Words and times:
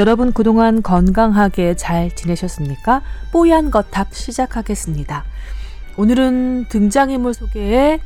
여러분 0.00 0.32
그동안 0.32 0.80
건강하게 0.82 1.76
잘 1.76 2.10
지내셨습니까? 2.16 3.02
뽀얀 3.32 3.70
거탑 3.70 4.14
시작하겠습니다. 4.14 5.24
오늘은 5.98 6.68
등장인물 6.70 7.34
소개에 7.34 8.00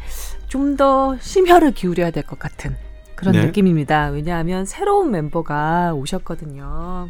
좀 0.48 0.76
더 0.76 1.16
심혈을 1.20 1.70
기울여야 1.70 2.10
될 2.10 2.24
것 2.24 2.36
같은 2.40 2.76
그런 3.14 3.34
네. 3.34 3.46
느낌입니다. 3.46 4.08
왜냐하면 4.08 4.64
새로운 4.66 5.12
멤버가 5.12 5.94
오셨거든요. 5.94 7.08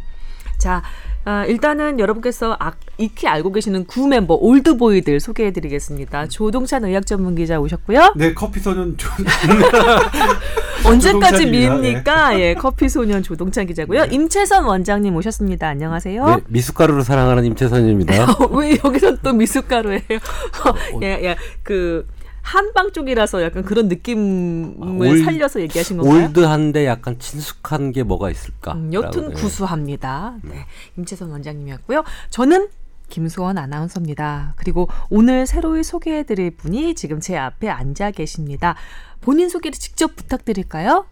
자, 0.58 0.82
아, 1.24 1.44
일단은 1.46 1.98
여러분께서 1.98 2.56
아, 2.60 2.72
익히 2.98 3.26
알고 3.26 3.52
계시는 3.52 3.86
구 3.86 4.06
멤버 4.06 4.34
올드보이들 4.34 5.20
소개해드리겠습니다. 5.20 6.28
조동찬 6.28 6.84
의학 6.84 7.06
전문 7.06 7.34
기자 7.34 7.58
오셨고요. 7.58 8.14
네, 8.16 8.34
커피 8.34 8.60
소년 8.60 8.96
조... 8.96 9.08
언제까지 10.84 11.12
조동찬입니다. 11.12 11.74
미입니까? 11.76 12.40
예, 12.40 12.54
커피 12.54 12.88
소년 12.90 13.22
조동찬 13.22 13.66
기자고요. 13.66 14.04
임채선 14.04 14.64
원장님 14.64 15.16
오셨습니다. 15.16 15.66
안녕하세요. 15.68 16.26
네, 16.26 16.36
미숫가루를 16.48 17.02
사랑하는 17.04 17.46
임채선입니다. 17.46 18.24
어, 18.24 18.46
왜 18.52 18.78
여기서 18.84 19.16
또 19.22 19.32
미숫가루예요? 19.32 20.02
예, 21.02 21.06
예, 21.22 21.36
그 21.62 22.06
한방 22.44 22.92
쪽이라서 22.92 23.42
약간 23.42 23.62
그런 23.62 23.88
느낌을 23.88 25.00
올- 25.00 25.24
살려서 25.24 25.62
얘기하신 25.62 25.96
건가요? 25.96 26.26
올드한데 26.26 26.84
약간 26.84 27.18
친숙한 27.18 27.90
게 27.90 28.02
뭐가 28.02 28.30
있을까? 28.30 28.74
음, 28.74 28.92
여튼 28.92 29.30
네. 29.30 29.34
구수합니다. 29.34 30.36
네, 30.42 30.66
임채선 30.98 31.30
원장님이었고요. 31.30 32.04
저는 32.28 32.68
김수원 33.08 33.56
아나운서입니다. 33.56 34.52
그리고 34.56 34.88
오늘 35.08 35.46
새로이 35.46 35.82
소개해드릴 35.82 36.50
분이 36.56 36.94
지금 36.94 37.18
제 37.18 37.34
앞에 37.38 37.70
앉아 37.70 38.10
계십니다. 38.10 38.74
본인 39.22 39.48
소개를 39.48 39.78
직접 39.78 40.14
부탁드릴까요? 40.14 41.06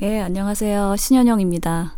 예, 0.00 0.20
안녕하세요. 0.20 0.96
신현영입니다. 0.96 1.94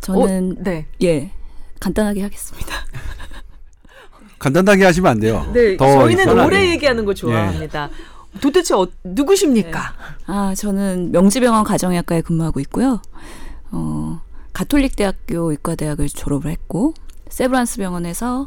저는 0.00 0.56
어, 0.60 0.62
네, 0.62 0.86
예, 1.02 1.32
간단하게 1.80 2.22
하겠습니다. 2.22 2.72
간단하게 4.38 4.84
하시면 4.84 5.10
안 5.10 5.20
돼요. 5.20 5.48
네, 5.52 5.76
더 5.76 5.86
저희는 5.86 6.28
오래 6.38 6.60
돼요. 6.60 6.70
얘기하는 6.72 7.04
거 7.04 7.14
좋아합니다. 7.14 7.90
도대체 8.40 8.74
어, 8.74 8.86
누구십니까? 9.04 9.94
아, 10.26 10.54
저는 10.54 11.10
명지병원 11.12 11.64
가정의학과에 11.64 12.20
근무하고 12.20 12.60
있고요. 12.60 13.00
어, 13.70 14.20
가톨릭 14.52 14.96
대학교 14.96 15.50
의과대학을 15.50 16.08
졸업을 16.08 16.50
했고 16.50 16.94
세브란스 17.28 17.78
병원에서 17.78 18.46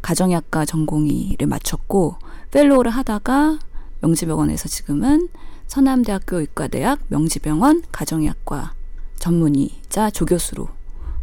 가정의학과 0.00 0.64
전공의를 0.64 1.46
마쳤고 1.46 2.16
fellow를 2.50 2.90
하다가 2.90 3.58
명지병원에서 4.00 4.68
지금은 4.68 5.28
서남대학교 5.66 6.40
의과대학 6.40 7.00
명지병원 7.08 7.84
가정의학과 7.92 8.74
전문의자 9.18 10.10
조교수로 10.10 10.68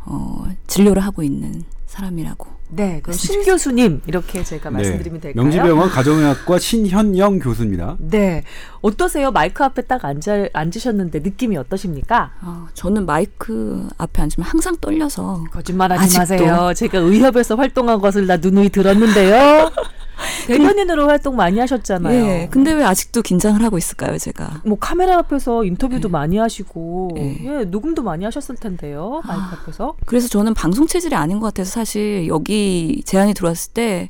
어, 0.06 0.46
진료를 0.68 1.04
하고 1.04 1.22
있는 1.22 1.64
사람이라고 1.86 2.48
네, 2.72 3.00
그럼 3.02 3.18
신 3.18 3.44
교수님 3.44 4.02
이렇게 4.06 4.44
제가 4.44 4.70
네. 4.70 4.76
말씀드리면 4.76 5.22
될까요? 5.22 5.44
명지병원 5.44 5.90
가정의학과 5.90 6.60
신현영 6.60 7.40
교수입니다. 7.40 7.96
네, 8.00 8.44
어떠세요? 8.82 9.32
마이크 9.32 9.64
앞에 9.64 9.82
딱 9.84 10.06
앉아 10.06 10.50
앉으셨는데 10.54 11.20
느낌이 11.20 11.58
어떠십니까? 11.58 12.32
어, 12.42 12.68
저는 12.76 13.06
마이크 13.06 13.88
앞에 13.98 14.22
앉으면 14.22 14.48
항상 14.48 14.78
떨려서 14.80 15.44
거짓말하지 15.52 16.04
아직도? 16.20 16.20
마세요. 16.46 16.74
제가 16.76 17.00
의협에서 17.00 17.56
활동한 17.56 18.00
것을 18.00 18.28
나 18.28 18.38
누누이 18.38 18.70
들었는데요. 18.70 19.72
대변인으로 20.48 21.08
활동 21.08 21.36
많이 21.36 21.60
하셨잖아요. 21.60 22.26
예, 22.26 22.48
근데 22.52 22.74
왜 22.74 22.84
아직도 22.84 23.22
긴장을 23.22 23.62
하고 23.62 23.78
있을까요, 23.78 24.18
제가? 24.18 24.62
뭐 24.66 24.78
카메라 24.80 25.18
앞에서 25.18 25.64
인터뷰도 25.64 26.10
많이 26.10 26.38
하시고 26.38 27.12
예. 27.18 27.38
예, 27.44 27.66
녹음도 27.66 28.04
많이 28.04 28.26
하셨을 28.26 28.56
텐데요. 28.56 29.22
마이크 29.26 29.56
앞에서. 29.62 29.96
그래서 30.06 30.28
저는 30.28 30.54
방송 30.54 30.88
체질이 30.88 31.16
아닌 31.16 31.40
것 31.40 31.48
같아서 31.48 31.72
사실 31.72 32.28
여기 32.28 33.02
제안이 33.06 33.34
들어왔을 33.34 33.74
때 33.74 34.10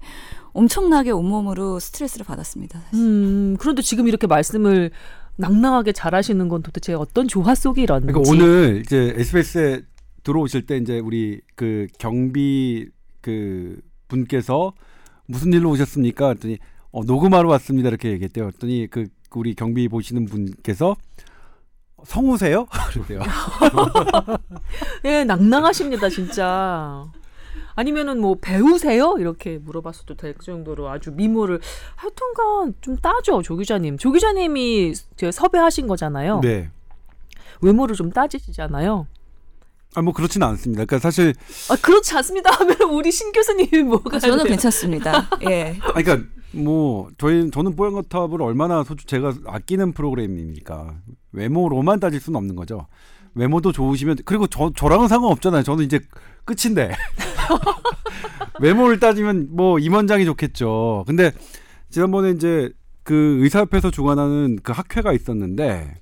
엄청나게 0.53 1.12
온몸으로 1.12 1.79
스트레스를 1.79 2.25
받았습니다. 2.25 2.79
사실. 2.89 3.00
음, 3.00 3.57
그런데 3.59 3.81
지금 3.81 4.07
이렇게 4.07 4.28
말씀을 4.28 4.91
낭낭하게 5.38 5.94
잘하시는 5.94 6.50
건 6.50 6.62
도대체 6.62 6.94
어떤 6.94 7.28
조화 7.28 7.56
속이 7.56 7.81
이런지. 7.81 8.07
그러니까 8.07 8.29
오늘 8.29 8.81
이제 8.85 9.13
SBS에 9.16 9.81
들어오실 10.23 10.66
때 10.66 10.78
이제 10.78 11.00
우리 11.00 11.39
그 11.56 11.88
경비 11.97 12.89
그 13.22 13.79
분께서 14.07 14.73
무슨 15.29 15.53
일로 15.53 15.69
오셨습니까? 15.69 16.29
했더니 16.29 16.57
어, 16.91 17.03
녹음하러 17.03 17.47
왔습니다. 17.50 17.88
이렇게 17.90 18.09
얘기했대요. 18.09 18.47
했더니 18.47 18.88
그 18.90 19.06
우리 19.35 19.53
경비 19.53 19.88
보시는 19.88 20.25
분께서 20.25 20.95
성우세요? 22.03 22.66
그러대요. 22.91 23.22
예, 25.06 25.23
낭낭하십니다, 25.23 26.09
진짜. 26.09 27.06
아니면은 27.75 28.19
뭐 28.19 28.38
배우세요? 28.41 29.16
이렇게 29.19 29.59
물어봤어도 29.59 30.16
될 30.16 30.34
정도로 30.35 30.89
아주 30.89 31.12
미모를 31.12 31.62
하여튼간 31.95 32.73
좀 32.81 32.97
따죠, 32.97 33.44
조 33.44 33.56
기자님. 33.56 33.97
조 33.97 34.12
기자님이 34.12 34.94
저 35.16 35.31
섭외하신 35.31 35.85
거잖아요. 35.85 36.39
네. 36.41 36.72
외모를 37.62 37.95
좀 37.95 38.09
따지시잖아요. 38.09 39.06
아 39.95 40.01
뭐 40.01 40.13
그렇지는 40.13 40.45
않습니다. 40.47 40.85
그러니까 40.85 41.00
사실 41.00 41.33
아, 41.69 41.75
그렇지 41.81 42.13
않습니다 42.16 42.51
하면 42.51 42.77
우리 42.91 43.11
신 43.11 43.31
교수님이 43.31 43.83
뭐가 43.83 44.19
저는 44.19 44.38
돼요? 44.38 44.45
괜찮습니다. 44.45 45.29
예. 45.50 45.77
아 45.81 46.01
그러니까 46.01 46.27
뭐 46.51 47.09
저희 47.17 47.50
저는 47.51 47.75
뽀얀거탑을 47.75 48.41
얼마나 48.41 48.83
소주 48.83 49.05
제가 49.07 49.33
아끼는 49.47 49.94
프로그램입니까? 49.94 50.95
외모로만 51.31 52.00
따질 52.00 52.19
수는 52.19 52.38
없는 52.38 52.55
거죠. 52.55 52.88
외모도 53.35 53.72
좋으시면 53.72 54.17
그리고 54.25 54.47
저 54.47 54.72
저랑은 54.75 55.07
상관없잖아요. 55.07 55.63
저는 55.63 55.85
이제 55.85 56.00
끝인데 56.45 56.91
외모를 58.61 59.00
따지면 59.00 59.50
뭐 59.51 59.79
임원장이 59.79 60.25
좋겠죠. 60.25 61.03
근데 61.07 61.31
지난번에 61.89 62.31
이제 62.31 62.69
그 63.03 63.39
의사협회에서 63.41 63.91
주관하는 63.91 64.59
그 64.61 64.71
학회가 64.71 65.13
있었는데 65.13 65.95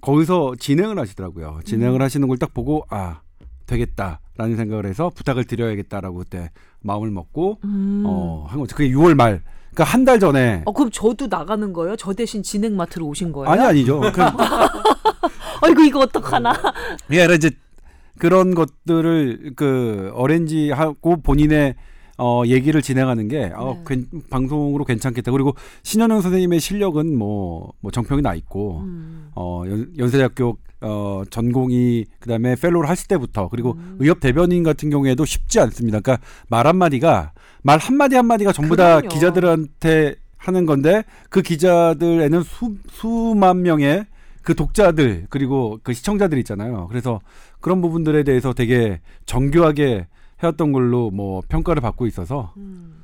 거기서 0.00 0.54
진행을 0.58 0.98
하시더라고요. 0.98 1.60
진행을 1.64 2.02
하시는 2.02 2.26
걸 2.28 2.36
딱 2.38 2.54
보고 2.54 2.84
아 2.90 3.20
되겠다라는 3.68 4.56
생각을 4.56 4.86
해서 4.86 5.10
부탁을 5.14 5.44
드려야겠다라고 5.44 6.18
그때 6.18 6.50
마음을 6.80 7.10
먹고 7.10 7.58
음. 7.64 8.02
어, 8.06 8.46
한 8.48 8.58
거죠. 8.58 8.74
그게 8.76 8.90
6월 8.90 9.14
말. 9.14 9.42
그러니까 9.72 9.84
한 9.84 10.04
달 10.04 10.18
전에. 10.18 10.62
어, 10.64 10.72
그럼 10.72 10.90
저도 10.90 11.28
나가는 11.28 11.72
거예요? 11.72 11.94
저 11.96 12.12
대신 12.12 12.42
진행 12.42 12.76
맡으러 12.76 13.04
오신 13.06 13.30
거예요? 13.32 13.48
아니 13.50 13.62
아니죠. 13.62 14.00
그, 14.12 14.20
아이고 15.62 15.82
이거 15.82 16.00
어떡하나. 16.00 16.52
예, 17.12 17.20
아니라 17.20 17.34
이제 17.34 17.50
그런 18.18 18.54
것들을 18.54 19.52
그 19.54 20.10
어렌지 20.14 20.70
하고 20.70 21.20
본인의 21.20 21.74
어 22.20 22.42
얘기를 22.46 22.82
진행하는 22.82 23.28
게 23.28 23.52
어, 23.54 23.74
네. 23.74 23.84
괜- 23.86 24.22
방송으로 24.30 24.84
괜찮겠다. 24.84 25.30
그리고 25.30 25.54
신현영 25.84 26.20
선생님의 26.20 26.58
실력은 26.58 27.16
뭐, 27.16 27.72
뭐 27.80 27.92
정평이 27.92 28.22
나 28.22 28.34
있고 28.34 28.80
음. 28.80 29.30
어 29.36 29.62
연, 29.66 29.92
연세대학교 29.96 30.56
어 30.80 31.22
전공의 31.30 32.04
그다음에 32.20 32.54
fellow를 32.54 32.88
하실 32.88 33.08
때부터 33.08 33.48
그리고 33.48 33.72
음. 33.72 33.96
의협 33.98 34.20
대변인 34.20 34.62
같은 34.62 34.90
경우에도 34.90 35.24
쉽지 35.24 35.58
않습니다. 35.60 36.00
그러니까 36.00 36.24
말 36.48 36.66
한마디가 36.66 37.32
말 37.62 37.78
한마디 37.78 38.14
한마디가 38.16 38.52
전부 38.52 38.76
다 38.76 38.96
그럼요. 38.96 39.08
기자들한테 39.08 40.14
하는 40.36 40.66
건데 40.66 41.02
그 41.30 41.42
기자들에는 41.42 42.42
수, 42.42 42.76
수만 42.90 43.62
명의 43.62 44.06
그 44.42 44.54
독자들 44.54 45.26
그리고 45.28 45.78
그 45.82 45.92
시청자들 45.92 46.38
있잖아요. 46.38 46.86
그래서 46.88 47.20
그런 47.60 47.82
부분들에 47.82 48.22
대해서 48.22 48.52
되게 48.52 49.00
정교하게 49.26 50.06
해왔던 50.42 50.72
걸로 50.72 51.10
뭐 51.10 51.42
평가를 51.48 51.82
받고 51.82 52.06
있어서 52.06 52.52
음. 52.56 52.97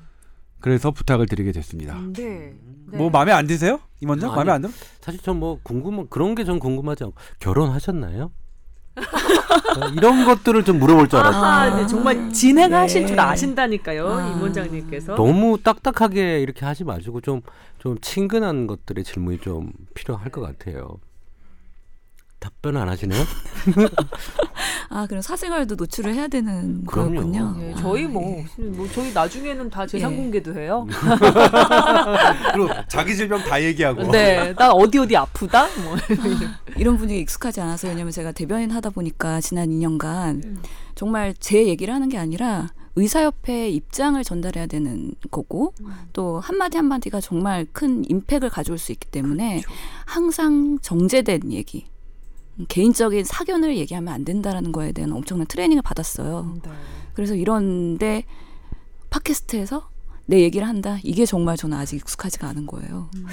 그래서 0.64 0.90
부탁을 0.90 1.26
드리게 1.26 1.52
됐습니다. 1.52 1.94
음, 1.94 2.14
네. 2.14 2.54
네. 2.90 2.96
뭐 2.96 3.10
마음에 3.10 3.32
안 3.32 3.46
드세요? 3.46 3.80
임원장 4.00 4.30
아니. 4.30 4.36
마음에 4.36 4.52
안 4.52 4.62
들어? 4.62 4.72
사실 5.02 5.20
전 5.20 5.36
뭐 5.36 5.58
궁금한 5.62 6.06
그런 6.08 6.34
게 6.34 6.42
전 6.44 6.58
궁금하지 6.58 7.04
않고 7.04 7.16
결혼하셨나요? 7.38 8.30
어, 8.96 9.88
이런 9.94 10.24
것들을 10.24 10.64
좀 10.64 10.78
물어볼 10.78 11.08
줄 11.10 11.18
알았어요. 11.18 11.42
아하, 11.42 11.76
네, 11.76 11.86
정말 11.86 12.32
진행하실 12.32 13.02
네. 13.02 13.06
줄 13.08 13.20
아신다니까요, 13.20 14.08
아. 14.08 14.30
임 14.30 14.40
원장님께서. 14.40 15.16
너무 15.16 15.58
딱딱하게 15.62 16.40
이렇게 16.40 16.64
하지 16.64 16.82
마시고 16.84 17.20
좀 17.20 17.42
좀 17.78 17.98
친근한 18.00 18.66
것들의 18.66 19.04
질문이 19.04 19.40
좀 19.40 19.70
필요할 19.92 20.30
것 20.30 20.40
같아요. 20.40 20.96
답변 22.40 22.78
안 22.78 22.88
하시네요? 22.88 23.22
아, 24.88 25.06
그럼 25.06 25.22
사생활도 25.22 25.74
노출을 25.76 26.14
해야 26.14 26.28
되는 26.28 26.84
그럼요. 26.84 27.14
거군요. 27.14 27.56
예, 27.60 27.72
아, 27.72 27.76
저희 27.76 28.04
뭐, 28.04 28.44
예. 28.58 28.62
뭐 28.62 28.86
저희 28.92 29.12
나중에는 29.12 29.70
다 29.70 29.86
재산 29.86 30.12
예. 30.12 30.16
공개도 30.16 30.54
해요. 30.58 30.86
그리고 32.52 32.68
자기 32.88 33.16
질병 33.16 33.42
다 33.42 33.62
얘기하고. 33.62 34.10
네, 34.10 34.54
나 34.54 34.72
어디 34.72 34.98
어디 34.98 35.16
아프다. 35.16 35.66
뭐. 35.82 35.96
이런 36.76 36.96
분위기 36.96 37.20
익숙하지 37.20 37.60
않아서 37.60 37.88
왜냐면 37.88 38.12
제가 38.12 38.32
대변인 38.32 38.70
하다 38.70 38.90
보니까 38.90 39.40
지난 39.40 39.68
2년간 39.70 40.58
정말 40.94 41.34
제 41.38 41.66
얘기를 41.66 41.92
하는 41.92 42.08
게 42.08 42.18
아니라 42.18 42.68
의사협회 42.96 43.70
입장을 43.70 44.22
전달해야 44.22 44.66
되는 44.66 45.12
거고 45.30 45.74
또 46.12 46.38
한마디 46.38 46.76
한마디가 46.76 47.20
정말 47.20 47.66
큰 47.72 48.08
임팩을 48.08 48.50
가져올 48.50 48.78
수 48.78 48.92
있기 48.92 49.08
때문에 49.08 49.62
항상 50.06 50.78
정제된 50.80 51.50
얘기 51.52 51.86
개인적인 52.68 53.24
사견을 53.24 53.76
얘기하면 53.76 54.12
안 54.12 54.24
된다라는 54.24 54.72
거에 54.72 54.92
대한 54.92 55.12
엄청난 55.12 55.46
트레이닝을 55.46 55.82
받았어요. 55.82 56.60
네. 56.62 56.70
그래서 57.14 57.34
이런데 57.34 58.24
팟캐스트에서 59.10 59.88
내 60.26 60.40
얘기를 60.40 60.66
한다. 60.66 60.98
이게 61.02 61.26
정말 61.26 61.56
저는 61.56 61.76
아직 61.76 61.96
익숙하지가 61.96 62.48
않은 62.48 62.66
거예요. 62.66 63.10
음. 63.16 63.26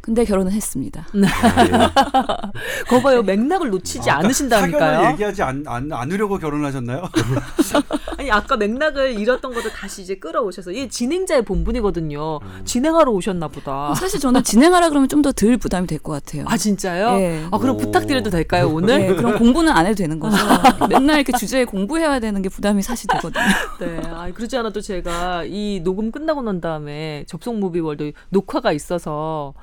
근데 0.00 0.24
결혼은 0.24 0.52
했습니다. 0.52 1.06
거봐요 2.88 3.22
맥락을 3.22 3.70
놓치지 3.70 4.10
아까 4.10 4.20
않으신다니까요. 4.20 4.80
사견을 4.80 5.12
얘기하지 5.12 5.42
않, 5.42 5.64
않, 5.66 5.92
않으려고 5.92 6.38
결혼하셨나요? 6.38 7.02
아니 8.18 8.30
아까 8.30 8.56
맥락을 8.56 9.18
잃었던 9.18 9.52
것을 9.52 9.70
다시 9.72 10.02
이제 10.02 10.14
끌어오셔서 10.16 10.70
이 10.72 10.88
진행자의 10.88 11.42
본분이거든요. 11.44 12.38
음. 12.42 12.62
진행하러 12.64 13.10
오셨나 13.12 13.48
보다. 13.48 13.92
사실 13.94 14.20
저는 14.20 14.42
진행하라 14.44 14.88
그러면 14.90 15.08
좀 15.08 15.22
더 15.22 15.32
덜 15.32 15.56
부담이 15.56 15.86
될 15.88 15.98
것 15.98 16.12
같아요. 16.12 16.44
아 16.46 16.56
진짜요? 16.56 17.18
예. 17.18 17.44
아 17.50 17.58
그럼 17.58 17.76
오. 17.76 17.78
부탁드려도 17.78 18.30
될까요 18.30 18.68
오늘? 18.68 18.98
네, 18.98 19.14
그럼 19.14 19.38
공부는 19.38 19.72
안 19.72 19.86
해도 19.86 19.96
되는 19.96 20.20
거죠. 20.20 20.36
맨날 20.88 21.16
이렇게 21.16 21.32
주제에 21.36 21.64
공부해야 21.64 22.20
되는 22.20 22.40
게 22.42 22.48
부담이 22.48 22.82
사실 22.82 23.08
되거든요. 23.08 23.44
네. 23.80 24.00
아 24.06 24.30
그러지 24.32 24.56
않아도 24.58 24.80
제가 24.80 25.44
이 25.46 25.80
녹음 25.82 26.12
끝나고 26.12 26.35
난 26.42 26.60
다음에 26.60 27.24
접속 27.26 27.58
무비 27.58 27.80
월드 27.80 28.12
녹화가 28.30 28.72
있어서 28.72 29.54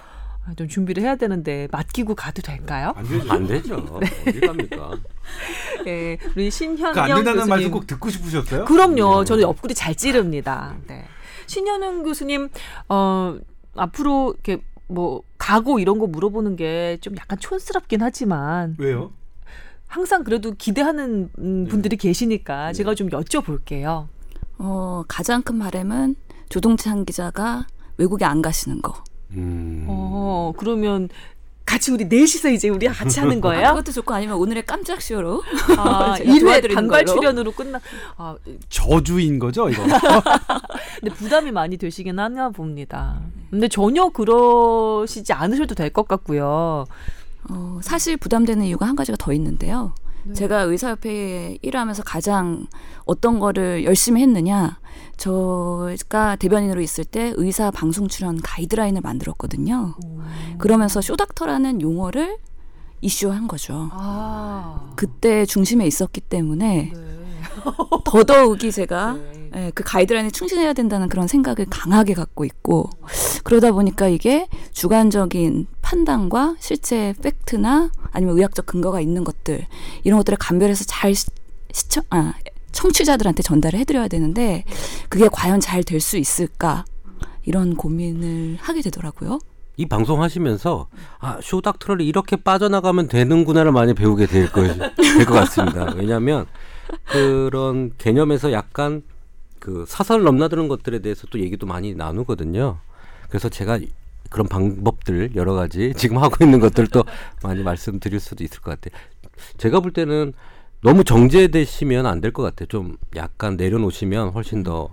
아, 0.46 0.54
좀 0.56 0.68
준비를 0.68 1.04
해야 1.04 1.16
되는데 1.16 1.68
맡기고 1.72 2.16
가도 2.16 2.42
될까요? 2.42 2.94
안 2.98 3.08
되죠. 3.08 3.32
안 3.32 3.48
되죠. 3.48 3.76
어디 4.28 4.40
갑니까? 4.42 4.92
예, 5.88 6.18
우리 6.36 6.52
신현영 6.52 6.94
그안 6.94 7.08
된다는 7.16 7.34
교수님. 7.40 7.50
말씀 7.50 7.72
꼭 7.72 7.88
듣고 7.88 8.10
싶으셨어요? 8.10 8.66
그럼요. 8.66 9.24
저는 9.24 9.44
옆구리 9.44 9.74
잘 9.74 9.96
찌릅니다. 9.96 10.76
네. 10.88 11.06
신현영 11.48 12.04
교수님, 12.04 12.50
어, 12.90 13.38
앞으로 13.76 14.34
이렇게 14.36 14.62
뭐, 14.88 15.24
가고 15.38 15.80
이런 15.80 15.98
거 15.98 16.08
물어보는 16.08 16.56
게 16.58 16.98
좀 17.02 17.16
약간 17.18 17.40
촌스럽긴 17.40 18.02
하지만 18.02 18.76
왜요? 18.78 19.12
항상 19.88 20.24
그래도 20.24 20.54
기대하는 20.58 21.30
음, 21.40 21.68
분들이 21.70 21.96
계시니까 21.98 22.74
제가 22.74 22.96
좀 22.96 23.10
여쭤볼게요. 23.10 24.08
어, 24.58 25.04
가장 25.08 25.42
큰 25.42 25.58
바람은 25.60 26.16
조동찬 26.50 27.06
기자가 27.06 27.66
외국에 27.98 28.26
안 28.26 28.42
가시는 28.42 28.82
거. 28.82 29.04
음. 29.32 29.86
어, 29.88 30.54
그러면 30.58 31.10
같이 31.66 31.92
우리 31.92 32.06
넷이서 32.06 32.50
이제 32.50 32.68
우리 32.70 32.88
같이 32.88 33.20
하는 33.22 33.38
아, 33.38 33.42
거예요? 33.42 33.70
그것도 33.70 33.94
좋고 33.94 34.14
아니면 34.14 34.36
오늘의 34.38 34.66
깜짝 34.66 35.02
쇼로 35.02 35.42
아, 35.78 36.16
제가 36.20 36.30
1회 36.32 36.40
도와드리는 36.42 36.76
단발 36.76 37.06
걸로. 37.06 37.18
출연으로 37.20 37.52
끝나. 37.54 37.80
아, 38.18 38.36
저주인 38.70 39.40
거죠, 39.40 39.70
이거? 39.70 39.82
근데 41.00 41.16
부담이 41.16 41.52
많이 41.52 41.78
되시긴 41.78 42.20
하나 42.20 42.50
봅니다. 42.50 43.22
근데 43.50 43.68
전혀 43.70 44.10
그러시지 44.10 45.32
않으셔도 45.34 45.74
될 45.76 45.90
것 45.94 46.08
같고요. 46.08 46.86
어, 47.50 47.80
사실 47.82 48.18
부담되는 48.18 48.66
이유가 48.66 48.86
한 48.88 48.96
가지가 48.96 49.18
더 49.18 49.32
있는데요. 49.34 49.94
네. 50.26 50.34
제가 50.34 50.62
의사협회에 50.62 51.58
일하면서 51.62 52.04
가장 52.04 52.68
어떤 53.06 53.40
거를 53.40 53.84
열심히 53.84 54.22
했느냐. 54.22 54.80
저가 55.18 56.36
대변인으로 56.38 56.82
있을 56.82 57.06
때 57.06 57.34
의사 57.36 57.72
방송 57.72 58.08
출연 58.08 58.38
가이드라인을 58.42 59.02
만들었거든요. 59.02 59.96
그러면서 60.58 61.02
쇼닥터라는 61.02 61.82
용어를 61.82 62.38
이슈한 63.02 63.48
거죠. 63.48 63.90
아. 63.92 64.92
그때 64.96 65.46
중심에 65.46 65.86
있었기 65.86 66.22
때문에 66.22 66.92
네. 66.94 67.24
더더욱이 68.06 68.72
제가 68.72 69.14
네. 69.14 69.43
예, 69.56 69.72
그 69.76 69.84
가이드라인에 69.84 70.32
충실해야 70.32 70.74
된다는 70.74 71.10
그런 71.10 71.28
생각을 71.28 71.68
강하게 71.70 72.14
갖고 72.14 72.44
있고 72.46 72.90
그러다 73.44 73.72
보니까 73.72 74.08
이게 74.08 74.48
주관적인 74.72 75.68
판단과 75.82 76.56
실제 76.60 77.14
팩트나 77.22 77.92
아니면 78.12 78.38
의학적 78.38 78.66
근거가 78.66 79.00
있는 79.00 79.24
것들 79.24 79.68
이런 80.04 80.18
것들을 80.18 80.38
감별해서 80.38 80.86
잘 80.86 81.14
시, 81.14 81.28
시청 81.72 82.04
아 82.10 82.34
청취자들한테 82.72 83.44
전달을 83.44 83.78
해드려야 83.80 84.08
되는데 84.08 84.64
그게 85.10 85.28
과연 85.32 85.60
잘 85.60 85.84
될 85.84 86.00
수 86.00 86.18
있을까 86.18 86.86
이런 87.46 87.76
고민을 87.76 88.58
하게 88.60 88.82
되더라고요. 88.82 89.38
이 89.78 89.86
방송 89.88 90.22
하시면서 90.24 90.88
아 91.20 91.38
쇼닥터를 91.42 92.02
이렇게 92.06 92.36
빠져나가면 92.36 93.08
되는구나를 93.08 93.72
많이 93.72 93.94
배우게 93.94 94.26
될거 94.28 94.62
될것 94.96 95.28
같습니다. 95.28 95.94
왜냐하면 95.96 96.46
그런 97.12 97.92
개념에서 97.98 98.52
약간 98.52 99.04
그 99.64 99.86
사설 99.88 100.24
넘나드는 100.24 100.68
것들에 100.68 101.00
대해서 101.00 101.26
또 101.32 101.40
얘기도 101.40 101.66
많이 101.66 101.96
나누거든요. 101.96 102.80
그래서 103.30 103.48
제가 103.48 103.80
그런 104.30 104.46
방법들 104.50 105.36
여러 105.36 105.54
가지 105.54 105.94
지금 105.96 106.18
하고 106.18 106.44
있는 106.44 106.60
것들도 106.60 107.06
많이 107.44 107.64
말씀드릴 107.64 108.20
수도 108.20 108.44
있을 108.44 108.60
것 108.60 108.72
같아요. 108.78 109.00
제가 109.58 109.80
볼 109.80 109.94
때는 109.94 110.34
너무 110.82 111.06
정제되시면 111.06 112.06
안 112.06 112.20
될 112.20 112.34
것 112.34 112.44
같아요. 112.44 112.68
좀 112.68 112.98
약간 113.16 113.56
내려놓으시면 113.56 114.32
훨씬 114.32 114.64
더 114.64 114.90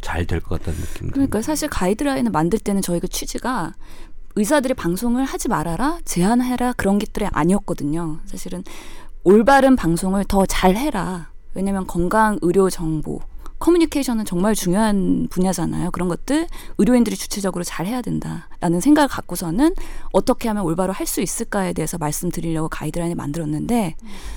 잘 0.00 0.26
될 0.28 0.40
것 0.40 0.60
같다는 0.60 0.78
느낌. 0.80 1.10
그러니까 1.10 1.42
사실 1.42 1.68
가이드라인을 1.68 2.30
만들 2.30 2.60
때는 2.60 2.82
저희가 2.82 3.08
취지가 3.08 3.74
의사들이 4.36 4.74
방송을 4.74 5.24
하지 5.24 5.48
말아라, 5.48 5.98
제한해라 6.04 6.74
그런 6.74 7.00
것들이 7.00 7.26
아니었거든요. 7.32 8.20
사실은 8.26 8.62
올바른 9.24 9.74
방송을 9.74 10.24
더 10.26 10.46
잘 10.46 10.76
해라. 10.76 11.32
왜냐하면 11.54 11.86
건강 11.88 12.38
의료 12.42 12.70
정보, 12.70 13.20
커뮤니케이션은 13.62 14.24
정말 14.24 14.56
중요한 14.56 15.28
분야잖아요. 15.30 15.92
그런 15.92 16.08
것들 16.08 16.48
의료인들이 16.78 17.14
주체적으로 17.16 17.62
잘 17.62 17.86
해야 17.86 18.02
된다라는 18.02 18.80
생각을 18.80 19.06
갖고서는 19.08 19.74
어떻게 20.12 20.48
하면 20.48 20.64
올바로 20.64 20.92
할 20.92 21.06
수 21.12 21.20
있을까에 21.20 21.74
대해서 21.74 21.98
말씀드리려고 21.98 22.68
가이드라인을 22.70 23.16
만들었는데 23.16 23.96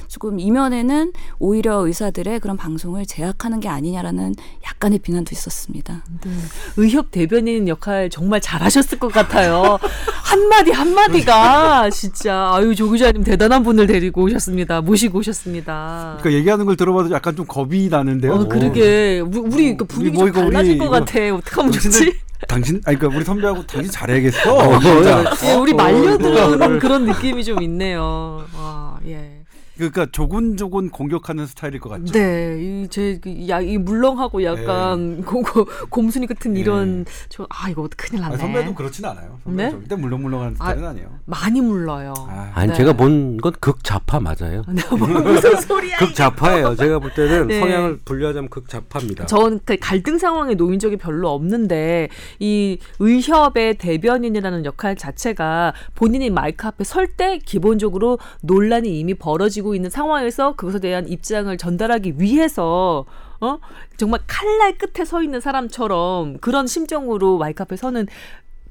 조금 0.10 0.39
이면에는 0.42 1.13
오히려 1.39 1.88
의사들의 1.88 2.42
그런 2.42 2.57
방송을 2.57 3.06
제약하는 3.06 3.62
게 3.62 3.69
아니냐라는 3.69 4.36
약간의 4.66 5.00
비난도 5.00 5.30
있었습니다. 5.31 6.04
네. 6.25 6.31
의협 6.75 7.12
대변인 7.12 7.69
역할 7.69 8.10
정말 8.10 8.42
잘하셨을 8.42 9.00
것 9.00 9.07
같아요. 9.13 9.80
한마디 10.24 10.72
한마디가 10.72 11.89
진짜 11.92 12.51
아유 12.54 12.75
조 12.75 12.89
기자님 12.89 13.24
대단한 13.24 13.63
분을 13.63 13.88
데리고 13.88 14.24
오셨습니다. 14.24 14.81
모시고 14.81 15.19
오셨습니다. 15.19 16.18
그러니까 16.19 16.38
얘기하는 16.39 16.66
걸 16.66 16.75
들어봐도 16.75 17.12
약간 17.12 17.36
좀 17.38 17.45
겁이 17.45 17.88
나는데요. 17.89 18.34
어 18.34 18.48
그러게 18.48 19.14
우리, 19.22 19.39
우리 19.39 19.77
그 19.77 19.86
분위기 19.86 20.15
뭐 20.17 20.25
좀 20.25 20.29
이거 20.29 20.41
달라질 20.41 20.72
우리 20.72 20.77
것 20.79 20.89
같아. 20.89 21.36
어떡하면 21.36 21.72
좋지? 21.72 21.89
당신들 21.89 22.19
당신 22.48 22.81
아니 22.86 22.98
그러니까 22.98 23.17
우리 23.17 23.25
선배하고 23.25 23.65
당신 23.67 23.91
잘해야겠어. 23.91 24.79
진짜. 24.79 25.34
예, 25.45 25.53
우리 25.55 25.72
어, 25.74 25.75
말려드는 25.75 26.79
그런 26.79 27.05
느낌이 27.05 27.43
좀 27.43 27.62
있네요. 27.63 28.45
와, 28.57 29.00
예. 29.07 29.35
그러니까 29.75 30.05
조곤조곤 30.12 30.89
공격하는 30.89 31.46
스타일일 31.46 31.79
것 31.79 31.89
같죠. 31.89 32.13
네, 32.13 32.84
이제이 32.86 33.77
물렁하고 33.77 34.44
약간 34.44 35.22
고, 35.25 35.41
고, 35.41 35.65
곰순이 35.89 36.27
같은 36.27 36.53
네. 36.53 36.60
이런 36.62 37.05
저아 37.29 37.70
이거 37.70 37.88
큰일 37.98 38.22
났네. 38.22 38.36
아, 38.36 38.38
선배도 38.38 38.74
그렇진 38.75 39.05
않아요. 39.05 39.39
선배 39.44 39.63
네? 39.65 39.72
절대 39.72 39.96
물렁물렁하는 39.96 40.55
스타일은 40.55 40.86
아, 40.86 40.94
니에요 40.94 41.20
많이 41.25 41.62
물러요. 41.62 42.13
아, 42.17 42.51
아니 42.55 42.70
네. 42.70 42.77
제가 42.77 42.94
본 42.94 43.38
건 43.41 43.51
극자파 43.60 44.20
맞아요. 44.20 44.62
네, 44.70 44.82
뭐 44.89 45.08
무슨 45.08 45.60
소리야? 45.60 45.98
이게. 45.98 46.05
극자파예요. 46.05 46.75
제가 46.75 47.00
볼 47.00 47.13
때는 47.13 47.48
네. 47.48 47.60
성향을 47.60 48.00
분류하자면 48.05 48.50
극자파입니다. 48.50 49.25
저는 49.25 49.60
그 49.65 49.75
갈등 49.79 50.17
상황에 50.17 50.53
놓인 50.55 50.79
적이 50.79 50.98
별로 50.98 51.29
없는데 51.32 52.10
이 52.39 52.77
의협의 53.00 53.77
대변인이라는 53.77 54.65
역할 54.65 54.96
자체가 54.96 55.74
본인이 55.96 56.29
마이크 56.29 56.65
앞에 56.67 56.84
설 56.84 57.05
때 57.17 57.39
기본적으로 57.46 58.20
논란이 58.41 59.00
이미 59.00 59.13
벌어지고 59.13 59.64
있는 59.74 59.89
상황에서 59.89 60.55
그것에 60.55 60.79
대한 60.79 61.07
입장을 61.07 61.55
전달하기 61.57 62.15
위해서 62.19 63.05
어 63.41 63.60
정말 63.98 64.19
칼날 64.27 64.77
끝에 64.77 65.05
서 65.05 65.24
있는 65.24 65.39
사람처럼 65.41 66.38
그런 66.38 66.67
심정으로 66.67 67.38
마이크 67.38 67.63
앞에 67.63 67.75
서는 67.77 68.07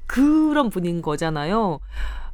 그런 0.07 0.69
분인 0.69 1.01
거잖아요. 1.01 1.79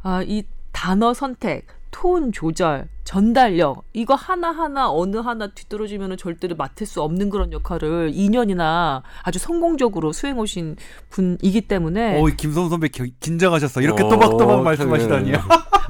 아, 0.04 0.22
이 0.26 0.44
단어 0.72 1.14
선택, 1.14 1.68
톤 1.92 2.32
조절, 2.32 2.88
전달력 3.04 3.84
이거 3.94 4.16
하나하나 4.16 4.90
어느 4.92 5.18
하나 5.18 5.48
뒤떨어지면 5.48 6.16
절대로 6.18 6.56
맡을 6.56 6.86
수 6.88 7.02
없는 7.02 7.30
그런 7.30 7.52
역할을 7.52 8.12
2년이나 8.14 9.02
아주 9.24 9.40
성공적으로 9.40 10.12
수행 10.14 10.40
오신 10.40 10.78
분이기 11.10 11.62
때문에 11.62 12.22
어, 12.22 12.26
김성 12.38 12.70
선배 12.70 12.88
기- 12.88 13.14
긴장하셨어. 13.20 13.82
이렇게 13.82 14.04
어, 14.04 14.10
또박또박 14.10 14.64
말씀하시다니요. 14.64 15.38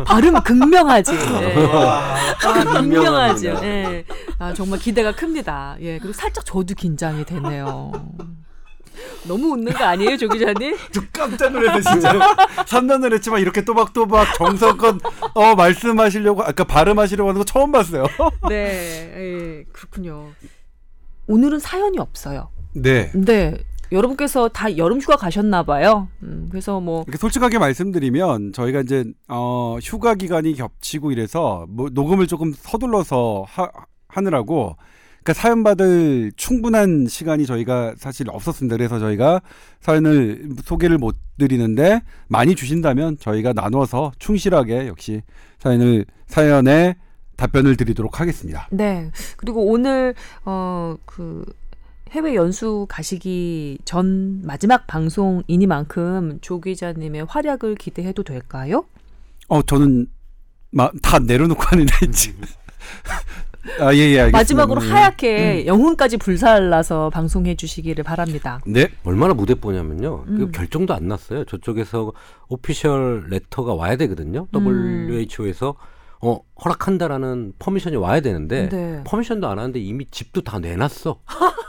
발음 0.03 0.41
극명하지. 0.41 1.13
예. 1.13 1.55
아, 1.71 2.63
극명하죠. 2.63 3.59
예. 3.63 4.05
아, 4.39 4.53
정말 4.53 4.79
기대가 4.79 5.11
큽니다. 5.11 5.77
예. 5.81 5.97
그리고 5.99 6.13
살짝 6.13 6.45
저도 6.45 6.73
긴장이 6.75 7.25
되네요. 7.25 7.91
너무 9.27 9.53
웃는 9.53 9.73
거 9.73 9.83
아니에요, 9.83 10.17
조 10.17 10.27
기자님? 10.27 10.75
저 10.91 11.01
깜짝 11.13 11.51
놀랐어 11.51 11.91
진짜. 11.91 12.13
3년을 12.65 13.13
했지만 13.13 13.39
이렇게 13.39 13.63
또박또박 13.63 14.35
정성껏 14.35 14.97
어, 15.33 15.55
말씀하시려고 15.55 16.43
아까 16.43 16.63
발음하시려고 16.63 17.29
하는 17.29 17.39
거 17.39 17.45
처음 17.45 17.71
봤어요. 17.71 18.05
네, 18.49 19.13
예, 19.15 19.63
그렇군요. 19.71 20.31
오늘은 21.27 21.59
사연이 21.59 21.97
없어요. 21.99 22.49
네. 22.73 23.11
네, 23.13 23.57
여러분께서 23.91 24.47
다 24.49 24.77
여름 24.77 24.99
휴가 24.99 25.15
가셨나 25.15 25.63
봐요. 25.63 26.07
음, 26.23 26.47
그래서 26.49 26.79
뭐 26.79 27.03
이렇게 27.07 27.17
솔직하게 27.17 27.59
말씀드리면 27.59 28.53
저희가 28.53 28.81
이제 28.81 29.05
어 29.27 29.77
휴가 29.81 30.15
기간이 30.15 30.53
겹치고 30.53 31.11
이래서 31.11 31.65
뭐 31.69 31.89
녹음을 31.91 32.27
조금 32.27 32.53
서둘러서 32.55 33.45
하, 33.47 33.69
하느라고 34.07 34.77
그러니까 35.23 35.33
사연 35.33 35.63
받을 35.63 36.31
충분한 36.35 37.07
시간이 37.07 37.45
저희가 37.45 37.93
사실 37.97 38.29
없었습니다. 38.29 38.77
그래서 38.77 38.97
저희가 38.97 39.41
사연을 39.81 40.49
소개를 40.63 40.97
못 40.97 41.15
드리는데 41.37 42.01
많이 42.27 42.55
주신다면 42.55 43.17
저희가 43.19 43.53
나눠서 43.53 44.13
충실하게 44.19 44.87
역시 44.87 45.21
사연을 45.59 46.05
사연에 46.27 46.95
답변을 47.37 47.75
드리도록 47.75 48.19
하겠습니다. 48.19 48.67
네. 48.71 49.11
그리고 49.37 49.65
오늘 49.65 50.15
어 50.45 50.95
그 51.05 51.43
해외 52.11 52.35
연수 52.35 52.85
가시기 52.89 53.77
전 53.85 54.41
마지막 54.43 54.85
방송이니만큼 54.87 56.39
조 56.41 56.59
기자님의 56.59 57.25
활약을 57.29 57.75
기대해도 57.75 58.23
될까요? 58.23 58.83
어 59.47 59.61
저는 59.61 60.07
마, 60.71 60.89
다 61.01 61.19
내려놓고 61.19 61.61
하는데 61.63 61.91
지금 62.11 62.41
아 63.79 63.93
예 63.93 63.99
예 63.99 64.19
알겠습니다. 64.21 64.37
마지막으로 64.37 64.81
음. 64.81 64.91
하얗게 64.91 65.67
영혼까지 65.67 66.17
불살라서 66.17 67.11
방송해 67.11 67.55
주시기를 67.55 68.03
바랍니다. 68.03 68.59
네. 68.65 68.89
얼마나 69.03 69.33
무대뽀냐면요. 69.33 70.23
그 70.25 70.31
음. 70.31 70.51
결정도 70.51 70.93
안 70.93 71.07
났어요. 71.07 71.45
저쪽에서 71.45 72.11
official 72.49 73.27
letter가 73.29 73.73
와야 73.73 73.95
되거든요. 73.97 74.47
음. 74.55 75.07
WHO에서 75.09 75.75
어, 76.23 76.39
허락한다라는 76.63 77.53
permission이 77.59 77.95
와야 77.95 78.19
되는데 78.19 78.67
네. 78.69 79.03
permission도 79.05 79.47
안 79.47 79.59
왔는데 79.59 79.79
이미 79.79 80.05
집도 80.11 80.41
다 80.41 80.59
내놨어. 80.59 81.19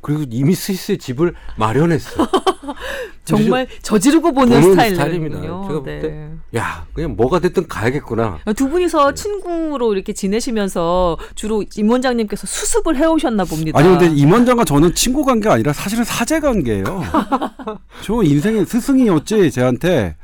그리고 0.00 0.24
이미 0.30 0.54
스위스에 0.54 0.96
집을 0.96 1.34
마련했어. 1.56 2.26
정말 3.24 3.66
저지르고 3.82 4.32
보는. 4.32 4.62
스타일입니다. 4.62 5.40
제가 5.40 5.58
볼 5.60 5.82
네. 5.84 6.00
때 6.00 6.30
야, 6.56 6.86
그냥 6.92 7.14
뭐가 7.16 7.38
됐든 7.38 7.68
가야겠구나. 7.68 8.38
두 8.56 8.64
네. 8.64 8.70
분이서 8.70 9.14
친구로 9.14 9.94
이렇게 9.94 10.12
지내시면서 10.12 11.16
주로 11.34 11.64
임 11.76 11.90
원장님께서 11.90 12.46
수습을 12.46 12.96
해 12.96 13.04
오셨나 13.06 13.44
봅니다. 13.44 13.78
아니 13.78 13.88
근데 13.88 14.06
임 14.14 14.32
원장과 14.32 14.64
저는 14.64 14.94
친구 14.94 15.24
관계가 15.24 15.54
아니라 15.54 15.72
사실은 15.72 16.04
사제 16.04 16.40
관계예요. 16.40 16.84
저 18.02 18.22
인생의 18.22 18.66
스승이었지 18.66 19.50
쟤한테. 19.50 20.16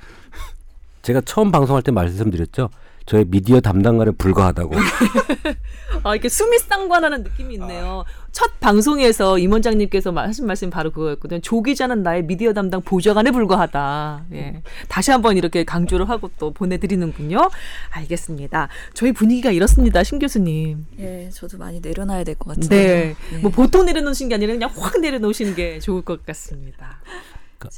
제가 1.02 1.20
처음 1.20 1.52
방송할 1.52 1.82
때 1.82 1.92
말씀드렸죠. 1.92 2.68
저의 3.06 3.24
미디어 3.28 3.60
담당관에 3.60 4.10
불과하다고. 4.18 4.74
아, 6.02 6.14
이렇게 6.14 6.28
수미상관하는 6.28 7.22
느낌이 7.22 7.54
있네요. 7.54 8.04
첫 8.36 8.60
방송에서 8.60 9.38
임 9.38 9.52
원장님께서 9.52 10.12
마- 10.12 10.24
하신 10.24 10.46
말씀이 10.46 10.70
바로 10.70 10.90
그거였거든요. 10.90 11.40
조 11.40 11.62
기자는 11.62 12.02
나의 12.02 12.22
미디어 12.26 12.52
담당 12.52 12.82
보좌관에 12.82 13.30
불과하다. 13.30 14.26
예. 14.34 14.60
다시 14.88 15.10
한번 15.10 15.38
이렇게 15.38 15.64
강조를 15.64 16.10
하고 16.10 16.28
또 16.38 16.52
보내드리는군요. 16.52 17.48
알겠습니다. 17.88 18.68
저희 18.92 19.12
분위기가 19.12 19.50
이렇습니다. 19.50 20.04
신 20.04 20.18
교수님. 20.18 20.84
예, 20.98 21.30
저도 21.32 21.56
많이 21.56 21.80
내려놔야 21.80 22.24
될 22.24 22.34
것 22.34 22.48
같은데. 22.54 23.16
네. 23.30 23.36
예. 23.36 23.38
뭐 23.38 23.50
보통 23.50 23.86
내려놓으신 23.86 24.28
게 24.28 24.34
아니라 24.34 24.52
그냥 24.52 24.68
확 24.76 25.00
내려놓으시는 25.00 25.54
게 25.54 25.78
좋을 25.78 26.02
것 26.02 26.26
같습니다. 26.26 27.00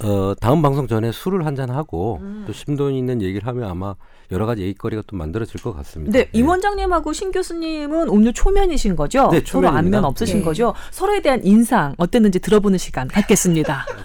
어, 0.05 0.35
다음 0.41 0.63
방송 0.63 0.87
전에 0.87 1.13
술을 1.13 1.47
한잔 1.47 1.71
하고 1.71 2.19
음. 2.21 2.45
또 2.47 2.53
심도 2.53 2.91
있는 2.91 3.23
얘기를 3.23 3.47
하면 3.47 3.71
아마 3.71 3.95
여러 4.31 4.45
가지 4.45 4.63
얘기거리가 4.63 5.03
또 5.07 5.17
만들어질 5.17 5.61
것 5.63 5.75
같습니다. 5.77 6.19
네, 6.19 6.29
임 6.33 6.49
원장님하고 6.49 7.13
신 7.13 7.33
교수님은 7.33 8.09
오늘 8.11 8.33
초면이신 8.33 8.97
거죠? 8.97 9.29
네, 9.31 9.39
서로 9.39 9.45
초면입니다. 9.45 9.79
안면 9.79 10.05
없으신 10.05 10.39
네. 10.41 10.45
거죠? 10.45 10.75
서로에 10.91 11.23
대한 11.23 11.41
인상 11.45 11.95
어땠는지 11.97 12.39
들어보는 12.41 12.79
시간 12.79 13.09
갖겠습니다. 13.09 13.87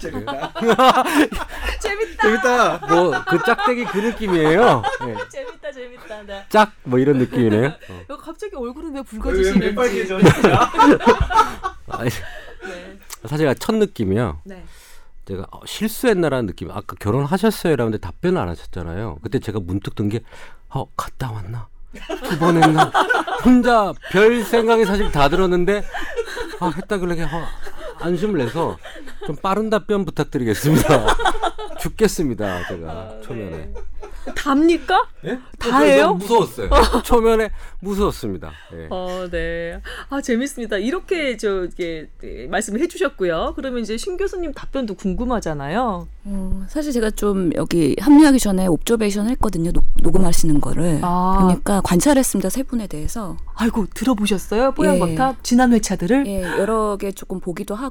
재밌다. 1.80 2.22
재밌다. 2.22 2.86
뭐그 2.88 3.38
짝대기 3.44 3.84
그 3.84 3.98
느낌이에요. 3.98 4.82
네. 5.06 5.14
재밌다, 5.30 5.72
재밌다. 5.72 6.22
네. 6.22 6.44
짝뭐 6.48 6.98
이런 6.98 7.18
느낌이네요. 7.18 7.66
어. 7.90 8.00
야, 8.10 8.16
갑자기 8.16 8.56
얼굴은 8.56 8.94
왜 8.94 9.02
붉어지시는지. 9.02 9.76
아니, 11.88 12.10
네. 12.10 12.98
사실 13.26 13.54
첫 13.58 13.74
느낌이요. 13.74 14.40
네. 14.44 14.64
제가 15.26 15.46
어, 15.50 15.60
실수했나라는 15.64 16.46
느낌. 16.46 16.70
아까 16.70 16.96
결혼하셨어요라는데 17.00 17.98
답변을 17.98 18.40
안 18.40 18.48
하셨잖아요. 18.48 19.18
그때 19.22 19.38
제가 19.38 19.60
문득 19.60 19.94
든 19.94 20.08
게 20.08 20.20
어, 20.68 20.84
갔다 20.96 21.30
왔나? 21.32 21.68
두 22.28 22.38
번 22.38 22.62
했나? 22.62 22.90
혼자 23.44 23.92
별 24.10 24.42
생각이 24.42 24.84
사실 24.84 25.10
다 25.12 25.28
들었는데 25.28 25.82
아, 26.60 26.72
했다 26.76 26.98
그러게 26.98 27.22
어, 27.22 27.28
안심을 27.98 28.38
내서 28.38 28.76
좀 29.26 29.36
빠른 29.36 29.70
답변 29.70 30.04
부탁드리겠습니다. 30.04 31.06
죽겠습니다, 31.80 32.68
제가 32.68 33.20
초면에. 33.22 33.72
답니까? 34.36 35.06
예? 35.26 35.38
다예요? 35.58 36.14
무서웠어요. 36.14 36.70
초면에 37.04 37.50
무서웠습니다. 37.80 38.52
예. 38.74 38.86
어, 38.90 39.28
네. 39.30 39.80
아, 40.08 40.20
재밌습니다. 40.22 40.78
이렇게 40.78 41.36
저 41.36 41.64
이게 41.64 42.08
네, 42.22 42.46
말씀을 42.46 42.80
해 42.80 42.88
주셨고요. 42.88 43.52
그러면 43.54 43.82
이제 43.82 43.96
신 43.98 44.16
교수님 44.16 44.54
답변도 44.54 44.94
궁금하잖아요. 44.94 46.08
어, 46.24 46.66
사실 46.68 46.92
제가 46.92 47.10
좀 47.10 47.50
여기 47.54 47.96
합류하기 48.00 48.38
전에 48.38 48.66
옵저베이션 48.66 49.28
했거든요. 49.30 49.72
녹, 49.72 49.84
녹음하시는 50.02 50.58
거를. 50.60 51.00
아. 51.02 51.36
그러니까 51.40 51.82
관찰했습니다. 51.82 52.48
세 52.48 52.62
분에 52.62 52.86
대해서. 52.86 53.36
아이고, 53.56 53.86
들어보셨어요? 53.94 54.72
뽀얀 54.72 54.96
예. 54.96 54.98
거탑 55.00 55.44
지난 55.44 55.72
회차들을? 55.74 56.26
예, 56.26 56.42
여러 56.42 56.96
개 56.96 57.12
조금 57.12 57.40
보기도 57.40 57.74
하고 57.74 57.83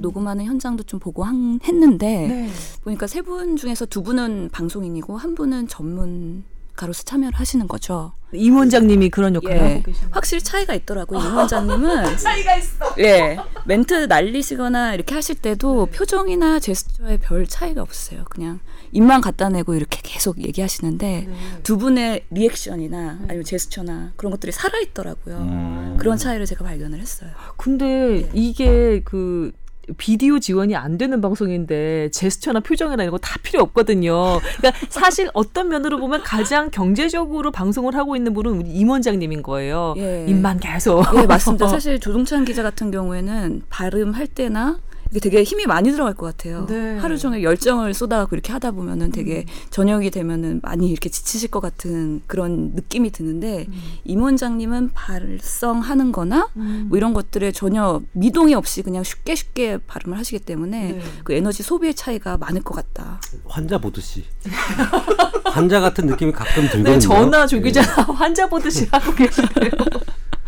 녹음하는 0.00 0.44
현장도 0.44 0.84
좀 0.84 1.00
보고 1.00 1.24
한, 1.24 1.58
했는데 1.64 2.26
네. 2.28 2.48
보니까 2.82 3.06
세 3.06 3.22
분 3.22 3.56
중에서 3.56 3.86
두 3.86 4.02
분은 4.02 4.50
방송인이고 4.52 5.16
한 5.16 5.34
분은 5.34 5.68
전문 5.68 6.44
가로서 6.74 7.02
참여를 7.04 7.38
하시는 7.38 7.66
거죠. 7.68 8.12
임 8.32 8.56
원장님이 8.56 9.10
그런 9.10 9.34
역할을 9.36 9.56
예. 9.56 9.60
하고 9.74 9.82
계신 9.82 10.08
확실히 10.10 10.42
차이가 10.42 10.74
있더라고요. 10.74 11.20
임 11.20 11.36
원장님은 11.36 12.16
차이가 12.18 12.56
있어. 12.56 12.94
예, 12.98 13.36
멘트 13.64 13.94
날리시거나 14.06 14.94
이렇게 14.94 15.14
하실 15.14 15.36
때도 15.36 15.86
표정이나 15.86 16.58
제스처에 16.58 17.18
별 17.18 17.46
차이가 17.46 17.82
없어요. 17.82 18.24
그냥 18.28 18.58
입만 18.90 19.20
갖다 19.20 19.48
내고 19.48 19.74
이렇게 19.74 20.00
계속 20.02 20.42
얘기하시는데 20.42 21.28
두 21.62 21.78
분의 21.78 22.24
리액션이나 22.30 23.20
아니면 23.28 23.44
제스처나 23.44 24.12
그런 24.16 24.32
것들이 24.32 24.50
살아 24.52 24.78
있더라고요. 24.80 25.36
음. 25.36 25.96
그런 25.98 26.18
차이를 26.18 26.46
제가 26.46 26.64
발견을 26.64 26.98
했어요. 26.98 27.30
근데 27.56 28.28
이게 28.32 29.00
그 29.04 29.52
비디오 29.96 30.38
지원이 30.38 30.74
안 30.76 30.98
되는 30.98 31.20
방송인데 31.20 32.10
제스처나 32.10 32.60
표정이나 32.60 33.02
이런 33.02 33.10
거 33.12 33.18
다 33.18 33.38
필요 33.42 33.62
없거든요. 33.62 34.40
그러니까 34.58 34.86
사실 34.90 35.30
어떤 35.34 35.68
면으로 35.68 35.98
보면 35.98 36.22
가장 36.22 36.70
경제적으로 36.70 37.50
방송을 37.50 37.94
하고 37.96 38.16
있는 38.16 38.34
분은 38.34 38.52
우리 38.52 38.70
임 38.70 38.90
원장님인 38.90 39.42
거예요. 39.42 39.94
예. 39.96 40.26
입만 40.28 40.58
계속. 40.60 41.04
예, 41.16 41.26
맞습니다. 41.26 41.68
사실 41.68 41.98
조동찬 42.00 42.44
기자 42.44 42.62
같은 42.62 42.90
경우에는 42.90 43.62
발음할 43.70 44.26
때나 44.26 44.78
이게 45.14 45.20
되게 45.20 45.44
힘이 45.44 45.66
많이 45.66 45.92
들어갈 45.92 46.12
것 46.14 46.26
같아요. 46.26 46.66
네. 46.66 46.98
하루 46.98 47.16
종일 47.16 47.44
열정을 47.44 47.94
쏟아갖고 47.94 48.34
이렇게 48.34 48.52
하다 48.52 48.72
보면은 48.72 49.12
되게 49.12 49.46
저녁이 49.70 50.10
되면은 50.10 50.58
많이 50.60 50.90
이렇게 50.90 51.08
지치실 51.08 51.52
것 51.52 51.60
같은 51.60 52.22
그런 52.26 52.72
느낌이 52.74 53.12
드는데 53.12 53.68
임 54.02 54.22
원장님은 54.22 54.90
발성하는 54.92 56.10
거나 56.10 56.48
음. 56.56 56.86
뭐 56.88 56.98
이런 56.98 57.14
것들에 57.14 57.52
전혀 57.52 58.02
미동이 58.10 58.54
없이 58.54 58.82
그냥 58.82 59.04
쉽게 59.04 59.36
쉽게 59.36 59.78
발음을 59.86 60.18
하시기 60.18 60.40
때문에 60.40 60.92
네. 60.94 61.02
그 61.22 61.32
에너지 61.32 61.62
소비의 61.62 61.94
차이가 61.94 62.36
많을 62.36 62.64
것 62.64 62.74
같다. 62.74 63.20
환자 63.44 63.78
보듯이 63.78 64.24
환자 65.46 65.78
같은 65.78 66.06
느낌이 66.06 66.32
가끔 66.32 66.64
들거든요. 66.64 66.90
네, 66.90 66.98
전화 66.98 67.46
조 67.46 67.58
예. 67.58 67.60
기자 67.60 67.82
환자 67.82 68.48
보듯이 68.48 68.88
하고 68.90 69.14
계시네요. 69.14 69.70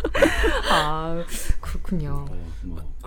아 0.73 1.23
그렇군요. 1.61 2.25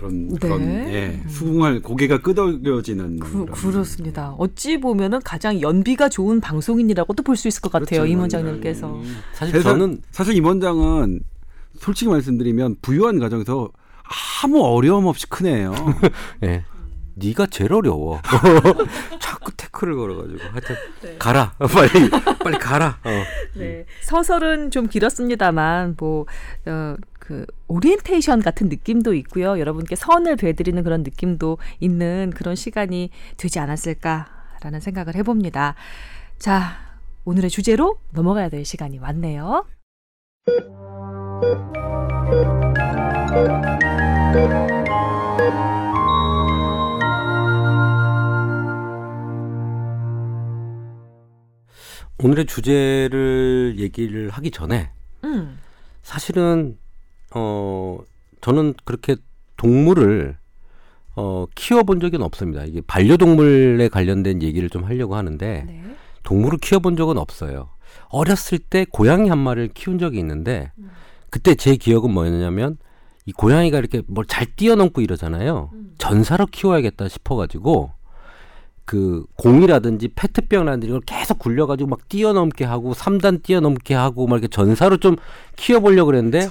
그런 0.00 0.28
네. 0.28 0.38
그런 0.38 0.62
예, 0.92 1.20
수긍할 1.28 1.80
고개가 1.80 2.18
끄덕여지는 2.22 3.18
그, 3.20 3.30
그런. 3.32 3.46
그렇습니다. 3.46 4.34
어찌 4.38 4.78
보면은 4.80 5.20
가장 5.22 5.60
연비가 5.60 6.08
좋은 6.08 6.40
방송인이라고도 6.40 7.22
볼 7.22 7.36
수 7.36 7.48
있을 7.48 7.60
것 7.62 7.70
같아요. 7.72 7.86
그렇죠, 8.00 8.06
임임 8.06 8.20
원장님께서. 8.20 8.86
원장님. 8.88 9.16
사실 9.34 9.62
저는 9.62 10.02
사실 10.10 10.34
임 10.34 10.44
원장은 10.44 11.20
솔직히 11.78 12.10
말씀드리면 12.10 12.76
부유한 12.82 13.18
가정에서 13.18 13.70
아무 14.42 14.62
어려움 14.62 15.06
없이 15.06 15.26
큰 15.28 15.46
애예요. 15.46 15.72
예. 16.44 16.64
네가 17.14 17.46
제일 17.46 17.72
어려워. 17.72 18.20
자꾸 19.20 19.52
태클을 19.52 19.94
걸어가지고 19.96 20.38
하여튼 20.50 20.76
네. 21.02 21.16
가라 21.18 21.52
빨리 21.58 22.10
빨리 22.42 22.58
가라. 22.58 22.98
어. 23.04 23.10
네. 23.56 23.84
서설은 24.02 24.70
좀 24.70 24.86
길었습니다만 24.88 25.96
뭐 25.98 26.26
어, 26.66 26.96
그 27.30 27.46
오리엔테이션 27.68 28.42
같은 28.42 28.68
느낌도 28.68 29.14
있고요. 29.14 29.60
여러분께 29.60 29.94
선을 29.94 30.34
봬드리는 30.34 30.82
그런 30.82 31.04
느낌도 31.04 31.58
있는 31.78 32.32
그런 32.34 32.56
시간이 32.56 33.10
되지 33.36 33.60
않았을까라는 33.60 34.80
생각을 34.80 35.14
해봅니다. 35.14 35.76
자, 36.40 36.72
오늘의 37.24 37.48
주제로 37.50 38.00
넘어가야 38.10 38.48
될 38.48 38.64
시간이 38.64 38.98
왔네요. 38.98 39.64
오늘의 52.18 52.46
주제를 52.46 53.76
얘기를 53.78 54.30
하기 54.30 54.50
전에 54.50 54.90
음. 55.22 55.60
사실은 56.02 56.76
어 57.34 57.98
저는 58.40 58.74
그렇게 58.84 59.16
동물을 59.56 60.36
어 61.16 61.46
키워본 61.54 62.00
적은 62.00 62.22
없습니다. 62.22 62.64
이게 62.64 62.80
반려동물에 62.86 63.88
관련된 63.88 64.42
얘기를 64.42 64.70
좀 64.70 64.84
하려고 64.84 65.16
하는데 65.16 65.64
네. 65.66 65.82
동물을 66.22 66.58
키워본 66.58 66.96
적은 66.96 67.18
없어요. 67.18 67.70
어렸을 68.08 68.58
때 68.58 68.86
고양이 68.90 69.28
한 69.28 69.38
마리를 69.38 69.68
키운 69.74 69.98
적이 69.98 70.18
있는데 70.20 70.72
그때 71.30 71.54
제 71.54 71.76
기억은 71.76 72.12
뭐였냐면 72.12 72.78
이 73.26 73.32
고양이가 73.32 73.78
이렇게 73.78 74.02
뭘 74.06 74.24
잘 74.26 74.46
뛰어넘고 74.56 75.00
이러잖아요. 75.00 75.70
전사로 75.98 76.46
키워야겠다 76.46 77.08
싶어가지고 77.08 77.90
그 78.90 79.24
공이라든지 79.36 80.08
페트병이라든지 80.16 80.88
이걸 80.88 81.00
계속 81.02 81.38
굴려가지고 81.38 81.88
막 81.88 82.08
뛰어넘게 82.08 82.64
하고 82.64 82.92
삼단 82.92 83.42
뛰어넘게 83.42 83.94
하고 83.94 84.26
막 84.26 84.34
이렇게 84.34 84.48
전사로 84.48 84.96
좀 84.96 85.14
키워보려고 85.54 86.06
그랬는데 86.06 86.48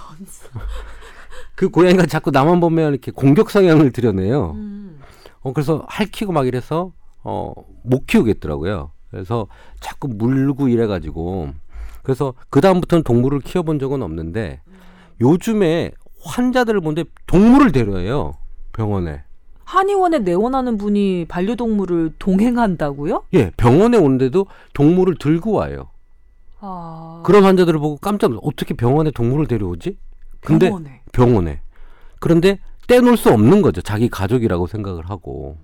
그 1.56 1.68
고양이가 1.68 2.06
자꾸 2.06 2.32
나만 2.32 2.62
보면 2.62 2.94
이렇게 2.94 3.12
공격 3.12 3.50
성향을 3.50 3.92
드러내요. 3.92 4.52
음. 4.52 5.02
어 5.42 5.52
그래서 5.52 5.84
할퀴고 5.90 6.32
막 6.32 6.48
이래서 6.48 6.94
어 7.24 7.54
못 7.84 8.08
키우겠더라고요. 8.08 8.92
그래서 9.12 9.48
자꾸 9.82 10.08
물고 10.08 10.70
이래가지고 10.70 11.50
그래서 12.04 12.34
그 12.50 12.62
다음부터는 12.62 13.04
동물을 13.04 13.42
키워본 13.42 13.80
적은 13.80 14.02
없는데 14.02 14.62
요즘에 15.20 15.92
환자들을 16.24 16.80
보는데 16.80 17.04
동물을 17.28 17.74
데려요 17.74 18.36
병원에. 18.72 19.24
한의원에 19.74 20.20
내원하는 20.20 20.78
분이 20.80 21.26
반려동물을 21.30 22.14
동행한다고요? 22.18 23.26
예, 23.36 23.52
병원에 23.56 24.00
오는데도 24.00 24.48
동물을 24.74 25.18
들고 25.20 25.52
와요. 25.52 25.90
아. 26.60 27.22
그런 27.24 27.44
환자들을 27.44 27.80
보고 27.80 27.98
깜짝 27.98 28.30
놀라. 28.30 28.40
어떻게 28.44 28.74
병원에 28.74 29.12
동물을 29.12 29.46
데려오지? 29.46 29.96
근데 30.42 30.70
병원에. 30.70 31.02
병원에. 31.12 31.62
그런데 32.20 32.58
떼놓을 32.88 33.16
수 33.16 33.30
없는 33.32 33.62
거죠. 33.62 33.84
자기 33.84 34.10
가족이라고 34.10 34.66
생각을 34.66 35.08
하고. 35.08 35.58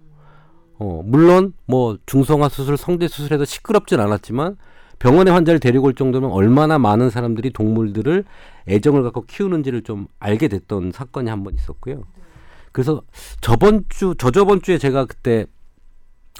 어, 0.77 1.01
물론 1.03 1.53
뭐 1.65 1.97
중성화 2.05 2.49
수술, 2.49 2.77
성대 2.77 3.07
수술해도 3.07 3.45
시끄럽진 3.45 3.99
않았지만 3.99 4.55
병원에 4.99 5.31
환자를 5.31 5.59
데리고 5.59 5.87
올 5.87 5.95
정도면 5.95 6.29
얼마나 6.29 6.77
많은 6.77 7.09
사람들이 7.09 7.49
동물들을 7.53 8.23
애정을 8.67 9.01
갖고 9.01 9.21
키우는지를 9.25 9.81
좀 9.81 10.05
알게 10.19 10.47
됐던 10.47 10.91
사건이 10.91 11.27
한 11.27 11.43
번 11.43 11.55
있었고요. 11.55 12.03
그래서 12.75 13.01
저번 13.39 13.85
주, 13.87 14.15
저저번 14.17 14.61
주에 14.61 14.77
제가 14.77 15.05
그때 15.05 15.45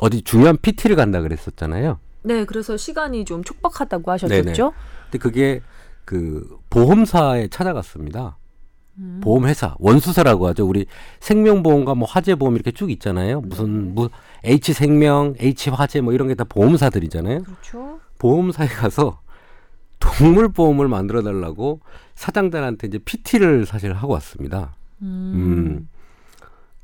어디 0.02 0.22
중요한 0.22 0.58
PT를 0.62 0.98
간다 0.98 1.22
그랬었잖아요. 1.22 1.98
네, 2.24 2.44
그래서 2.44 2.76
시간이 2.76 3.24
좀 3.24 3.42
촉박하다고 3.42 4.12
하셨었죠? 4.12 4.74
근데 5.04 5.18
그게 5.18 5.62
그 6.04 6.58
보험사에 6.70 7.48
찾아갔습니다. 7.48 8.38
음. 8.98 9.22
보험회사 9.24 9.76
원수사라고 9.80 10.48
하죠. 10.48 10.68
우리 10.68 10.88
생명보험과 11.22 11.96
뭐 11.96 12.06
화재보험 12.06 12.56
이렇게 12.56 12.72
쭉 12.72 12.92
있잖아요. 12.92 13.40
네. 13.40 13.48
무슨 13.48 13.96
무 13.96 14.10
H 14.44 14.74
생명, 14.74 15.36
H 15.40 15.70
화재 15.70 16.02
뭐 16.02 16.12
이런 16.12 16.28
게 16.28 16.36
다 16.36 16.44
보험사들이잖아요. 16.44 17.44
그렇죠. 17.44 18.02
보험사에 18.20 18.68
가서 18.68 19.22
동물 20.00 20.50
보험을 20.52 20.90
만들어 20.90 21.24
달라고 21.24 21.80
사장들한테 22.16 22.88
이제 22.88 22.98
PT를 22.98 23.66
사실 23.66 23.94
하고 23.94 24.12
왔습니다. 24.12 24.76
음. 25.02 25.88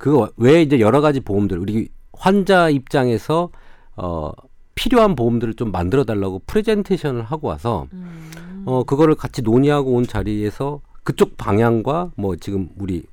그 0.02 0.26
외에 0.36 0.64
이제 0.64 0.80
여러 0.80 1.00
가지 1.00 1.20
보험들 1.20 1.60
우리 1.60 1.90
환자 2.12 2.72
입장에서 2.72 3.50
어 3.96 4.32
필요한 4.74 5.16
보험들을 5.16 5.54
좀 5.54 5.72
만들어 5.72 6.06
달라고 6.06 6.42
프레젠테이션을 6.48 7.22
하고 7.22 7.50
와서 7.50 7.86
음. 7.94 8.64
어 8.66 8.84
그거를 8.84 9.14
같이 9.14 9.44
논의하고 9.44 9.92
온 9.92 10.04
자리에서 10.04 10.82
그쪽 11.04 11.38
방향과 11.38 12.14
뭐 12.16 12.36
지금 12.36 12.70
우리 12.80 13.04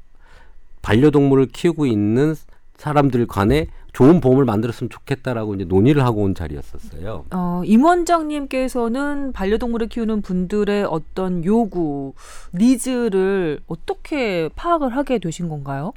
반려동물을 0.81 1.48
키우고 1.48 1.85
있는 1.85 2.35
사람들 2.79 3.27
간에 3.27 3.66
좋은 3.92 4.22
보험을 4.22 4.46
만들었으면 4.46 4.88
좋겠다라고 4.88 5.57
이제 5.57 5.64
논의를 5.64 6.03
하고 6.07 6.22
온 6.22 6.35
자리였었어요. 6.35 7.27
어, 7.35 7.62
임 7.66 7.85
원장님께서는 7.85 9.33
반려동물을 9.35 9.88
키우는 9.88 10.22
분들의 10.22 10.85
어떤 10.85 11.44
요구, 11.44 12.14
needs를 12.54 13.61
어떻게 13.66 14.48
파악을 14.57 14.96
하게 14.96 15.18
되신 15.18 15.51
건가요? 15.51 15.92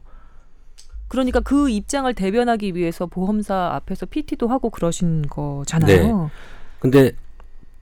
그러니까 1.12 1.42
그 1.42 1.70
입장을 1.70 2.12
대변하기 2.14 2.74
위해서 2.74 3.06
보험사 3.06 3.72
앞에서 3.74 4.06
PT도 4.06 4.48
하고 4.48 4.70
그러신 4.70 5.24
거잖아요. 5.30 6.32
근데 6.80 7.12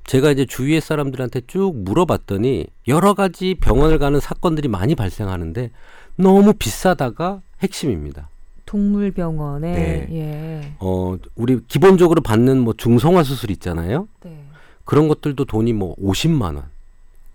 제가 0.08 0.32
이제 0.32 0.48
주위의 0.48 0.82
사람들한테 0.82 1.42
쭉 1.46 1.76
물어봤더니 1.76 2.66
여러 2.88 3.14
가지 3.14 3.54
병원을 3.54 4.00
가는 4.00 4.20
사건들이 4.20 4.68
많이 4.68 4.96
발생하는데 4.96 5.70
너무 6.16 6.54
비싸다가 6.54 7.44
핵심입니다. 7.62 8.30
동물병원에 8.66 9.74
네. 9.74 10.08
예. 10.12 10.74
어, 10.80 11.16
우리 11.36 11.60
기본적으로 11.68 12.22
받는 12.22 12.58
뭐 12.60 12.74
중성화 12.76 13.22
수술 13.22 13.52
있잖아요. 13.52 14.08
네. 14.24 14.44
그런 14.86 15.08
것들도 15.08 15.46
돈이 15.46 15.74
뭐 15.74 15.96
50만 15.98 16.56
원. 16.56 16.64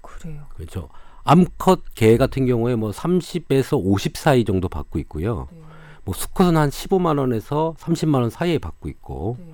그래요. 0.01 0.43
그렇죠. 0.57 0.89
암컷 1.23 1.95
개 1.95 2.17
같은 2.17 2.47
경우에 2.47 2.75
뭐 2.75 2.91
30에서 2.91 3.81
50 3.81 4.17
사이 4.17 4.45
정도 4.45 4.69
받고 4.69 4.99
있고요. 4.99 5.47
네. 5.53 5.65
뭐 6.05 6.15
수컷은 6.15 6.57
한 6.57 6.71
15만 6.71 7.19
원에서 7.19 7.75
30만 7.79 8.21
원 8.21 8.31
사이에 8.31 8.59
받고 8.59 8.89
있고. 8.89 9.37
네. 9.39 9.53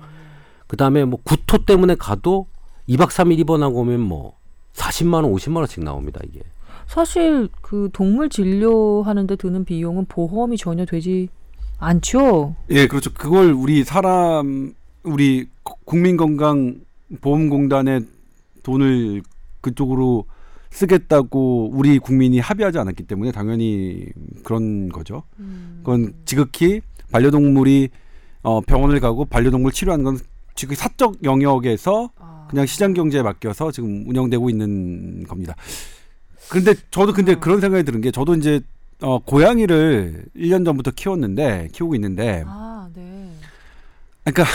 그다음에 0.67 1.05
뭐 1.05 1.19
구토 1.23 1.65
때문에 1.65 1.95
가도 1.95 2.45
2박 2.87 3.09
3일 3.09 3.39
입원하고 3.39 3.79
오면 3.81 3.99
뭐 3.99 4.37
40만 4.73 5.15
원, 5.15 5.25
50만 5.33 5.57
원씩 5.57 5.83
나옵니다, 5.83 6.21
이게. 6.27 6.41
사실 6.87 7.49
그 7.61 7.89
동물 7.93 8.29
진료하는데 8.29 9.35
드는 9.35 9.65
비용은 9.65 10.05
보험이 10.05 10.57
전혀 10.57 10.85
되지 10.85 11.29
않죠. 11.77 12.55
예, 12.69 12.87
그렇죠. 12.87 13.13
그걸 13.13 13.51
우리 13.51 13.83
사람 13.83 14.73
우리 15.03 15.47
국민건강보험공단에 15.85 17.99
돈을 18.63 19.21
그쪽으로 19.61 20.25
쓰겠다고 20.71 21.69
우리 21.73 21.99
국민이 21.99 22.39
합의하지 22.39 22.79
않았기 22.79 23.03
때문에 23.03 23.31
당연히 23.31 24.05
그런 24.43 24.89
거죠. 24.89 25.23
그건 25.83 26.13
지극히 26.25 26.81
반려동물이 27.11 27.89
어, 28.43 28.61
병원을 28.61 28.99
가고 28.99 29.25
반려동물 29.25 29.71
치료하는 29.71 30.03
건 30.03 30.17
지극히 30.55 30.75
사적 30.75 31.23
영역에서 31.23 32.09
아. 32.17 32.47
그냥 32.49 32.65
시장 32.65 32.93
경제에 32.93 33.21
맡겨서 33.21 33.71
지금 33.71 34.05
운영되고 34.07 34.49
있는 34.49 35.23
겁니다. 35.25 35.55
그런데 36.49 36.73
저도 36.89 37.13
근데 37.13 37.35
그런 37.35 37.61
생각이 37.61 37.83
드는 37.83 38.01
게 38.01 38.11
저도 38.11 38.35
이제 38.35 38.61
어, 39.01 39.19
고양이를 39.19 40.25
1년 40.35 40.65
전부터 40.65 40.91
키웠는데 40.91 41.69
키우고 41.71 41.95
있는데 41.95 42.43
아, 42.45 42.89
네. 42.93 43.31
그러니까 44.23 44.45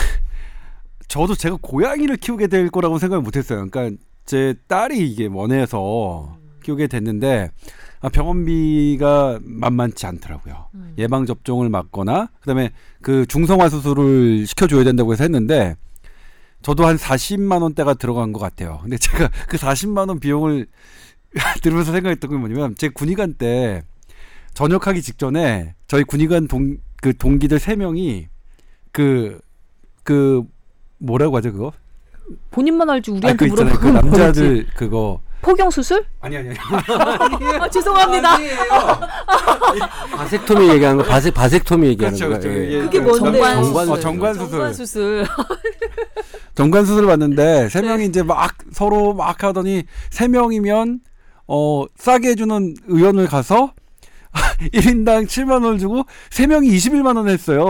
저도 1.07 1.35
제가 1.35 1.57
고양이를 1.61 2.17
키우게 2.17 2.47
될 2.47 2.69
거라고 2.69 2.97
생각을 2.97 3.23
못 3.23 3.35
했어요. 3.35 3.65
그러니까 3.69 3.97
제 4.27 4.53
딸이 4.67 5.09
이게 5.09 5.25
원해서 5.25 6.37
키우게 6.63 6.85
됐는데 6.85 7.49
아, 8.01 8.09
병원비가 8.09 9.39
만만치 9.41 10.05
않더라고요. 10.05 10.67
음. 10.75 10.93
예방 10.99 11.25
접종을 11.25 11.69
맞거나 11.69 12.29
그다음에 12.41 12.69
그 13.01 13.25
중성화 13.25 13.69
수술을 13.69 14.45
시켜줘야 14.45 14.83
된다고 14.83 15.11
해서 15.13 15.23
했는데 15.23 15.75
저도 16.61 16.85
한 16.85 16.97
40만 16.97 17.63
원대가 17.63 17.95
들어간 17.95 18.31
것 18.33 18.39
같아요. 18.39 18.77
근데 18.83 18.97
제가 18.97 19.31
그 19.47 19.57
40만 19.57 20.09
원 20.09 20.19
비용을 20.19 20.67
들으면서 21.63 21.91
생각했던 21.91 22.29
게 22.29 22.37
뭐냐면 22.37 22.75
제 22.77 22.89
군의관 22.89 23.33
때 23.33 23.81
전역하기 24.53 25.01
직전에 25.01 25.73
저희 25.87 26.03
군의관 26.03 26.47
동 26.47 26.77
그 27.01 27.15
동기들 27.15 27.59
세 27.59 27.75
명이 27.75 28.27
그그 28.91 30.43
뭐라고 30.97 31.37
하죠 31.37 31.51
그거? 31.51 31.73
본인만 32.51 32.89
알지 32.89 33.11
아, 33.11 33.13
우리한테 33.15 33.47
그. 33.47 33.55
그 33.55 33.61
물어보면 33.61 33.93
모르지. 33.93 34.09
남자들 34.17 34.67
그거 34.75 35.21
포경 35.41 35.69
수술? 35.69 36.03
아니 36.19 36.35
아니 36.37 36.49
아니. 36.49 36.57
아, 37.59 37.69
죄송합니다. 37.69 38.37
바섹토미 40.15 40.69
얘기하는 40.69 40.97
거, 40.97 41.03
바섹, 41.09 41.33
바섹토미 41.33 41.87
얘기하는 41.89 42.17
그렇죠, 42.17 42.33
거. 42.33 42.39
그렇죠. 42.39 42.59
예. 42.59 42.71
예, 42.73 42.81
그게 42.81 42.99
그 42.99 43.05
뭔데요? 43.09 43.43
정관 43.43 43.63
수술. 43.63 43.91
어, 43.91 43.99
정관 43.99 44.33
수술. 44.33 44.49
정관 44.49 44.73
수술. 44.73 45.27
정관 46.55 46.85
수술 46.85 47.05
받는데 47.05 47.69
세 47.69 47.81
명이 47.81 48.05
이제 48.07 48.23
막 48.23 48.55
서로 48.71 49.13
막 49.13 49.41
하더니 49.43 49.83
세 50.09 50.27
명이면 50.27 50.99
어 51.47 51.85
싸게 51.97 52.29
해주는 52.29 52.73
의원을 52.87 53.27
가서 53.27 53.73
1인당 54.73 55.27
7만 55.27 55.63
원을 55.63 55.77
주고 55.77 56.03
세 56.31 56.47
명이 56.47 56.67
21만 56.69 57.15
원 57.15 57.29
했어요. 57.29 57.69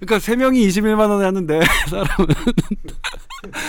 그러니까 0.00 0.18
세 0.18 0.36
명이 0.36 0.66
21만 0.68 1.08
원 1.10 1.22
하는데 1.24 1.60
사람은 1.88 2.08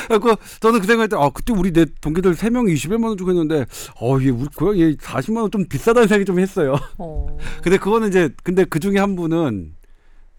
그래고 0.08 0.36
저는 0.60 0.80
그 0.80 0.88
생각했더니 0.88 1.22
아 1.24 1.30
그때 1.34 1.54
우리 1.54 1.72
내 1.72 1.86
동기들 2.02 2.36
세 2.36 2.50
명이 2.50 2.74
21만 2.74 3.06
원 3.08 3.18
주고 3.18 3.32
했는데 3.32 3.66
어 4.00 4.18
이게 4.20 4.30
우리 4.32 4.48
고양이 4.56 4.96
40만 4.98 5.38
원 5.42 5.52
좀 5.52 5.66
비싸다는 5.68 6.08
생각이 6.08 6.26
좀 6.26 6.40
했어요. 6.40 6.76
어. 6.98 7.38
근데 7.62 7.78
그거는 7.78 8.08
이제 8.10 8.30
근데 8.44 8.66
그 8.66 8.80
중에 8.80 8.98
한 9.00 9.16
분은 9.16 9.74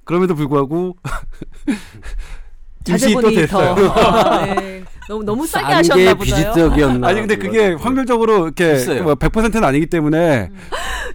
그럼에도 0.04 0.34
불구하고 0.34 0.96
자제분이 2.84 3.34
됐어요. 3.34 3.74
더 3.74 3.88
아, 3.92 4.44
네. 4.46 4.84
너무 5.08 5.24
너무 5.24 5.46
싸게 5.46 5.64
싼 5.64 5.74
하셨나 5.76 5.96
게 6.04 6.14
보다요. 6.14 6.52
비지떡이었나? 6.52 7.08
아니 7.08 7.20
근데 7.20 7.36
그게 7.36 7.72
확률적으로 7.72 8.44
이렇게 8.46 8.74
있어요. 8.74 9.02
뭐 9.04 9.14
100%는 9.14 9.64
아니기 9.64 9.86
때문에 9.86 10.50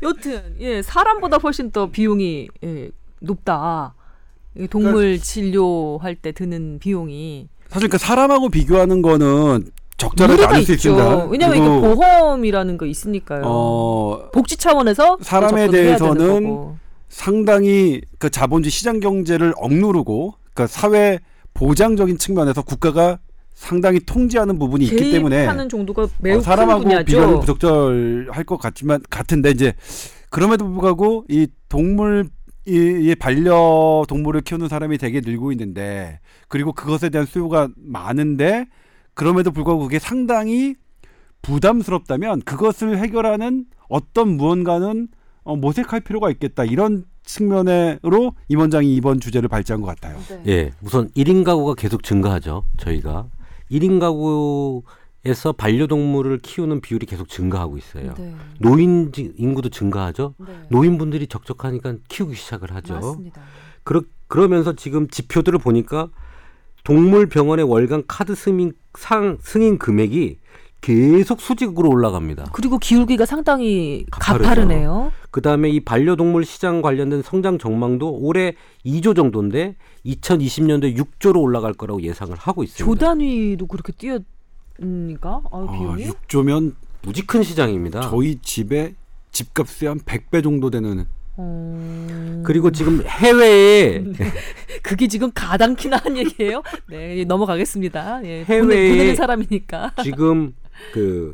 여튼 0.01 0.55
예 0.59 0.81
사람보다 0.81 1.37
훨씬 1.37 1.71
더 1.71 1.89
비용이 1.89 2.49
예, 2.63 2.89
높다. 3.19 3.93
이 4.57 4.67
동물 4.67 5.19
진료할 5.19 6.15
때 6.15 6.31
드는 6.31 6.79
비용이 6.79 7.47
사실 7.69 7.87
그 7.89 7.97
사람하고 7.97 8.49
비교하는 8.49 9.01
거는 9.01 9.71
적절하지 9.97 10.43
않을 10.45 10.63
수. 10.63 10.73
있습니다. 10.73 11.25
왜냐하면 11.25 11.57
이게 11.57 11.67
보험이라는 11.95 12.77
거 12.77 12.85
있으니까요. 12.85 13.43
어 13.45 14.29
복지 14.33 14.57
차원에서 14.57 15.17
또 15.17 15.23
사람에 15.23 15.69
대해서는. 15.69 16.79
상당히 17.07 18.01
그 18.19 18.29
자본주의 18.29 18.71
시장 18.71 19.01
경제를 19.01 19.53
억누르고 19.57 20.33
그러니까 20.53 20.67
사회 20.67 21.19
보장적인 21.53 22.17
측면에서 22.17 22.61
국가가 22.61 23.19
상당히 23.53 23.99
통제하는 23.99 24.57
부분이 24.57 24.85
있기 24.85 25.11
때문에 25.11 25.35
개입하는 25.39 25.67
정도가 25.67 26.07
매우 26.19 26.37
어, 26.37 26.41
사람하고. 26.41 26.85
비교는 27.03 27.41
부적절할 27.41 28.45
것 28.45 28.57
같지만 28.57 29.01
같은데 29.09 29.51
이제 29.51 29.73
그럼에도 30.29 30.65
불구하고 30.65 31.25
이 31.29 31.47
동물 31.67 32.29
이, 32.65 32.73
이 32.73 33.15
반려 33.15 34.03
동물을 34.07 34.41
키우는 34.41 34.67
사람이 34.67 34.97
되게 34.97 35.21
늘고 35.21 35.51
있는데 35.53 36.19
그리고 36.47 36.73
그것에 36.73 37.09
대한 37.09 37.25
수요가 37.25 37.69
많은데 37.75 38.67
그럼에도 39.13 39.51
불구하고 39.51 39.83
그게 39.83 39.99
상당히 39.99 40.75
부담스럽다면 41.41 42.41
그것을 42.41 42.99
해결하는 42.99 43.65
어떤 43.89 44.37
무언가는 44.37 45.07
어, 45.43 45.55
모색할 45.55 46.01
필요가 46.01 46.29
있겠다 46.29 46.63
이런 46.63 47.05
측면으로 47.23 48.35
임 48.47 48.59
원장이 48.59 48.95
이번 48.95 49.19
주제를 49.19 49.49
발제한 49.49 49.81
것 49.81 49.87
같아요. 49.87 50.17
네. 50.43 50.43
예, 50.47 50.71
우선 50.83 51.09
1인 51.09 51.43
가구가 51.43 51.75
계속 51.75 52.03
증가하죠. 52.03 52.63
저희가 52.77 53.27
1인 53.71 53.99
가구 53.99 54.83
에서 55.23 55.51
반려동물을 55.51 56.39
키우는 56.39 56.81
비율이 56.81 57.05
계속 57.05 57.29
증가하고 57.29 57.77
있어요. 57.77 58.15
네. 58.17 58.33
노인 58.59 59.11
지- 59.11 59.33
인구도 59.37 59.69
증가하죠. 59.69 60.33
네. 60.39 60.45
노인분들이 60.69 61.27
적적하니까 61.27 61.97
키우기 62.07 62.33
시작을 62.35 62.73
하죠. 62.75 62.93
맞습니다. 62.95 63.41
그러, 63.83 64.01
그러면서 64.27 64.73
지금 64.73 65.07
지표들을 65.07 65.59
보니까 65.59 66.09
동물병원의 66.83 67.65
월간 67.69 68.05
카드 68.07 68.33
승인, 68.33 68.73
상, 68.97 69.37
승인 69.41 69.77
금액이 69.77 70.39
계속 70.81 71.39
수직으로 71.39 71.89
올라갑니다. 71.91 72.45
그리고 72.53 72.79
기울기가 72.79 73.27
상당히 73.27 74.03
가파르죠. 74.09 74.43
가파르네요. 74.49 75.11
그 75.29 75.41
다음에 75.41 75.69
이 75.69 75.79
반려동물 75.79 76.43
시장 76.43 76.81
관련된 76.81 77.21
성장 77.21 77.59
전망도 77.59 78.11
올해 78.19 78.55
2조 78.83 79.15
정도인데 79.15 79.75
2020년도에 80.07 80.97
6조로 80.97 81.39
올라갈 81.39 81.73
거라고 81.73 82.01
예상을 82.01 82.35
하고 82.35 82.63
있습니다. 82.63 82.83
조 82.83 82.95
단위도 82.99 83.67
그렇게 83.67 83.93
뛰어 83.93 84.17
니까 84.85 85.41
아, 85.51 85.65
아, 85.67 85.71
비용이 85.71 86.05
6조면 86.07 86.73
무지 87.03 87.25
큰 87.25 87.43
시장입니다. 87.43 88.01
저희 88.01 88.39
집에 88.41 88.95
집값이 89.31 89.85
한 89.85 89.99
100배 89.99 90.43
정도 90.43 90.69
되는 90.69 91.05
어... 91.37 92.43
그리고 92.45 92.71
지금 92.71 93.01
해외에 93.05 94.03
그게 94.83 95.07
지금 95.07 95.31
가당키나 95.33 95.97
한 95.97 96.17
얘기예요? 96.17 96.61
네 96.89 97.23
넘어가겠습니다. 97.25 98.21
예, 98.25 98.43
해외에- 98.43 98.61
보내, 98.61 98.89
보내는 98.89 99.15
사람이니까. 99.15 99.93
지금 100.03 100.53
그 100.93 101.33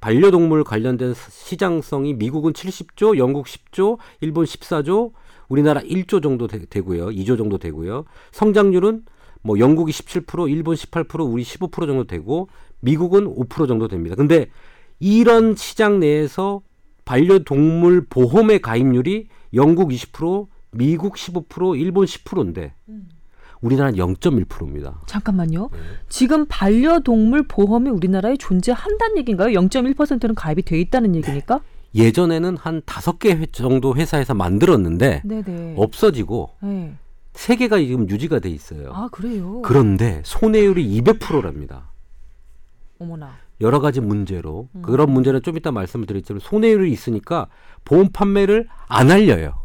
반려동물 0.00 0.64
관련된 0.64 1.14
시장성이 1.30 2.14
미국은 2.14 2.52
70조, 2.52 3.16
영국 3.18 3.46
10조, 3.46 3.98
일본 4.20 4.44
14조, 4.44 5.12
우리나라 5.48 5.80
1조 5.80 6.22
정도 6.22 6.46
되, 6.46 6.58
고요 6.80 7.06
2조 7.08 7.38
정도 7.38 7.58
되고요. 7.58 8.04
성장률은 8.32 9.04
뭐 9.42 9.58
영국이 9.60 9.92
17%, 9.92 10.50
일본 10.50 10.74
18%, 10.74 11.32
우리 11.32 11.44
15% 11.44 11.86
정도 11.86 12.04
되고 12.04 12.48
미국은 12.90 13.26
5% 13.34 13.66
정도 13.66 13.88
됩니다. 13.88 14.14
근데 14.14 14.46
이런 15.00 15.56
시장 15.56 15.98
내에서 15.98 16.60
반려동물 17.04 18.06
보험의 18.08 18.60
가입률이 18.60 19.26
영국 19.54 19.90
20%, 19.90 20.46
미국 20.70 21.14
15%, 21.16 21.78
일본 21.80 22.04
10%인데 22.06 22.74
우리나라는 23.60 23.98
0.1%입니다. 23.98 25.00
잠깐만요. 25.06 25.70
네. 25.72 25.78
지금 26.08 26.46
반려동물 26.48 27.48
보험이 27.48 27.90
우리나라에 27.90 28.36
존재한다는 28.36 29.18
얘기인가요? 29.18 29.58
0.1%는 29.58 30.34
가입이 30.34 30.62
돼 30.62 30.78
있다는 30.80 31.16
얘기니까? 31.16 31.60
예전에는 31.94 32.56
한 32.58 32.82
다섯 32.84 33.18
개 33.18 33.30
회- 33.32 33.46
정도 33.46 33.96
회사에서 33.96 34.34
만들었는데 34.34 35.22
네네. 35.24 35.74
없어지고 35.78 36.50
네. 36.62 36.94
세 37.32 37.56
개가 37.56 37.78
지금 37.78 38.08
유지가 38.08 38.38
돼 38.38 38.50
있어요. 38.50 38.90
아 38.92 39.08
그래요. 39.10 39.62
그런데 39.62 40.20
손해율이 40.24 41.00
200%랍니다. 41.00 41.90
어머나. 42.98 43.36
여러 43.60 43.80
가지 43.80 44.00
문제로 44.00 44.68
음. 44.74 44.82
그런 44.82 45.10
문제는 45.10 45.42
좀 45.42 45.56
이따 45.56 45.70
말씀을 45.72 46.06
드리지만 46.06 46.40
손해율이 46.40 46.90
있으니까 46.92 47.46
보험 47.84 48.10
판매를 48.12 48.68
안 48.88 49.10
알려요. 49.10 49.58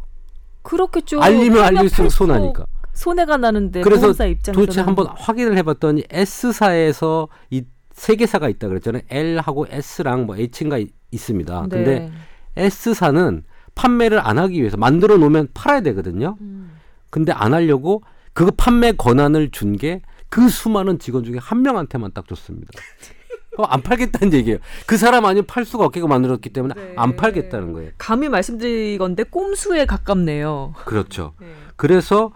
그렇겠죠. 0.62 1.20
알리면 1.20 1.62
알릴수록 1.62 2.10
손하니까. 2.12 2.66
손해가 2.94 3.36
나는데 3.38 3.80
그래서 3.80 4.12
도대체 4.52 4.80
한번 4.82 5.06
확인을 5.08 5.56
해봤더니 5.58 6.04
S사에서 6.10 7.28
이 7.50 7.62
세 7.94 8.16
개사가 8.16 8.48
있다 8.48 8.68
그랬잖아요. 8.68 9.02
L하고 9.10 9.66
S랑 9.68 10.24
뭐 10.24 10.34
H인가 10.36 10.78
이- 10.78 10.88
있습니다. 11.10 11.66
네. 11.68 11.76
근데 11.76 12.10
S사는 12.56 13.44
판매를 13.74 14.18
안 14.26 14.38
하기 14.38 14.58
위해서 14.58 14.78
만들어 14.78 15.18
놓으면 15.18 15.48
팔아야 15.52 15.82
되거든요. 15.82 16.36
음. 16.40 16.72
근데 17.10 17.32
안 17.32 17.52
하려고 17.52 18.02
그 18.32 18.50
판매 18.50 18.92
권한을 18.92 19.50
준 19.50 19.76
게 19.76 20.00
그 20.30 20.48
수많은 20.48 20.98
직원 20.98 21.22
중에 21.24 21.36
한 21.38 21.60
명한테만 21.60 22.12
딱 22.14 22.26
줬습니다. 22.26 22.70
어, 23.58 23.64
안 23.64 23.82
팔겠다는 23.82 24.32
얘기예요. 24.32 24.58
그 24.86 24.96
사람 24.96 25.24
아니면 25.26 25.44
팔 25.46 25.64
수가 25.64 25.84
없게 25.84 26.00
만들었기 26.00 26.50
때문에 26.50 26.74
네. 26.74 26.94
안 26.96 27.16
팔겠다는 27.16 27.72
거예요. 27.72 27.90
감히 27.98 28.28
말씀드리건데 28.28 29.24
꼼수에 29.24 29.84
가깝네요. 29.84 30.74
그렇죠. 30.84 31.34
네. 31.40 31.48
그래서 31.76 32.32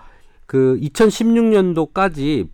그 0.46 0.79
2016년도까지 0.83 2.48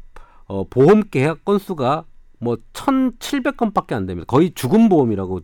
어, 0.46 0.64
보험 0.68 1.02
계약 1.10 1.44
건수가 1.44 2.04
뭐 2.38 2.56
1,700건밖에 2.72 3.92
안 3.92 4.06
됩니다. 4.06 4.26
거의 4.28 4.52
죽은 4.54 4.88
보험이라고 4.88 5.40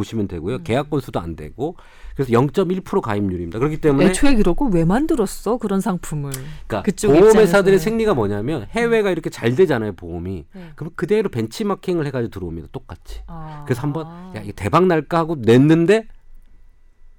보시면 0.00 0.26
되고요. 0.28 0.56
음. 0.56 0.64
계약 0.64 0.88
건수도 0.90 1.20
안 1.20 1.36
되고 1.36 1.76
그래서 2.16 2.32
0.1% 2.32 3.00
가입률입니다. 3.00 3.58
그렇기 3.58 3.78
때문에 3.80 4.06
애초에 4.06 4.34
그러고 4.34 4.68
왜 4.68 4.84
만들었어 4.84 5.58
그런 5.58 5.80
상품을? 5.80 6.32
그러니까 6.66 6.82
보험회사들의. 7.06 7.78
생리가 7.78 8.14
뭐냐면 8.14 8.66
해외가 8.70 9.10
이렇게 9.10 9.30
잘 9.30 9.54
되잖아요 9.54 9.92
보험이 9.92 10.44
네. 10.52 10.70
그럼 10.74 10.92
그대로 10.96 11.28
벤치마킹을 11.28 12.06
해가지고 12.06 12.30
들어옵니다 12.30 12.68
똑같이 12.72 13.20
아. 13.26 13.62
그래서 13.66 13.82
한번 13.82 14.06
야 14.36 14.40
이게 14.42 14.52
대박 14.52 14.86
날까 14.86 15.18
하고 15.18 15.36
냈는데 15.38 16.06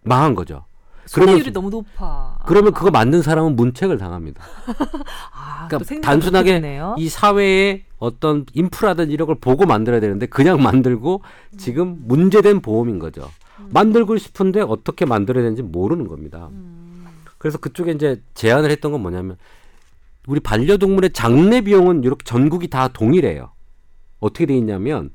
망한 0.03 0.35
거죠 0.35 0.65
그러면- 1.13 1.51
너무 1.53 1.69
높아. 1.69 2.39
그러면 2.45 2.73
그거 2.73 2.91
만든 2.91 3.21
사람은 3.21 3.55
문책을 3.55 3.97
당합니다 3.97 4.43
아, 5.33 5.67
그러니까 5.67 6.01
단순하게 6.01 6.53
되네요. 6.53 6.95
이 6.97 7.09
사회의 7.09 7.83
어떤 8.01 8.45
인프라든 8.53 9.09
이런 9.11 9.27
걸 9.27 9.35
보고 9.39 9.65
만들어야 9.65 10.01
되는데 10.01 10.25
그냥 10.25 10.61
만들고 10.61 11.21
지금 11.57 12.01
문제된 12.05 12.61
보험인 12.61 12.99
거죠 12.99 13.29
만들고 13.69 14.17
싶은데 14.17 14.61
어떻게 14.61 15.05
만들어야 15.05 15.43
되는지 15.43 15.61
모르는 15.61 16.07
겁니다 16.07 16.49
음. 16.51 17.05
그래서 17.37 17.57
그쪽에 17.57 17.91
이제 17.91 18.21
제안을 18.33 18.69
했던 18.71 18.91
건 18.91 19.01
뭐냐면 19.01 19.37
우리 20.27 20.39
반려동물의 20.39 21.13
장례 21.13 21.61
비용은 21.61 22.03
이렇게 22.03 22.23
전국이 22.23 22.67
다 22.67 22.87
동일해요. 22.87 23.51
어떻게 24.19 24.45
돼 24.45 24.55
있냐면 24.55 25.09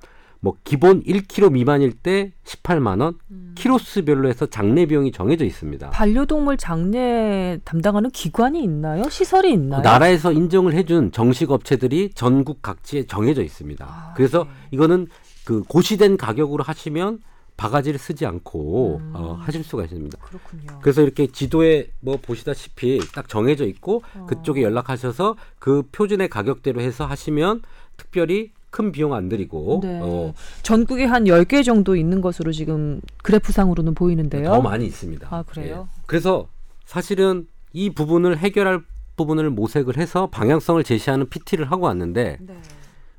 뭐 0.46 0.54
기본 0.62 1.02
1kg 1.02 1.50
미만일 1.50 1.90
때 1.90 2.32
18만 2.44 3.00
원, 3.00 3.18
음. 3.32 3.52
키로수별로 3.56 4.28
해서 4.28 4.46
장례 4.46 4.86
비용이 4.86 5.10
정해져 5.10 5.44
있습니다. 5.44 5.90
반려동물 5.90 6.56
장례 6.56 7.58
담당하는 7.64 8.10
기관이 8.10 8.62
있나요? 8.62 9.08
시설이 9.10 9.48
그 9.48 9.54
있나요? 9.54 9.82
나라에서 9.82 10.30
인정을 10.30 10.72
해준 10.74 11.10
정식 11.10 11.50
업체들이 11.50 12.12
전국 12.14 12.62
각지에 12.62 13.06
정해져 13.06 13.42
있습니다. 13.42 13.84
아, 13.84 14.14
그래서 14.14 14.44
네. 14.44 14.50
이거는 14.70 15.08
그 15.44 15.64
고시된 15.64 16.16
가격으로 16.16 16.62
하시면 16.62 17.18
바가지를 17.56 17.98
쓰지 17.98 18.24
않고 18.24 18.98
음. 19.02 19.12
어, 19.16 19.38
하실 19.40 19.64
수가 19.64 19.82
있습니다. 19.82 20.16
그렇군요. 20.18 20.78
그래서 20.80 21.02
이렇게 21.02 21.26
지도에 21.26 21.88
뭐 21.98 22.18
보시다시피 22.22 23.00
딱 23.12 23.28
정해져 23.28 23.64
있고 23.64 24.04
어. 24.14 24.26
그쪽에 24.28 24.62
연락하셔서 24.62 25.34
그 25.58 25.82
표준의 25.90 26.28
가격대로 26.28 26.80
해서 26.80 27.04
하시면 27.04 27.62
특별히 27.96 28.52
큰 28.76 28.92
비용 28.92 29.14
안 29.14 29.30
들이고 29.30 29.80
네. 29.82 30.00
어, 30.02 30.34
전국에 30.62 31.06
한 31.06 31.24
10개 31.24 31.64
정도 31.64 31.96
있는 31.96 32.20
것으로 32.20 32.52
지금 32.52 33.00
그래프상으로는 33.22 33.94
보이는데요. 33.94 34.50
더 34.50 34.60
많이 34.60 34.84
있습니다. 34.84 35.26
아, 35.30 35.42
그래요? 35.44 35.88
예. 35.90 36.02
그래서 36.04 36.48
사실은 36.84 37.46
이 37.72 37.88
부분을 37.88 38.36
해결할 38.36 38.82
부분을 39.16 39.48
모색을 39.48 39.96
해서 39.96 40.26
방향성을 40.26 40.84
제시하는 40.84 41.30
PT를 41.30 41.70
하고 41.70 41.86
왔는데 41.86 42.36
네. 42.38 42.54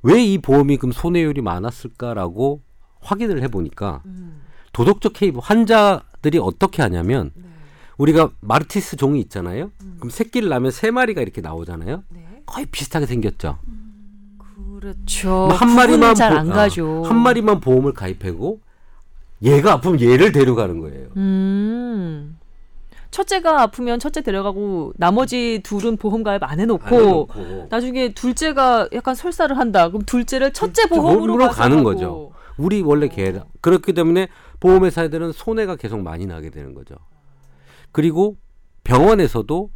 왜이 0.04 0.38
보험이 0.38 0.78
그럼 0.78 0.92
손해율이 0.92 1.42
많았을까라고 1.42 2.62
확인을 3.00 3.42
해보니까 3.42 4.04
음. 4.06 4.42
도덕적 4.74 5.14
개입 5.14 5.38
환자들이 5.42 6.38
어떻게 6.38 6.84
하냐면 6.84 7.32
네. 7.34 7.46
우리가 7.98 8.30
마르티스 8.42 8.96
종이 8.96 9.20
있잖아요. 9.22 9.72
음. 9.82 9.96
그럼 9.98 10.12
새끼를 10.12 10.50
낳으면 10.50 10.70
세 10.70 10.92
마리가 10.92 11.24
이렇게 11.24 11.42
나오잖아요. 11.42 12.04
네. 12.10 12.44
거의 12.46 12.68
비슷하게 12.68 13.08
생겼죠. 13.08 13.58
그렇죠. 14.80 15.48
한 15.52 15.76
마리만 15.76 16.14
잘안 16.16 16.48
보- 16.50 16.54
가죠. 16.54 17.02
어, 17.02 17.08
한 17.08 17.18
마리만 17.18 17.60
보험을 17.60 17.94
가입하고 17.94 18.60
얘가 19.42 19.74
아프면 19.74 20.00
얘를 20.02 20.32
데려가는 20.32 20.80
거예요. 20.80 21.08
음. 21.18 22.38
첫째가 23.10 23.62
아프면 23.62 24.00
첫째 24.00 24.22
데려가고 24.22 24.94
나머지 24.98 25.62
둘은 25.64 25.98
보험 25.98 26.24
가입 26.24 26.44
안 26.44 26.60
해놓고 26.60 26.86
안 26.86 26.94
해놓고. 26.94 27.68
나중에 27.70 28.14
둘째가 28.14 28.90
약간 28.94 29.16
설사를 29.16 29.58
한다. 29.58 29.88
그럼 29.90 30.04
둘째를 30.06 30.54
첫째 30.54 30.88
보험으로 30.88 31.38
가는. 31.50 31.84
거죠. 31.84 32.32
우리 32.58 32.82
원래 32.82 33.08
개 33.08 33.34
그렇기 33.62 33.94
때문에 33.94 34.28
보험회사들은 34.60 35.32
손해가 35.32 35.76
계속 35.76 36.02
많이 36.02 36.26
나게 36.26 36.50
되는 36.50 36.74
거죠. 36.76 36.96
그리고 37.92 38.36
병원에서도 38.84 39.70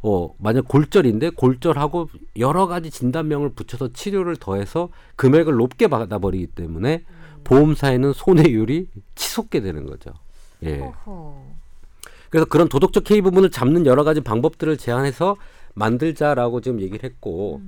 어 0.00 0.34
만약 0.38 0.68
골절인데 0.68 1.30
골절하고 1.30 2.08
여러 2.38 2.66
가지 2.66 2.90
진단명을 2.90 3.50
붙여서 3.50 3.92
치료를 3.92 4.36
더해서 4.36 4.90
금액을 5.16 5.54
높게 5.54 5.88
받아버리기 5.88 6.48
때문에 6.48 7.04
보험사에는 7.44 8.12
손해율이 8.12 8.88
치솟게 9.16 9.60
되는 9.60 9.86
거죠. 9.86 10.10
예. 10.62 10.80
어허. 10.80 11.42
그래서 12.30 12.46
그런 12.46 12.68
도덕적 12.68 13.10
해이 13.10 13.22
부분을 13.22 13.50
잡는 13.50 13.86
여러 13.86 14.04
가지 14.04 14.20
방법들을 14.20 14.76
제안해서 14.76 15.36
만들자라고 15.74 16.60
지금 16.60 16.80
얘기를 16.80 17.08
했고 17.08 17.62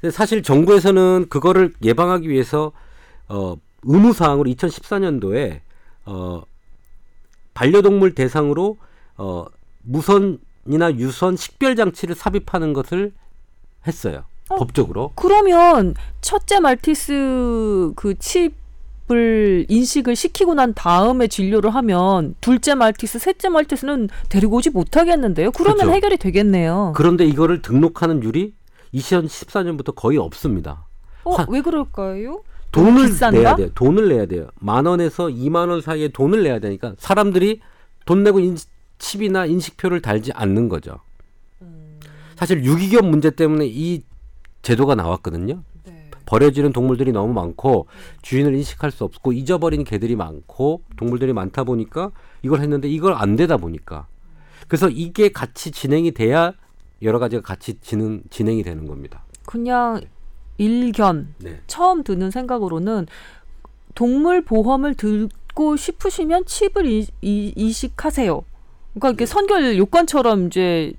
근데 0.00 0.10
사실 0.10 0.42
정부에서는 0.42 1.26
그거를 1.28 1.72
예방하기 1.82 2.28
위해서 2.28 2.72
어 3.28 3.56
의무 3.82 4.12
사항으로 4.12 4.48
2014년도에 4.50 5.60
어 6.04 6.42
반려동물 7.54 8.14
대상으로 8.14 8.76
어 9.16 9.46
무선 9.82 10.38
이나 10.68 10.92
유선 10.94 11.36
식별 11.36 11.76
장치를 11.76 12.14
삽입하는 12.14 12.72
것을 12.72 13.12
했어요. 13.86 14.24
어? 14.48 14.56
법적으로. 14.56 15.12
그러면 15.14 15.94
첫째 16.20 16.60
말티스 16.60 17.92
그 17.96 18.14
칩을 18.18 19.66
인식을 19.68 20.14
시키고 20.16 20.54
난 20.54 20.72
다음에 20.74 21.26
진료를 21.28 21.74
하면 21.74 22.34
둘째 22.40 22.74
말티스, 22.74 23.18
셋째 23.18 23.48
말티스는 23.48 24.08
데리고 24.28 24.56
오지 24.56 24.70
못하겠는데요. 24.70 25.50
그러면 25.52 25.76
그렇죠. 25.78 25.92
해결이 25.94 26.16
되겠네요. 26.18 26.92
그런데 26.96 27.24
이거를 27.24 27.62
등록하는 27.62 28.22
율이 28.22 28.54
2014년부터 28.94 29.94
거의 29.94 30.18
없습니다. 30.18 30.86
어, 31.24 31.34
화- 31.34 31.46
왜 31.48 31.60
그럴까요? 31.60 32.42
돈을 32.72 33.06
비싼가? 33.06 33.38
내야 33.38 33.56
돼요. 33.56 33.68
돈을 33.74 34.08
내야 34.08 34.26
돼요. 34.26 34.48
만 34.60 34.86
원에서 34.86 35.26
2만 35.28 35.70
원 35.70 35.80
사이에 35.80 36.08
돈을 36.08 36.42
내야 36.42 36.58
되니까 36.58 36.94
사람들이 36.98 37.60
돈 38.04 38.22
내고 38.22 38.38
인, 38.40 38.56
칩이나 38.98 39.46
인식표를 39.46 40.00
달지 40.00 40.32
않는 40.32 40.68
거죠. 40.68 41.00
사실 42.36 42.64
유기견 42.64 43.10
문제 43.10 43.30
때문에 43.30 43.66
이 43.66 44.02
제도가 44.62 44.94
나왔거든요. 44.94 45.62
네. 45.84 46.10
버려지는 46.26 46.72
동물들이 46.72 47.12
너무 47.12 47.32
많고 47.32 47.86
주인을 48.22 48.54
인식할 48.54 48.90
수 48.90 49.04
없고 49.04 49.32
잊어버린 49.32 49.84
개들이 49.84 50.16
많고 50.16 50.82
동물들이 50.96 51.32
많다 51.32 51.64
보니까 51.64 52.10
이걸 52.42 52.60
했는데 52.60 52.88
이걸 52.88 53.14
안 53.14 53.36
되다 53.36 53.56
보니까 53.56 54.06
그래서 54.68 54.88
이게 54.88 55.30
같이 55.30 55.70
진행이 55.70 56.12
돼야 56.12 56.52
여러 57.02 57.18
가지가 57.18 57.42
같이 57.42 57.78
진행, 57.80 58.22
진행이 58.30 58.62
되는 58.62 58.86
겁니다. 58.86 59.24
그냥 59.46 60.00
일견 60.58 61.34
네. 61.38 61.60
처음 61.66 62.02
드는 62.02 62.30
생각으로는 62.30 63.06
동물 63.94 64.44
보험을 64.44 64.94
들고 64.94 65.76
싶으시면 65.76 66.44
칩을 66.44 66.86
이, 66.86 67.06
이, 67.22 67.52
인식하세요. 67.56 68.42
그러니까 68.98 69.10
이게 69.10 69.26
선결 69.26 69.76
요건처럼 69.78 70.46
이제 70.46 70.92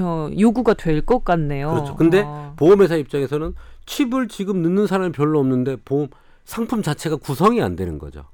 어, 0.00 0.28
요구가 0.38 0.74
될 0.74 1.02
것 1.04 1.24
같네요. 1.24 1.70
그렇죠. 1.70 1.96
근데 1.96 2.24
아. 2.26 2.52
보험회사 2.56 2.96
입장에서는 2.96 3.54
칩을 3.86 4.28
지금 4.28 4.62
넣는 4.62 4.86
사람이 4.86 5.12
별로 5.12 5.38
없는데 5.40 5.76
보험 5.84 6.08
상품 6.44 6.82
자체가 6.82 7.16
구성이 7.16 7.62
안 7.62 7.76
되는 7.76 7.98
거죠. 7.98 8.24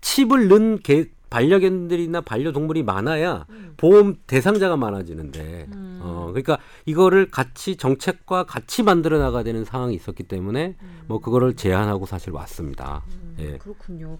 칩을 0.00 0.48
넣은 0.48 0.78
개, 0.82 1.06
반려견들이나 1.30 2.20
반려동물이 2.20 2.84
많아야 2.84 3.46
보험 3.76 4.14
대상자가 4.26 4.76
많아지는데, 4.76 5.66
어, 6.00 6.26
그러니까 6.28 6.58
이거를 6.84 7.30
같이 7.30 7.76
정책과 7.76 8.44
같이 8.44 8.82
만들어 8.84 9.18
나가야 9.18 9.42
되는 9.42 9.64
상황이 9.64 9.94
있었기 9.96 10.22
때문에 10.22 10.76
뭐 11.08 11.18
그거를 11.20 11.54
제안하고 11.56 12.06
사실 12.06 12.30
왔습니다. 12.32 13.02
예. 13.40 13.58
그렇군요. 13.58 14.18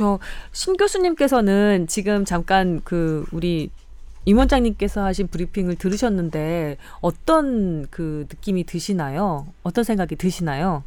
저 0.00 0.18
신 0.52 0.76
교수님께서는 0.76 1.86
지금 1.86 2.24
잠깐 2.24 2.80
그 2.84 3.26
우리 3.32 3.70
임 4.26 4.38
원장님께서 4.38 5.04
하신 5.04 5.28
브리핑을 5.28 5.76
들으셨는데 5.76 6.76
어떤 7.00 7.86
그 7.90 8.26
느낌이 8.30 8.64
드시나요? 8.64 9.46
어떤 9.62 9.84
생각이 9.84 10.16
드시나요? 10.16 10.82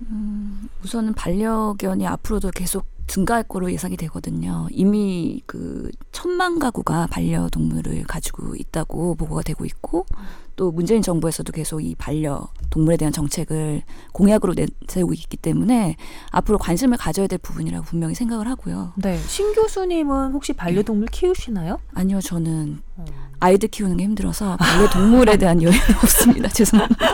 우선은 0.84 1.14
반려견이 1.14 2.06
앞으로도 2.08 2.52
계속 2.52 2.86
증가할 3.08 3.44
거로 3.44 3.72
예상이 3.72 3.98
되거든요. 3.98 4.68
이미 4.72 5.42
그 5.46 5.92
천만 6.12 6.58
가구가 6.60 7.08
반려동물을 7.08 8.04
가지고 8.04 8.56
있다고 8.56 9.16
보고가 9.16 9.42
되고 9.42 9.66
있고 9.66 10.06
또 10.56 10.72
문재인 10.72 11.02
정부에서도 11.02 11.52
계속 11.52 11.82
이 11.82 11.96
반려 11.96 12.48
동물에 12.70 12.98
대한 12.98 13.12
정책을 13.12 13.82
공약으로 14.12 14.54
내세우고 14.54 15.14
있기 15.14 15.38
때문에 15.38 15.96
앞으로 16.32 16.58
관심을 16.58 16.98
가져야 16.98 17.28
될 17.28 17.40
부분이라고 17.40 17.86
분명히 17.86 18.16
생각을 18.16 18.48
하고요. 18.48 18.94
네. 18.98 19.18
신 19.18 19.54
교수님은 19.54 20.32
혹시 20.34 20.54
반려동물 20.54 21.08
키우시나요? 21.08 21.80
아니요, 21.94 22.22
저는 22.22 22.82
아이들 23.40 23.70
키우는 23.70 23.98
게 23.98 24.04
힘들어서 24.04 24.58
반려동물에 24.58 25.38
대한 25.38 25.60
여유는 25.64 25.80
없습니다. 26.04 26.50
죄송합니다. 26.50 27.06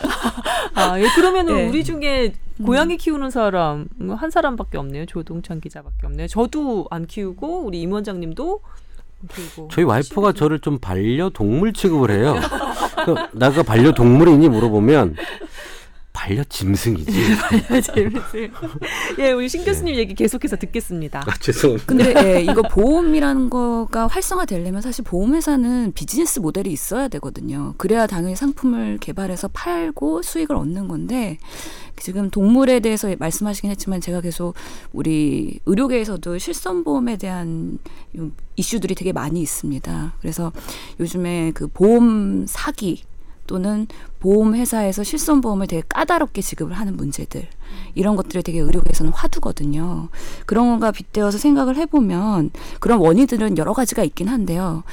아, 0.76 1.00
예, 1.00 1.08
그러면은 1.16 1.56
네. 1.56 1.68
우리 1.68 1.84
중에 1.84 2.34
고양이 2.64 2.98
키우는 2.98 3.30
사람 3.32 3.88
음, 4.02 4.12
한 4.12 4.30
사람밖에 4.30 4.78
없네요. 4.78 5.06
조동찬 5.06 5.62
기자밖에 5.62 6.06
없네요. 6.08 6.28
저도 6.28 6.88
안 6.92 7.06
키우고 7.06 7.62
우리 7.66 7.82
임 7.82 7.94
원장님도. 7.94 8.60
저희 9.70 9.84
와이프가 9.84 10.32
저를 10.34 10.60
좀 10.60 10.78
반려동물 10.78 11.74
취급을 11.74 12.12
해요. 12.12 12.36
그 13.06 13.16
나가 13.32 13.64
반려동물이니 13.64 14.50
물어보면 14.50 15.16
반려 16.30 16.44
짐승이지. 16.44 17.12
재밌어요. 17.92 18.50
예, 19.18 19.32
우리 19.32 19.50
신 19.50 19.66
교수님 19.66 19.96
얘기 19.96 20.14
계속해서 20.14 20.58
듣겠습니다. 20.58 21.24
아, 21.26 21.34
죄송합니다. 21.40 21.86
근데 21.88 22.14
예, 22.24 22.42
이거 22.44 22.62
보험이라는 22.62 23.50
거가 23.50 24.06
활성화되려면 24.06 24.82
사실 24.82 25.04
보험회사는 25.04 25.94
비즈니스 25.96 26.40
모델이 26.40 26.72
있어야 26.72 27.08
되거든요. 27.08 27.74
그래야 27.78 28.06
당연히 28.06 28.36
상품을 28.36 29.00
개발해서 29.00 29.48
팔고 29.48 30.22
수익을 30.22 30.56
얻는 30.56 30.88
건데 30.88 31.40
지금 31.98 32.30
동물에 32.30 32.80
대해서 32.80 33.14
말씀하시긴 33.18 33.72
했지만 33.72 34.00
제가 34.00 34.22
계속 34.22 34.54
우리 34.94 35.60
의료계에서도 35.66 36.38
실손보험에 36.38 37.18
대한 37.18 37.80
요 38.16 38.30
이슈들이 38.56 38.94
되게 38.94 39.14
많이 39.14 39.42
있습니다. 39.42 40.14
그래서 40.22 40.52
요즘에 41.00 41.54
그 41.56 41.68
보험 41.68 42.46
사기 42.48 43.02
또는 43.50 43.88
보험회사에서 44.20 45.04
실손보험을 45.04 45.66
되게 45.66 45.82
까다롭게 45.90 46.40
지급을 46.40 46.74
하는 46.74 46.96
문제들 46.96 47.48
이런 47.96 48.16
것들이 48.16 48.44
되게 48.44 48.60
의료계에서는 48.60 49.12
화두거든요. 49.12 50.10
그런 50.46 50.74
거가 50.74 50.92
빗대어서 50.92 51.40
생각을 51.40 51.76
해보면 51.78 52.52
그런 52.80 53.00
원인들은 53.00 53.58
여러 53.58 53.74
가지가 53.74 54.04
있긴 54.04 54.28
한데요. 54.28 54.84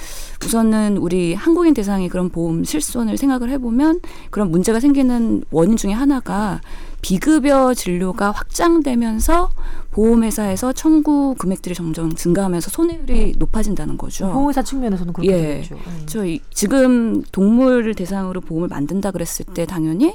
우선은 0.43 0.97
우리 0.97 1.35
한국인 1.35 1.75
대상의 1.75 2.09
그런 2.09 2.31
보험 2.31 2.65
실손을 2.65 3.19
생각을 3.19 3.51
해보면 3.51 4.01
그런 4.31 4.51
문제가 4.51 4.81
생기는 4.81 5.45
원인 5.51 5.77
중에 5.77 5.93
하나가 5.93 6.63
비급여 7.11 7.73
진료가 7.73 8.33
확장되면서 8.33 9.49
보험회사에서 9.93 10.73
청구 10.73 11.37
금액들이 11.39 11.73
점점 11.73 12.13
증가하면서 12.13 12.69
손해율이 12.73 13.35
높아진다는 13.39 13.97
거죠. 13.97 14.27
보험회사 14.27 14.63
측면에서는 14.65 15.13
그렇게 15.13 15.33
예. 15.33 15.43
되겠죠. 15.55 15.77
음. 15.77 16.03
저 16.07 16.27
이- 16.27 16.41
지금 16.53 17.23
동물을 17.31 17.95
대상으로 17.95 18.41
보험을 18.41 18.67
만든다 18.67 19.13
그랬을 19.13 19.47
때 19.55 19.67
당연히 19.67 20.15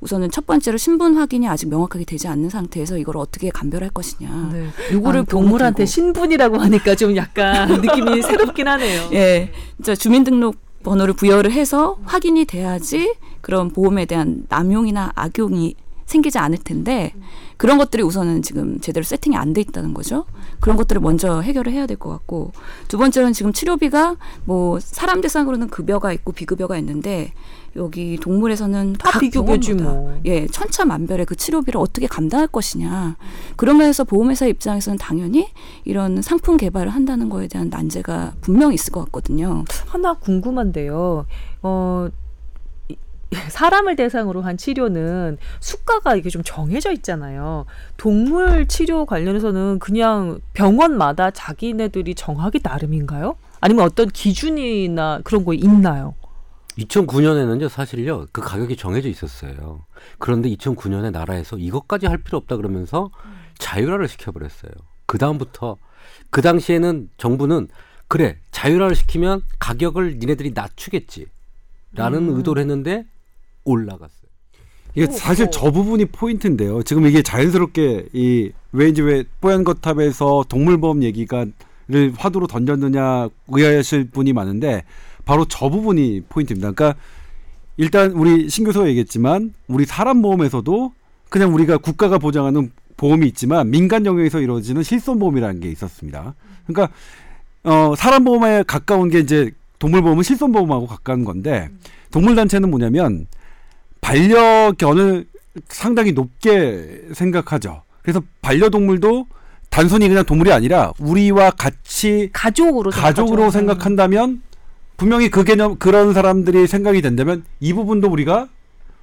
우선은 0.00 0.32
첫 0.32 0.44
번째로 0.44 0.76
신분 0.76 1.14
확인이 1.16 1.46
아직 1.48 1.68
명확하게 1.68 2.04
되지 2.04 2.26
않는 2.26 2.50
상태에서 2.50 2.98
이걸 2.98 3.16
어떻게 3.16 3.48
감별할 3.50 3.90
것이냐. 3.90 4.50
네. 4.52 4.66
아, 5.04 5.22
동물한테 5.22 5.86
신분이라고 5.86 6.58
하니까 6.58 6.96
좀 6.96 7.14
약간 7.14 7.68
느낌이 7.80 8.22
새롭긴 8.22 8.66
하네요. 8.66 9.08
예, 9.12 9.52
진짜 9.76 9.94
주민등록 9.94 10.56
번호를 10.82 11.14
부여를 11.14 11.52
해서 11.52 11.96
확인이 12.04 12.44
돼야지 12.44 13.14
그런 13.40 13.70
보험에 13.70 14.04
대한 14.04 14.44
남용이나 14.48 15.12
악용이 15.14 15.76
생기지 16.06 16.38
않을 16.38 16.58
텐데 16.58 17.12
그런 17.56 17.78
것들이 17.78 18.02
우선은 18.02 18.42
지금 18.42 18.78
제대로 18.80 19.04
세팅이 19.04 19.36
안 19.36 19.52
돼 19.52 19.60
있다는 19.60 19.94
거죠. 19.94 20.24
그런 20.60 20.76
것들을 20.76 21.00
먼저 21.00 21.40
해결을 21.40 21.72
해야 21.72 21.86
될 21.86 21.96
것 21.96 22.10
같고 22.10 22.52
두 22.88 22.98
번째로는 22.98 23.32
지금 23.32 23.52
치료비가 23.52 24.16
뭐 24.44 24.80
사람 24.80 25.20
대상으로는 25.20 25.68
급여가 25.68 26.12
있고 26.12 26.32
비급여가 26.32 26.76
있는데 26.78 27.32
여기 27.76 28.16
동물에서는 28.20 28.94
다 28.94 29.10
병원마다 29.30 29.92
뭐. 29.92 30.20
예, 30.26 30.46
천차만별의 30.46 31.26
그 31.26 31.34
치료비를 31.36 31.80
어떻게 31.80 32.06
감당할 32.06 32.46
것이냐. 32.46 33.16
그러면서 33.56 34.04
보험회사 34.04 34.46
입장에서는 34.46 34.96
당연히 34.98 35.48
이런 35.84 36.22
상품 36.22 36.56
개발을 36.56 36.90
한다는 36.92 37.28
거에 37.28 37.48
대한 37.48 37.70
난제가 37.70 38.34
분명히 38.40 38.74
있을 38.74 38.92
것 38.92 39.04
같거든요. 39.06 39.64
하나 39.86 40.14
궁금한데요. 40.14 41.26
어, 41.62 42.08
이- 42.08 42.23
사람을 43.34 43.96
대상으로 43.96 44.42
한 44.42 44.56
치료는 44.56 45.38
수가가 45.60 46.16
이게 46.16 46.30
좀 46.30 46.42
정해져 46.44 46.92
있잖아요. 46.92 47.66
동물 47.96 48.66
치료 48.66 49.06
관련해서는 49.06 49.78
그냥 49.78 50.40
병원마다 50.52 51.30
자기네들이 51.30 52.14
정하기 52.14 52.60
나름인가요? 52.62 53.36
아니면 53.60 53.84
어떤 53.84 54.08
기준이나 54.08 55.20
그런 55.24 55.44
거 55.44 55.54
있나요? 55.54 56.14
2009년에는요, 56.78 57.68
사실요, 57.68 58.26
그 58.32 58.40
가격이 58.40 58.76
정해져 58.76 59.08
있었어요. 59.08 59.84
그런데 60.18 60.48
2009년에 60.50 61.12
나라에서 61.12 61.56
이것까지 61.56 62.06
할 62.06 62.18
필요 62.18 62.38
없다 62.38 62.56
그러면서 62.56 63.10
자율화를 63.58 64.08
시켜버렸어요. 64.08 64.72
그 65.06 65.18
다음부터 65.18 65.76
그 66.30 66.42
당시에는 66.42 67.10
정부는 67.16 67.68
그래 68.08 68.38
자율화를 68.50 68.96
시키면 68.96 69.42
가격을 69.60 70.18
니네들이 70.18 70.52
낮추겠지. 70.54 71.26
라는 71.94 72.28
음. 72.28 72.36
의도를 72.36 72.60
했는데 72.60 73.06
올라갔어요. 73.64 74.24
이게 74.94 75.06
오, 75.06 75.10
사실 75.10 75.46
오. 75.46 75.50
저 75.50 75.70
부분이 75.70 76.06
포인트인데요. 76.06 76.82
지금 76.82 77.06
이게 77.06 77.22
자연스럽게 77.22 78.08
이 78.12 78.52
왜 78.74 78.88
이제 78.88 79.02
왜 79.02 79.24
뽀얀 79.40 79.62
거탑에서 79.62 80.46
동물보험 80.48 81.04
얘기가를 81.04 81.52
화두로 82.16 82.48
던졌느냐 82.48 83.28
의아하실 83.48 84.10
분이 84.10 84.32
많은데 84.32 84.82
바로 85.24 85.44
저 85.48 85.68
부분이 85.68 86.22
포인트입니다. 86.28 86.72
그러니까 86.72 86.98
일단 87.76 88.10
우리 88.10 88.48
신 88.48 88.64
교수가 88.64 88.88
얘기했지만 88.88 89.54
우리 89.68 89.84
사람 89.84 90.22
보험에서도 90.22 90.92
그냥 91.28 91.54
우리가 91.54 91.78
국가가 91.78 92.18
보장하는 92.18 92.72
보험이 92.96 93.28
있지만 93.28 93.70
민간 93.70 94.04
영역에서 94.06 94.40
이루어지는 94.40 94.82
실손 94.82 95.20
보험이라는 95.20 95.60
게 95.60 95.70
있었습니다. 95.70 96.34
그러니까 96.66 96.92
어 97.62 97.94
사람 97.96 98.24
보험에 98.24 98.64
가까운 98.66 99.08
게 99.08 99.20
이제 99.20 99.52
동물 99.78 100.02
보험은 100.02 100.24
실손 100.24 100.50
보험하고 100.50 100.88
가까운 100.88 101.24
건데 101.24 101.68
동물 102.10 102.34
단체는 102.34 102.70
뭐냐면 102.70 103.26
반려견을 104.04 105.26
상당히 105.68 106.12
높게 106.12 107.00
생각하죠. 107.14 107.82
그래서 108.02 108.22
반려동물도 108.42 109.26
단순히 109.70 110.08
그냥 110.08 110.24
동물이 110.24 110.52
아니라 110.52 110.92
우리와 111.00 111.52
같이 111.52 112.28
가족으로 112.32 112.90
가족으로 112.90 113.50
생각하죠. 113.50 113.58
생각한다면 113.58 114.42
분명히 114.98 115.30
그 115.30 115.42
개념 115.42 115.76
그런 115.78 116.12
사람들이 116.12 116.66
생각이 116.66 117.00
된다면 117.00 117.44
이 117.60 117.72
부분도 117.72 118.08
우리가 118.08 118.48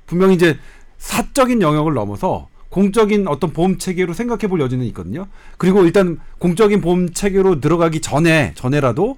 분명히 0.06 0.36
이제 0.36 0.60
사적인 1.00 1.64
영역을 1.64 1.94
넘어서 1.96 2.48
공적인 2.70 3.28
어떤 3.28 3.52
보험 3.52 3.80
체계로 3.80 4.14
생각해 4.14 4.48
볼 4.48 4.62
여지는 4.62 4.86
있거든요. 4.88 5.28
그리고 5.58 5.84
일단 5.84 6.20
공적인 6.38 6.80
보험 6.80 7.12
체계로 7.12 7.60
들어가기 7.60 8.02
전에 8.02 8.54
전에라도 8.56 9.18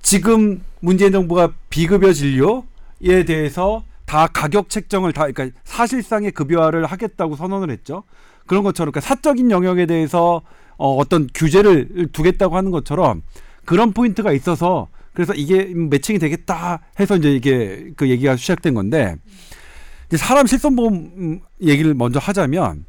지금 0.00 0.62
문재인 0.80 1.12
정부가 1.12 1.52
비급여 1.68 2.12
진료에 2.12 3.24
대해서 3.26 3.84
다 4.06 4.26
가격 4.26 4.68
책정을 4.68 5.12
다 5.12 5.26
그러니까 5.30 5.58
사실상의 5.64 6.30
급여화를 6.32 6.86
하겠다고 6.86 7.36
선언을 7.36 7.70
했죠. 7.70 8.04
그런 8.46 8.62
것처럼 8.62 8.92
그러니까 8.92 9.08
사적인 9.08 9.50
영역에 9.50 9.86
대해서 9.86 10.42
어, 10.76 10.94
어떤 10.96 11.28
규제를 11.34 12.08
두겠다고 12.12 12.56
하는 12.56 12.70
것처럼 12.70 13.22
그런 13.64 13.92
포인트가 13.92 14.32
있어서 14.32 14.88
그래서 15.12 15.32
이게 15.34 15.64
매칭이 15.64 16.18
되겠다 16.18 16.80
해서 16.98 17.16
이제 17.16 17.32
이게 17.32 17.90
그 17.96 18.08
얘기가 18.10 18.36
시작된 18.36 18.74
건데 18.74 19.16
이제 20.08 20.16
사람 20.16 20.46
실손보험 20.46 20.94
음, 20.94 21.40
얘기를 21.62 21.94
먼저 21.94 22.18
하자면 22.18 22.84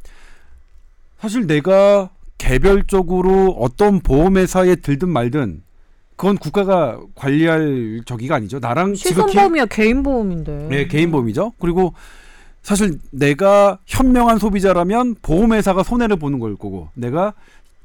사실 1.20 1.48
내가 1.48 2.10
개별적으로 2.38 3.56
어떤 3.60 4.00
보험회사에 4.00 4.76
들든 4.76 5.10
말든 5.10 5.64
그건 6.16 6.38
국가가 6.38 7.00
관리할 7.16 8.02
저기가 8.06 8.36
아니죠. 8.36 8.60
나랑 8.60 8.96
실손보험이야 8.96 9.66
개인 9.66 10.04
보험인데. 10.04 10.68
네, 10.70 10.88
개인 10.88 11.12
보험이죠. 11.12 11.54
그리고 11.60 11.94
사실 12.62 13.00
내가 13.12 13.80
현명한 13.86 14.40
소비자라면 14.40 15.16
보험회사가 15.22 15.84
손해를 15.84 16.16
보는 16.16 16.40
걸 16.40 16.56
거고 16.56 16.90
내가 16.96 17.34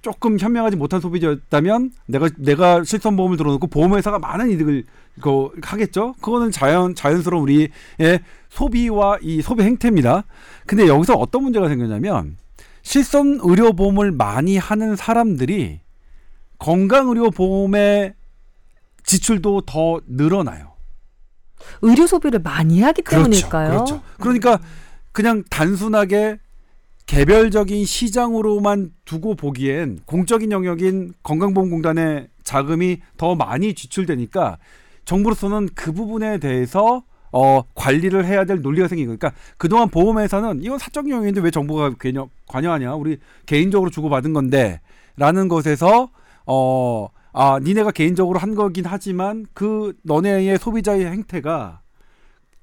조금 0.00 0.38
현명하지 0.38 0.76
못한 0.76 1.00
소비자였다면 1.00 1.92
내가 2.06 2.30
내가 2.38 2.82
실손보험을 2.84 3.36
들어놓고 3.36 3.66
보험회사가 3.66 4.18
많은 4.18 4.50
이득을 4.50 4.84
그 5.20 5.50
하겠죠. 5.60 6.14
그거는 6.22 6.50
자연 6.50 6.94
자연스러운 6.94 7.42
우리의 7.42 7.68
소비와 8.48 9.18
이 9.20 9.42
소비 9.42 9.62
행태입니다. 9.64 10.24
근데 10.66 10.86
여기서 10.86 11.14
어떤 11.14 11.42
문제가 11.42 11.68
생겼냐면 11.68 12.38
실손 12.82 13.40
의료 13.42 13.72
보험을 13.74 14.12
많이 14.12 14.56
하는 14.56 14.96
사람들이 14.96 15.80
건강 16.58 17.08
의료 17.08 17.30
보험의 17.30 18.14
지출도 19.04 19.62
더 19.62 20.00
늘어나요. 20.06 20.72
의료 21.82 22.06
소비를 22.06 22.40
많이 22.40 22.80
하기 22.80 23.02
때문일까요? 23.02 23.70
그렇죠. 23.70 24.02
그러니까 24.18 24.60
그냥 25.12 25.44
단순하게 25.50 26.38
개별적인 27.06 27.84
시장으로만 27.84 28.92
두고 29.04 29.34
보기엔 29.34 29.98
공적인 30.04 30.52
영역인 30.52 31.12
건강보험공단의 31.22 32.28
자금이 32.44 33.00
더 33.16 33.34
많이 33.34 33.74
지출되니까 33.74 34.58
정부로서는 35.04 35.70
그 35.74 35.92
부분에 35.92 36.38
대해서 36.38 37.02
어, 37.32 37.62
관리를 37.74 38.24
해야 38.24 38.44
될 38.44 38.60
논리가 38.60 38.88
생긴 38.88 39.08
거니까 39.08 39.32
그동안 39.56 39.88
보험회사는 39.88 40.62
이건 40.62 40.78
사적 40.78 41.08
영역인데 41.08 41.40
왜 41.40 41.50
정부가 41.50 41.94
관여, 41.98 42.28
관여하냐 42.46 42.94
우리 42.94 43.18
개인적으로 43.46 43.90
주고받은 43.90 44.32
건데 44.32 44.80
라는 45.16 45.48
것에서 45.48 46.10
어, 46.46 47.08
아, 47.32 47.58
니네가 47.62 47.92
개인적으로 47.92 48.38
한 48.38 48.54
거긴 48.54 48.84
하지만 48.86 49.46
그 49.54 49.94
너네의 50.02 50.58
소비자의 50.58 51.06
행태가 51.06 51.80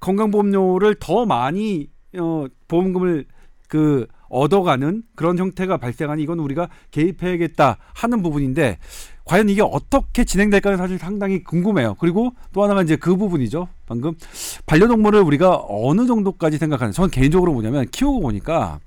건강보험료를 0.00 0.96
더 1.00 1.26
많이 1.26 1.88
어, 2.18 2.46
보험금을 2.68 3.26
그 3.68 4.06
얻어가는 4.28 5.02
그런 5.14 5.38
형태가 5.38 5.78
발생하니 5.78 6.22
이건 6.22 6.38
우리가 6.38 6.68
개입해야겠다 6.90 7.78
하는 7.94 8.22
부분인데 8.22 8.78
과연 9.24 9.48
이게 9.48 9.62
어떻게 9.62 10.24
진행될까는 10.24 10.78
사실 10.78 10.98
상당히 10.98 11.42
궁금해요. 11.44 11.96
그리고 11.98 12.32
또 12.52 12.62
하나가 12.62 12.82
이제 12.82 12.96
그 12.96 13.16
부분이죠. 13.16 13.68
방금 13.86 14.14
반려동물을 14.66 15.20
우리가 15.20 15.64
어느 15.68 16.06
정도까지 16.06 16.56
생각하는? 16.58 16.92
저는 16.92 17.10
개인적으로 17.10 17.52
뭐냐면 17.52 17.86
키우고 17.90 18.20
보니까 18.20 18.80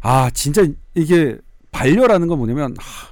아 0.00 0.30
진짜 0.30 0.64
이게 0.94 1.38
반려라는 1.72 2.28
건 2.28 2.38
뭐냐면 2.38 2.74
하, 2.78 3.08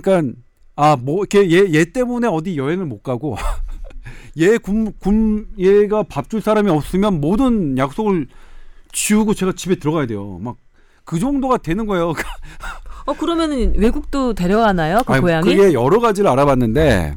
그러니까 0.00 0.36
아 0.82 0.96
뭐 0.96 1.18
이렇게 1.20 1.50
얘, 1.50 1.72
얘 1.74 1.84
때문에 1.84 2.26
어디 2.28 2.56
여행을 2.56 2.86
못 2.86 3.02
가고 3.02 3.36
얘 4.40 4.56
굶 4.58 4.92
굶 5.00 5.46
얘가 5.58 6.02
밥 6.04 6.28
줄 6.30 6.40
사람이 6.40 6.70
없으면 6.70 7.20
모든 7.20 7.76
약속을 7.76 8.26
지우고 8.92 9.34
제가 9.34 9.52
집에 9.52 9.74
들어가야 9.76 10.06
돼요. 10.06 10.38
막 10.40 10.56
그 11.04 11.18
정도가 11.18 11.56
되는 11.58 11.86
거예요. 11.86 12.12
어 13.06 13.12
그러면은 13.14 13.74
외국도 13.76 14.32
데려가나요? 14.34 15.02
그 15.04 15.12
아니, 15.14 15.20
고양이? 15.22 15.44
그게 15.56 15.72
여러 15.72 15.98
가지를 15.98 16.30
알아봤는데 16.30 17.16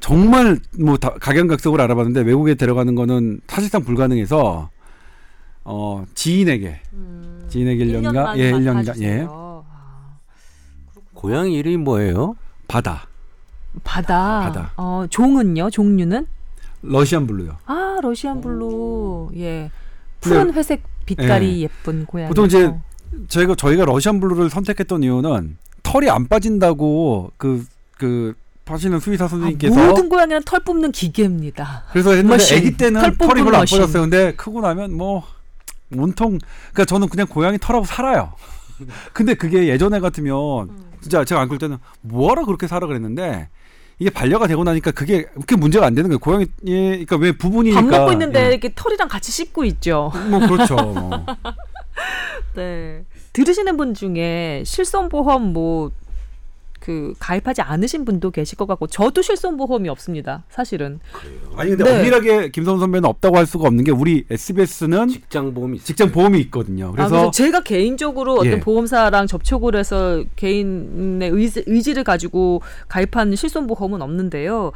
정말 0.00 0.58
뭐 0.78 0.96
다- 0.96 1.14
각양각색으로 1.20 1.82
알아봤는데 1.82 2.20
외국에 2.20 2.54
데려가는 2.54 2.94
거는 2.94 3.40
사실상 3.48 3.82
불가능해서 3.82 4.70
어 5.64 6.04
지인에게 6.14 6.80
지인에게 7.48 7.84
1년간 7.86 8.38
예 8.38 8.52
1년간 8.52 9.02
예 9.02 9.26
아, 9.28 9.47
고양이 11.18 11.54
이름이 11.56 11.78
뭐예요? 11.78 12.36
바다 12.68 13.08
바다. 13.82 14.40
바다. 14.40 14.72
어 14.76 15.04
종은요? 15.10 15.70
종류는? 15.70 16.28
Russian 16.82 17.26
Blue요. 17.26 17.56
아 17.66 17.98
Russian 18.00 18.40
Blue. 18.40 19.30
예. 19.36 19.68
푸른 20.20 20.52
회색 20.54 20.84
빛깔이 21.06 21.62
예쁜 21.62 22.06
고양이. 22.06 22.28
보통 22.28 22.46
이제 22.46 22.72
저희가 23.26 23.56
저희가 23.56 23.84
러시안 23.84 24.20
블루를 24.20 24.48
선택했던 24.48 25.02
이유는 25.02 25.56
털이 25.82 26.08
안 26.08 26.28
빠진다고 26.28 27.32
그그 27.36 28.34
하시는 28.64 29.00
수의사 29.00 29.26
선생님께서 29.26 29.80
아, 29.80 29.86
모든 29.88 30.08
고양이는 30.08 30.42
털 30.44 30.60
뽑는 30.60 30.92
기계입니다. 30.92 31.84
그래서 31.90 32.22
머신. 32.22 32.58
아기 32.58 32.76
때는 32.76 33.00
털 33.00 33.18
털이 33.18 33.42
별로 33.42 33.56
안 33.56 33.62
머신. 33.62 33.78
빠졌어요. 33.78 34.02
근데 34.02 34.34
크고 34.36 34.60
나면 34.60 34.96
뭐 34.96 35.24
온통 35.96 36.38
그러니까 36.72 36.84
저는 36.84 37.08
그냥 37.08 37.26
고양이 37.26 37.58
털하고 37.58 37.86
살아요. 37.86 38.34
근데 39.12 39.34
그게 39.34 39.66
예전에 39.66 39.98
같으면 39.98 40.87
진짜 41.00 41.24
제가 41.24 41.40
안 41.40 41.48
그럴 41.48 41.58
때는 41.58 41.78
뭐하러 42.02 42.44
그렇게 42.44 42.66
살아 42.66 42.86
그랬는데 42.86 43.48
이게 43.98 44.10
반려가 44.10 44.46
되고 44.46 44.62
나니까 44.62 44.92
그게 44.92 45.24
그렇게 45.24 45.56
문제가 45.56 45.86
안 45.86 45.94
되는 45.94 46.08
거예요. 46.08 46.18
고양이 46.18 46.46
예, 46.66 46.90
그러니까 46.90 47.16
왜 47.16 47.32
부분이니까 47.32 47.80
밥 47.80 47.90
먹고 47.90 48.12
있는데 48.12 48.44
예. 48.44 48.50
이렇게 48.50 48.72
털이랑 48.74 49.08
같이 49.08 49.32
씻고 49.32 49.64
있죠. 49.64 50.12
뭐 50.30 50.38
그렇죠. 50.40 50.76
뭐. 50.76 51.10
네. 52.54 53.04
들으시는 53.32 53.76
분 53.76 53.94
중에 53.94 54.62
실손보험 54.64 55.52
뭐 55.52 55.90
그 56.88 57.12
가입하지 57.18 57.60
않으신 57.60 58.06
분도 58.06 58.30
계실 58.30 58.56
것 58.56 58.66
같고 58.66 58.86
저도 58.86 59.20
실손보험이 59.20 59.90
없습니다. 59.90 60.44
사실은. 60.48 61.00
아니 61.54 61.68
근데 61.68 61.84
네. 61.84 61.98
엄밀하게 61.98 62.50
김성훈 62.50 62.80
선배는 62.80 63.06
없다고 63.06 63.36
할 63.36 63.44
수가 63.44 63.68
없는 63.68 63.84
게 63.84 63.90
우리 63.90 64.24
SBS는 64.30 65.08
직장 65.08 65.52
보험이 65.52 65.76
있어요. 65.76 65.84
직장 65.84 66.10
보험이 66.10 66.40
있거든요. 66.44 66.88
아, 66.88 66.92
그래서 66.92 67.10
그래서 67.10 67.30
제가 67.32 67.60
개인적으로 67.60 68.36
어떤 68.36 68.46
예. 68.52 68.60
보험사랑 68.60 69.26
접촉을 69.26 69.76
해서 69.76 70.24
개인의 70.36 71.28
의지, 71.28 71.62
의지를 71.66 72.04
가지고 72.04 72.62
가입한 72.88 73.36
실손보험은 73.36 74.00
없는데요. 74.00 74.72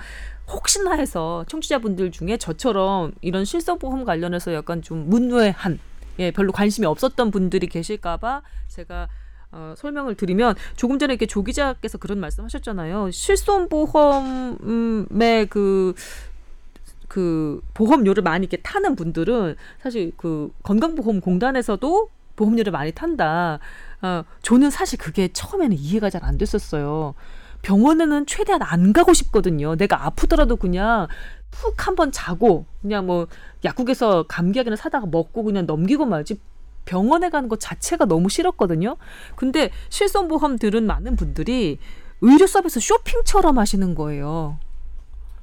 혹시나 0.49 0.93
해서 0.93 1.47
청취자분들 1.49 2.11
중에 2.11 2.37
저처럼 2.37 3.13
이런 3.23 3.47
실손보험 3.47 4.05
관련해서 4.05 4.53
약간 4.53 4.83
좀 4.83 5.09
문외한 5.09 5.79
예, 6.19 6.31
별로 6.31 6.53
관심이 6.53 6.87
없었던 6.87 7.31
분들이 7.31 7.69
계실까봐 7.69 8.43
제가 8.69 9.09
어, 9.53 9.75
설명을 9.77 10.15
드리면 10.15 10.55
조금 10.77 10.99
전에 10.99 11.13
이렇게 11.13 11.27
조 11.27 11.43
기자께서 11.45 11.99
그런 11.99 12.19
말씀하셨잖아요. 12.21 13.11
실손 13.11 13.69
보험의 13.69 15.47
그그 15.49 17.61
보험료를 17.75 18.23
많이 18.23 18.45
이렇게 18.45 18.57
타는 18.63 18.97
분들은 18.97 19.57
사실 19.83 20.13
그 20.17 20.51
건강보험공단에서도 20.63 22.09
보험료를 22.37 22.73
많이 22.73 22.93
탄다. 22.93 23.59
어, 24.01 24.25
저는 24.43 24.71
사실 24.71 24.99
그게 24.99 25.29
처음에는 25.33 25.77
이해가 25.77 26.09
잘 26.11 26.25
안 26.25 26.39
됐었어요. 26.39 27.15
병원에는 27.63 28.27
최대한 28.27 28.63
안 28.63 28.93
가고 28.93 29.13
싶거든요. 29.13 29.77
내가 29.77 30.07
아프더라도 30.07 30.57
그냥 30.57 31.07
푹 31.51 31.87
한번 31.87 32.11
자고 32.11 32.65
그냥 32.81 33.07
뭐 33.07 33.27
약국에서 33.65 34.25
감기약이나 34.29 34.77
사다가 34.77 35.07
먹고 35.07 35.45
그냥 35.45 35.67
넘기고 35.67 36.07
말지 36.07 36.41
병원에 36.85 37.31
가는 37.31 37.49
것 37.49 37.61
자체가 37.61 38.07
너무 38.07 38.29
싫었거든요. 38.29 38.97
근데 39.37 39.71
실손보험 39.89 40.59
들은 40.59 40.87
많은 40.87 41.17
분들이 41.17 41.79
의료 42.21 42.47
서비스 42.47 42.81
쇼핑처럼 42.81 43.59
하시는 43.59 43.95
거예요. 43.95 44.59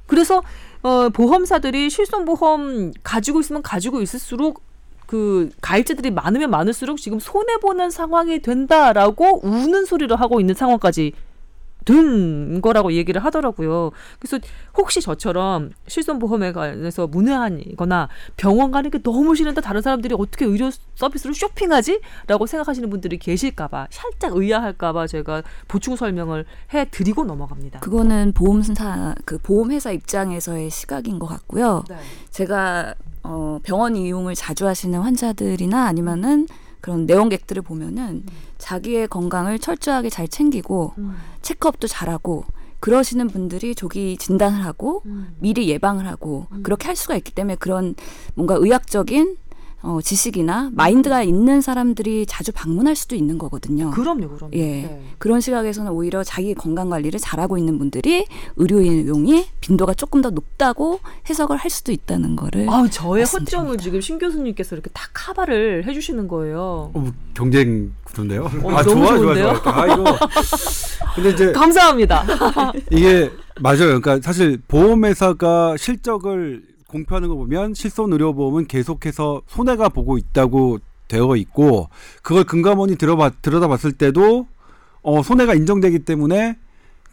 그래서 0.08 0.42
어, 0.82 1.10
보험사들이 1.10 1.90
실손보험 1.90 2.94
가지고 3.04 3.42
있으면 3.42 3.62
가지고 3.62 4.02
있을수록 4.02 4.62
그 5.06 5.50
가입자들이 5.62 6.12
많으면 6.12 6.52
많을수록 6.52 6.98
지금 6.98 7.20
손해 7.20 7.58
보는 7.58 7.90
상황이 7.90 8.40
된다라고 8.42 9.42
우는 9.44 9.86
소리를 9.86 10.16
하고 10.20 10.40
있는 10.40 10.54
상황까지 10.54 11.14
든 11.86 12.62
거라고 12.62 12.94
얘기를 12.94 13.24
하더라고요. 13.24 13.92
그래서 14.20 14.40
혹시 14.78 15.02
저처럼 15.02 15.72
실손보험에 15.88 16.52
관해서 16.52 17.08
문외한이거나 17.08 18.10
병원 18.38 18.72
가는 18.72 18.90
게 18.90 19.02
너무 19.02 19.36
싫은데 19.36 19.62
다른 19.62 19.82
사람들이 19.82 20.16
어떻게 20.18 20.46
의료 20.46 20.70
서비스를 20.96 21.34
쇼핑하지? 21.34 22.02
라고 22.28 22.46
생각하시는 22.46 22.90
분들이 22.90 23.18
계실까봐 23.18 23.88
살짝 23.90 24.36
의아할까봐 24.36 25.08
제가 25.08 25.44
보충 25.68 25.96
설명을 25.96 26.46
해드리고 26.74 27.24
넘어갑니다. 27.24 27.80
그거는 27.80 28.34
보험사 28.34 29.16
그 29.26 29.38
보험회사 29.40 29.92
입장에서의 29.92 30.70
시각인 30.70 31.20
것 31.20 31.28
같고요. 31.28 31.84
네. 31.90 31.98
제가 32.30 32.94
어, 33.24 33.60
병원 33.64 33.96
이용을 33.96 34.36
자주 34.36 34.68
하시는 34.68 34.98
환자들이나 35.00 35.86
아니면은 35.86 36.48
그런 36.82 37.06
내원객들을 37.06 37.62
보면은 37.62 38.24
자기의 38.58 39.08
건강을 39.08 39.60
철저하게 39.60 40.10
잘 40.10 40.28
챙기고 40.28 40.94
음. 40.98 41.16
체크업도 41.42 41.88
잘하고 41.88 42.46
그러시는 42.80 43.28
분들이 43.28 43.76
조기 43.76 44.18
진단을 44.18 44.64
하고 44.64 45.04
음. 45.06 45.36
미리 45.40 45.68
예방을 45.70 46.08
하고 46.08 46.48
그렇게 46.64 46.88
할 46.88 46.96
수가 46.96 47.16
있기 47.18 47.34
때문에 47.34 47.56
그런 47.56 47.96
뭔가 48.36 48.56
의학적인 48.56 49.38
어, 49.82 50.00
지식이나 50.04 50.72
마인드가 50.74 51.24
있는 51.24 51.62
사람들이 51.62 52.26
자주 52.26 52.52
방문할 52.52 52.96
수도 52.96 53.16
있는 53.16 53.38
거거든요. 53.38 53.92
그럼요, 53.92 54.28
그럼요. 54.30 54.52
예. 54.54 54.60
네. 54.82 55.04
그런 55.18 55.40
시각에서는 55.40 55.92
오히려 55.92 56.24
자기 56.24 56.54
건강 56.54 56.90
관리를 56.90 57.20
잘하고 57.20 57.58
있는 57.58 57.80
분들이 57.80 58.26
의료인용이 58.58 59.46
빈도가 59.62 59.94
조금 59.94 60.22
더 60.22 60.30
높다고 60.32 61.00
해석을 61.30 61.56
할 61.58 61.70
수도 61.70 61.92
있다는 61.92 62.36
거를 62.36 62.70
아, 62.70 62.88
저의. 62.90 63.24
허점을 63.26 63.78
지금 63.78 64.02
신 64.02 64.18
교수님께서 64.20 64.76
이렇게 64.76 64.90
다 64.94 65.08
카바를 65.14 65.86
해주시는 65.88 66.28
거예요. 66.28 66.92
어, 66.94 67.12
경쟁 67.34 67.94
구도인데요. 68.04 68.50
어, 68.64 68.72
아 68.72 68.84
너무 68.84 69.06
좋아 69.08 69.18
좋아? 69.18 69.36
좋아. 69.62 69.82
아 69.82 69.86
이거 69.86 70.18
근데 71.16 71.30
이제 71.30 71.52
감사합니다. 71.54 72.26
이게 72.92 73.32
맞아요. 73.62 74.00
그러니까 74.02 74.20
사실 74.22 74.60
보험회사가 74.68 75.78
실적을 75.78 76.64
공표하는 76.90 77.30
거 77.30 77.36
보면 77.36 77.74
실손 77.74 78.12
의료보험은 78.14 78.68
계속해서 78.68 79.44
손해가 79.48 79.88
보고 79.90 80.18
있다고 80.18 80.80
되어 81.08 81.36
있고 81.38 81.90
그걸 82.22 82.44
금감원이 82.44 82.98
들어봐 82.98 83.32
들여다봤을 83.42 83.94
때도 83.94 84.48
어 85.02 85.24
손해가 85.24 85.54
인정되기 85.56 86.00
때문에 86.00 86.58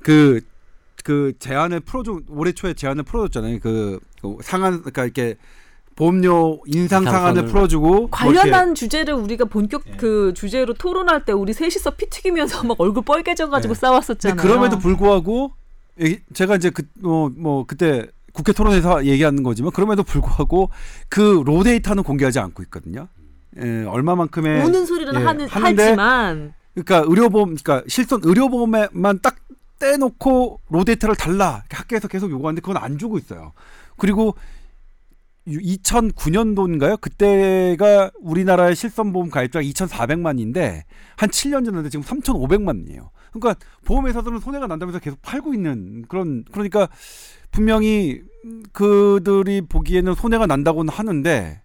그그 0.02 1.34
제한을 1.38 1.80
풀어줘 1.80 2.20
올해 2.28 2.52
초에 2.52 2.74
제한을 2.74 3.04
풀어줬잖아요. 3.04 3.58
그, 3.60 4.00
그 4.20 4.36
상한 4.42 4.80
그러니까 4.80 5.04
이렇게 5.04 5.36
보험료 5.94 6.60
인상 6.66 7.04
상한을. 7.04 7.46
풀어주고 7.46 7.88
뭐 7.88 8.08
관련한 8.10 8.74
주제를 8.74 9.14
우리가 9.14 9.46
본격 9.46 9.82
그 9.96 10.32
주제로 10.34 10.74
토론할 10.74 11.24
때 11.24 11.32
우리 11.32 11.52
셋이서 11.54 11.92
피 11.92 12.10
튀기면서 12.10 12.64
막 12.64 12.78
얼굴 12.80 13.02
뻘개져 13.02 13.48
가지고 13.48 13.72
네. 13.74 13.80
싸웠었잖아요. 13.80 14.36
근데 14.36 14.48
그럼에도 14.48 14.78
불구하고 14.78 15.52
이- 15.98 16.18
제가 16.34 16.56
이제 16.56 16.70
그뭐 16.70 17.30
뭐 17.36 17.64
그때 17.66 18.06
국회 18.36 18.52
토론에서 18.52 19.06
얘기하는 19.06 19.42
거지만 19.42 19.72
그럼에도 19.72 20.02
불구하고 20.02 20.68
그 21.08 21.42
로데이터는 21.46 22.02
공개하지 22.02 22.38
않고 22.38 22.62
있거든요. 22.64 23.08
예, 23.58 23.84
얼마만큼의 23.84 24.62
우는 24.62 24.84
소리는 24.84 25.14
예, 25.18 25.24
하는 25.24 25.48
하는데 25.48 25.82
하지만 25.82 26.52
그러니까 26.74 26.98
의료보험 27.08 27.56
그러니까 27.56 27.82
실손 27.88 28.20
의료보험에만 28.22 29.20
딱 29.22 29.36
떼놓고 29.78 30.60
로데이터를 30.68 31.16
달라 31.16 31.64
학계에서 31.70 32.08
계속 32.08 32.30
요구하는데 32.30 32.60
그건 32.60 32.76
안 32.76 32.98
주고 32.98 33.16
있어요. 33.16 33.52
그리고 33.96 34.34
2009년도인가요? 35.48 37.00
그때가 37.00 38.10
우리나라의 38.20 38.76
실손보험 38.76 39.30
가입자가 39.30 39.62
2,400만인데 39.62 40.82
한 41.16 41.30
7년 41.30 41.64
전인데 41.64 41.88
지금 41.88 42.04
3,500만이에요. 42.04 43.08
그러니까 43.32 43.54
보험회사들은 43.84 44.40
손해가 44.40 44.66
난다면서 44.66 44.98
계속 44.98 45.22
팔고 45.22 45.54
있는 45.54 46.04
그런 46.08 46.44
그러니까 46.52 46.88
분명히 47.50 48.20
그들이 48.72 49.62
보기에는 49.62 50.14
손해가 50.14 50.46
난다고는 50.46 50.92
하는데 50.92 51.60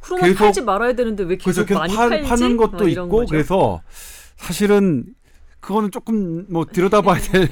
그러면 0.00 0.24
계속- 0.26 0.38
팔지 0.38 0.62
말아야 0.62 0.92
되는데 0.94 1.24
왜 1.24 1.36
계속 1.36 1.66
계속 1.66 1.80
많이 1.80 1.94
파, 1.94 2.08
팔지? 2.08 2.28
파는 2.28 2.56
것도 2.56 2.76
뭐 2.78 2.88
있고 2.88 3.08
거죠. 3.08 3.30
그래서 3.30 3.82
사실은 4.36 5.06
그거는 5.60 5.90
조금 5.90 6.46
뭐 6.48 6.64
들여다봐야 6.64 7.20
될 7.20 7.48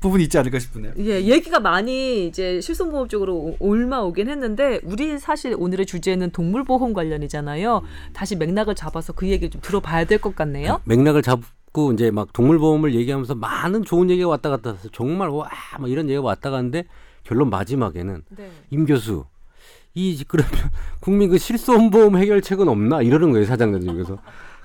부분이 0.00 0.24
있지 0.24 0.36
않을까 0.36 0.58
싶네요. 0.58 0.92
예, 0.98 1.20
얘기가 1.22 1.60
많이 1.60 2.26
이제 2.26 2.60
실손보험 2.60 3.06
쪽으로 3.06 3.36
오- 3.36 3.56
올라오긴 3.60 4.28
했는데 4.28 4.80
우리 4.82 5.16
사실 5.20 5.54
오늘의 5.56 5.86
주제는 5.86 6.30
동물 6.32 6.64
보험 6.64 6.92
관련이잖아요. 6.92 7.82
다시 8.14 8.34
맥락을 8.34 8.74
잡아서 8.74 9.12
그 9.12 9.28
얘기를 9.28 9.50
좀 9.50 9.60
들어봐야 9.60 10.04
될 10.06 10.18
것 10.18 10.34
같네요. 10.34 10.80
맥락을 10.84 11.22
잡고 11.22 11.92
이제 11.92 12.10
막 12.10 12.32
동물 12.32 12.58
보험을 12.58 12.94
얘기하면서 12.96 13.36
많은 13.36 13.84
좋은 13.84 14.10
얘기가 14.10 14.28
왔다 14.28 14.50
갔다 14.50 14.72
해서 14.72 14.88
정말 14.92 15.28
와막 15.28 15.88
이런 15.88 16.06
얘기가 16.06 16.22
왔다 16.22 16.50
갔는데 16.50 16.84
결론 17.24 17.50
마지막에는 17.50 18.22
네. 18.30 18.50
임 18.70 18.86
교수 18.86 19.24
이 19.94 20.22
그러면 20.26 20.52
국민 21.00 21.30
그 21.30 21.38
실손보험 21.38 22.16
해결책은 22.16 22.68
없나 22.68 23.02
이러는 23.02 23.32
거예요 23.32 23.46
사장님께서 23.46 24.18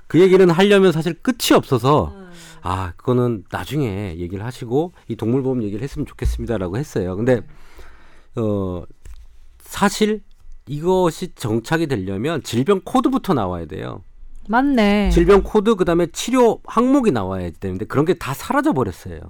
그 0.06 0.20
얘기는 0.20 0.48
하려면 0.48 0.92
사실 0.92 1.14
끝이 1.14 1.54
없어서 1.54 2.14
아 2.62 2.92
그거는 2.96 3.44
나중에 3.50 4.16
얘기를 4.18 4.44
하시고 4.44 4.92
이 5.08 5.16
동물보험 5.16 5.62
얘기를 5.62 5.82
했으면 5.82 6.06
좋겠습니다라고 6.06 6.76
했어요 6.78 7.14
근데 7.16 7.42
어 8.36 8.84
사실 9.60 10.22
이것이 10.66 11.34
정착이 11.34 11.86
되려면 11.86 12.42
질병 12.42 12.80
코드부터 12.84 13.34
나와야 13.34 13.66
돼요 13.66 14.02
맞네. 14.48 15.10
질병 15.10 15.42
코드 15.42 15.74
그다음에 15.74 16.06
치료 16.06 16.60
항목이 16.64 17.10
나와야 17.10 17.50
되는데 17.60 17.84
그런 17.84 18.06
게 18.06 18.14
다 18.14 18.32
사라져 18.32 18.72
버렸어요. 18.72 19.20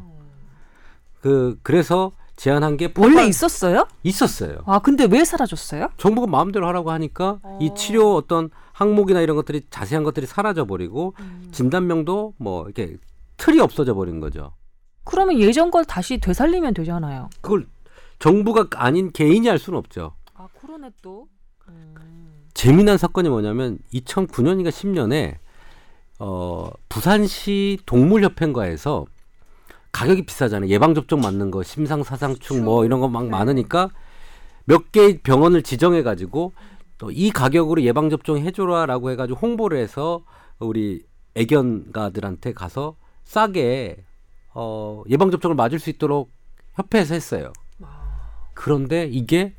그 1.20 1.59
그래서 1.64 2.12
제안한 2.39 2.76
게 2.76 2.93
원래 2.97 3.26
있었어요? 3.26 3.89
있었어요. 4.05 4.59
아 4.64 4.78
근데 4.78 5.07
왜 5.11 5.24
사라졌어요? 5.24 5.89
정부가 5.97 6.28
마음대로 6.28 6.68
하라고 6.68 6.93
하니까 6.93 7.41
어. 7.43 7.59
이 7.61 7.70
치료 7.76 8.14
어떤 8.14 8.51
항목이나 8.72 9.20
이런 9.20 9.36
것들이 9.36 9.62
자세한 9.70 10.05
것들이 10.05 10.24
사라져 10.24 10.64
버리고 10.64 11.14
음. 11.18 11.49
진단명도 11.51 12.34
뭐 12.39 12.64
이렇게 12.64 12.97
틀이 13.39 13.59
없어져 13.61 13.93
버린 13.95 14.20
거죠. 14.20 14.53
그러면 15.03 15.41
예전 15.41 15.72
걸 15.72 15.84
다시 15.84 16.18
되살리면 16.18 16.74
되잖아요. 16.74 17.28
그걸 17.41 17.66
정부가 18.20 18.68
아닌 18.74 19.11
개인이 19.11 19.47
할 19.49 19.59
수는 19.59 19.76
없죠. 19.76 20.14
아 20.34 20.47
그러네 20.61 20.91
또. 21.03 21.26
재미난 22.55 22.99
사건이 22.99 23.28
뭐냐면 23.28 23.78
2009년인가 23.93 24.68
10년에 24.70 25.36
어 26.18 26.70
부산시 26.89 27.78
동물협회인가에서 27.86 29.07
가격이 29.93 30.26
비싸잖아요. 30.26 30.70
예방 30.70 30.95
접종 30.95 31.20
맞는 31.20 31.51
거 31.51 31.62
심상 31.62 32.03
사상충 32.05 32.64
뭐 32.64 32.84
이런 32.84 33.01
거 33.01 33.09
막 33.09 33.26
많으니까 33.28 33.91
몇개 34.66 35.18
병원을 35.22 35.62
지정해 35.62 36.03
가지고 36.03 36.53
또 36.99 37.11
이 37.11 37.30
가격으로 37.30 37.82
예방 37.82 38.11
접종 38.11 38.39
해줘라라고 38.39 39.11
해가지고 39.12 39.39
홍보를 39.39 39.78
해서 39.78 40.24
우리 40.59 41.05
애견가들한테 41.36 42.53
가서 42.53 42.97
싸게 43.24 44.05
어, 44.55 45.05
예방 45.09 45.30
접종을 45.30 45.55
맞을 45.55 45.78
수 45.78 45.91
있도록 45.91 46.30
협회에서 46.74 47.14
했어요. 47.14 47.53
그런데 48.55 49.07
이게 49.07 49.55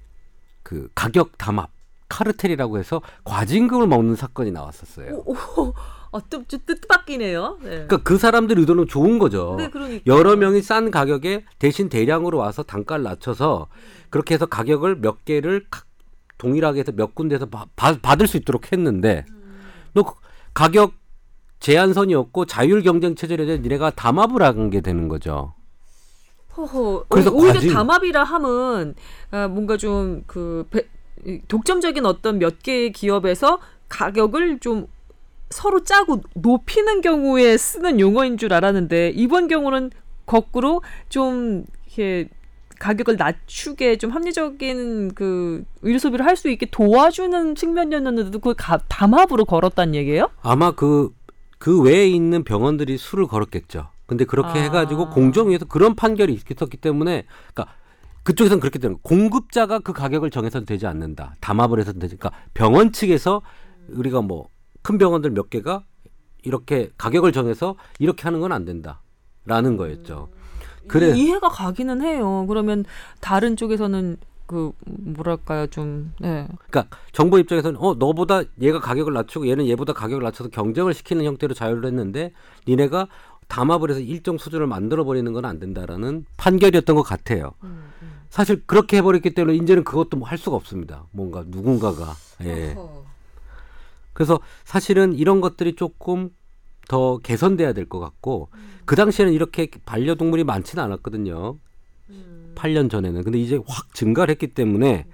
그 0.63 0.89
가격 0.93 1.37
담합 1.37 1.69
카르텔이라고 2.09 2.77
해서 2.79 3.01
과징금을 3.23 3.87
먹는 3.87 4.15
사건이 4.15 4.51
나왔었어요. 4.51 5.23
오, 5.25 5.33
오, 5.33 5.73
어, 6.11 6.19
뜻, 6.27 6.47
뜻, 6.47 6.65
뜻밖이네요. 6.65 7.57
네. 7.61 7.69
그러니까 7.69 7.97
그 7.97 8.17
사람들 8.17 8.57
의도는 8.59 8.87
좋은 8.87 9.19
거죠. 9.19 9.55
네, 9.57 9.69
그러니까. 9.69 10.01
여러 10.07 10.35
명이 10.35 10.61
싼 10.61 10.89
가격에 10.91 11.45
대신 11.59 11.87
대량으로 11.89 12.37
와서 12.37 12.63
단가를 12.63 13.03
낮춰서 13.03 13.67
그렇게 14.09 14.33
해서 14.33 14.45
가격을 14.47 14.97
몇 15.01 15.23
개를 15.25 15.65
각- 15.69 15.85
동일하게 16.39 16.79
해서 16.79 16.91
몇 16.93 17.13
군데에서 17.15 17.45
바- 17.47 17.65
바- 17.75 17.97
받을 18.01 18.25
수 18.25 18.37
있도록 18.37 18.71
했는데 18.71 19.25
너 19.93 20.03
그- 20.03 20.15
가격 20.53 20.93
제한선이었고 21.59 22.45
자율 22.45 22.81
경쟁 22.81 23.15
체제를 23.15 23.61
니네가 23.61 23.91
담합을 23.91 24.41
한 24.41 24.69
게 24.69 24.81
되는 24.81 25.09
거죠. 25.09 25.53
허허. 26.57 27.05
그래서 27.09 27.29
어, 27.29 27.33
오히려 27.33 27.53
과징- 27.55 27.73
담합이라 27.73 28.23
함은 28.23 28.95
아, 29.31 29.47
뭔가 29.47 29.77
좀 29.77 30.23
그 30.25 30.65
독점적인 31.49 32.05
어떤 32.05 32.39
몇 32.39 32.63
개의 32.63 32.93
기업에서 32.93 33.59
가격을 33.89 34.59
좀 34.59 34.87
서로 35.49 35.83
짜고 35.83 36.21
높이는 36.35 37.01
경우에 37.01 37.57
쓰는 37.57 37.99
용어인 37.99 38.37
줄 38.37 38.53
알았는데 38.53 39.09
이번 39.15 39.47
경우는 39.47 39.91
거꾸로 40.25 40.81
좀 41.09 41.65
이렇게 41.87 42.29
가격을 42.77 43.17
낮추게 43.17 43.97
좀 43.97 44.11
합리적인 44.11 45.13
그 45.15 45.63
의료 45.81 45.97
소비를 45.99 46.25
할 46.25 46.37
수 46.37 46.49
있게 46.49 46.65
도와주는 46.67 47.55
측면이었는데도 47.55 48.31
그걸 48.39 48.53
가- 48.53 48.77
담합으로 48.87 49.43
걸었단 49.45 49.95
얘기예요? 49.95 50.29
아마 50.41 50.71
그, 50.71 51.13
그 51.57 51.81
외에 51.81 52.07
있는 52.07 52.43
병원들이 52.45 52.97
수를 52.97 53.27
걸었겠죠. 53.27 53.89
근데 54.05 54.23
그렇게 54.23 54.59
아. 54.59 54.63
해가지고 54.63 55.09
공정위에서 55.09 55.65
그런 55.65 55.93
판결이 55.95 56.33
있었기 56.33 56.77
때문에, 56.77 57.25
그러니까 57.53 57.75
그쪽에서는 58.23 58.59
그렇게 58.61 58.79
되는. 58.79 58.97
공급자가 59.01 59.79
그 59.79 59.91
가격을 59.91 60.29
정해서는 60.31 60.65
되지 60.65 60.87
않는다. 60.87 61.35
담합을 61.41 61.79
해서는 61.79 61.99
되지. 61.99 62.15
그러니까 62.15 62.39
병원 62.53 62.91
측에서 62.93 63.41
우리가 63.89 64.21
뭐 64.21 64.47
큰 64.89 64.97
병원들 64.97 65.29
몇 65.29 65.51
개가 65.51 65.83
이렇게 66.41 66.89
가격을 66.97 67.31
정해서 67.31 67.75
이렇게 67.99 68.23
하는 68.23 68.39
건 68.39 68.51
안 68.51 68.65
된다라는 68.65 69.77
거였죠. 69.77 70.29
그래. 70.87 71.15
이해가 71.15 71.49
가기는 71.49 72.01
해요. 72.01 72.45
그러면 72.47 72.85
다른 73.21 73.55
쪽에서는 73.55 74.17
그 74.47 74.71
뭐랄까요 74.87 75.67
좀 75.67 76.11
네. 76.19 76.47
그러니까 76.69 76.97
정부 77.11 77.37
입장에서는 77.37 77.79
어 77.79 77.93
너보다 77.93 78.41
얘가 78.61 78.79
가격을 78.79 79.13
낮추고 79.13 79.47
얘는 79.47 79.67
얘보다 79.67 79.93
가격을 79.93 80.23
낮춰서 80.23 80.49
경쟁을 80.49 80.95
시키는 80.95 81.23
형태로 81.23 81.53
자유를 81.53 81.85
했는데 81.85 82.33
니네가 82.67 83.07
담합을 83.47 83.91
해서 83.91 83.99
일정 83.99 84.39
수준을 84.39 84.65
만들어 84.65 85.03
버리는 85.03 85.31
건 85.33 85.45
안 85.45 85.59
된다라는 85.59 86.25
판결이었던 86.37 86.95
것 86.95 87.03
같아요. 87.03 87.51
사실 88.31 88.63
그렇게 88.65 88.97
해버렸기 88.97 89.35
때문에 89.35 89.55
이제는 89.57 89.83
그것도 89.83 90.17
뭐 90.17 90.27
할 90.27 90.39
수가 90.39 90.55
없습니다. 90.55 91.05
뭔가 91.11 91.43
누군가가 91.45 92.15
예. 92.43 92.75
그래서 94.19 94.37
사실은 94.65 95.13
이런 95.13 95.39
것들이 95.39 95.75
조금 95.77 96.29
더 96.89 97.19
개선돼야 97.19 97.71
될 97.71 97.85
것 97.87 97.99
같고 97.99 98.49
그 98.83 98.97
당시에는 98.97 99.31
이렇게 99.31 99.69
반려동물이 99.85 100.43
많지는 100.43 100.83
않았거든요. 100.83 101.55
8년 102.55 102.89
전에는 102.91 103.23
근데 103.23 103.39
이제 103.39 103.57
확 103.65 103.93
증가를 103.93 104.33
했기 104.33 104.47
때문에 104.47 105.05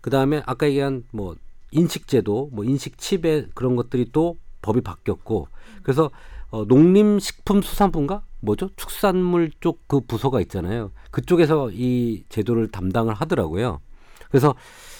그 0.00 0.10
다음에 0.10 0.40
아까 0.46 0.68
얘기한 0.68 1.02
뭐 1.10 1.34
인식제도, 1.72 2.50
뭐 2.52 2.64
인식칩에 2.64 3.48
그런 3.54 3.74
것들이 3.74 4.10
또 4.12 4.38
법이 4.62 4.82
바뀌었고 4.82 5.48
그래서 5.82 6.10
어, 6.50 6.64
농림식품수산부인가 6.66 8.22
뭐죠 8.40 8.70
축산물 8.76 9.50
쪽 9.60 9.80
그 9.88 10.00
부서가 10.00 10.40
있잖아요. 10.42 10.92
그쪽에서 11.10 11.70
이 11.72 12.22
제도를 12.28 12.68
담당을 12.70 13.14
하더라고요. 13.14 13.80
그래서 14.28 14.54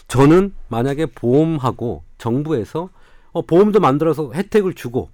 저는 0.08 0.54
만약에 0.68 1.06
보험하고 1.06 2.02
정부에서 2.18 2.90
어, 3.34 3.42
보험도 3.42 3.80
만들어서 3.80 4.32
혜택을 4.32 4.74
주고 4.74 5.10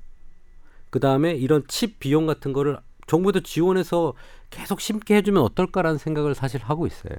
그 0.91 1.01
다음에 1.01 1.35
이런 1.35 1.65
칩 1.67 1.99
비용 1.99 2.27
같은 2.27 2.53
거를 2.53 2.79
정부에서 3.07 3.41
지원해서 3.41 4.13
계속 4.51 4.81
심게 4.81 5.17
해주면 5.17 5.43
어떨까라는 5.43 5.99
생각을 5.99 6.35
사실 6.35 6.61
하고 6.63 6.87
있어요. 6.87 7.15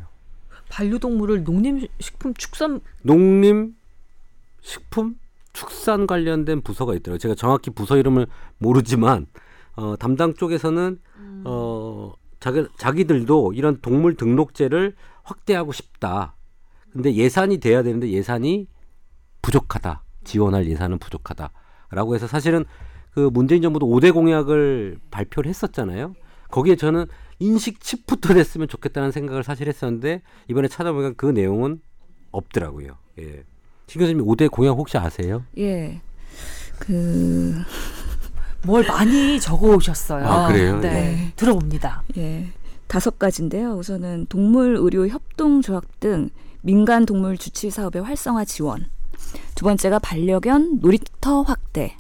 반려동물을 0.70 1.44
농림식품 1.44 2.34
축산 2.36 2.80
농림 3.02 3.76
식품 4.62 5.16
축산 5.54 6.08
관련된 6.08 6.62
부서가 6.62 6.94
있더라고요. 6.96 7.18
제가 7.18 7.36
정확히 7.36 7.72
부서 7.72 7.98
이름을 7.98 8.28
모르지만 8.58 9.26
어, 9.76 9.96
담당 9.98 10.34
쪽에서는 10.34 11.00
어, 11.46 12.14
자기, 12.40 12.66
자기들도 12.78 13.54
이런 13.54 13.82
동물 13.82 14.16
등록제를 14.16 14.96
확대하고 15.24 15.72
싶다. 15.72 16.36
근데 16.94 17.14
예산이 17.16 17.58
돼야 17.58 17.84
되는데 17.84 18.10
예산이 18.10 18.68
부족하다. 19.42 20.04
지원할 20.24 20.68
예산은 20.68 21.00
부족하다라고 21.00 22.16
해서 22.16 22.28
사실은 22.28 22.66
그 23.12 23.30
문재인 23.34 23.62
정부도 23.62 23.88
5대 23.88 24.14
공약을 24.14 25.00
발표를 25.12 25.50
했었잖아요. 25.50 26.14
거기에 26.50 26.76
저는 26.76 27.06
인식 27.40 27.82
칩부터 27.82 28.34
됐으면 28.34 28.68
좋겠다는 28.68 29.12
생각을 29.12 29.44
사실 29.44 29.68
했었는데 29.68 30.22
이번에 30.48 30.68
찾아보니까 30.68 31.14
그 31.18 31.26
내용은 31.26 31.82
없더라고요. 32.32 32.98
예. 33.20 33.44
신 33.88 34.00
교수님 34.00 34.26
5대 34.26 34.50
공약 34.50 34.72
혹시 34.72 34.98
아세요? 34.98 35.44
예. 35.58 36.02
그 36.80 37.64
뭘 38.64 38.86
많이 38.86 39.40
적어 39.40 39.76
오셨어요. 39.76 40.26
아, 40.26 40.48
그래요? 40.48 40.80
네. 40.80 40.90
네. 40.90 41.34
들어봅니다. 41.36 42.04
예. 42.18 42.48
다섯 42.88 43.18
가지인데요. 43.18 43.74
우선은 43.74 44.28
동물 44.30 44.76
의료 44.78 45.08
협동 45.08 45.62
조합 45.62 46.00
등 46.00 46.30
민간 46.62 47.06
동물 47.06 47.38
주치 47.38 47.70
사업의 47.70 48.04
활성화 48.04 48.46
지원. 48.46 48.88
두 49.56 49.66
번째가 49.66 50.00
반려견 50.00 50.80
놀이터 50.82 51.42
확대. 51.42 51.98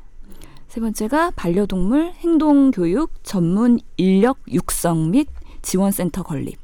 세 0.67 0.80
번째가 0.80 1.32
반려동물 1.36 2.13
행동 2.19 2.72
교육 2.72 3.11
전문 3.24 3.80
인력 3.97 4.39
육성 4.51 5.11
및 5.11 5.28
지원센터 5.61 6.24
건립. 6.24 6.57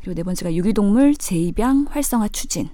그리고 0.00 0.14
네 0.14 0.22
번째가 0.22 0.54
유기동물 0.54 1.14
재입양 1.14 1.86
활성화 1.90 2.28
추진. 2.28 2.70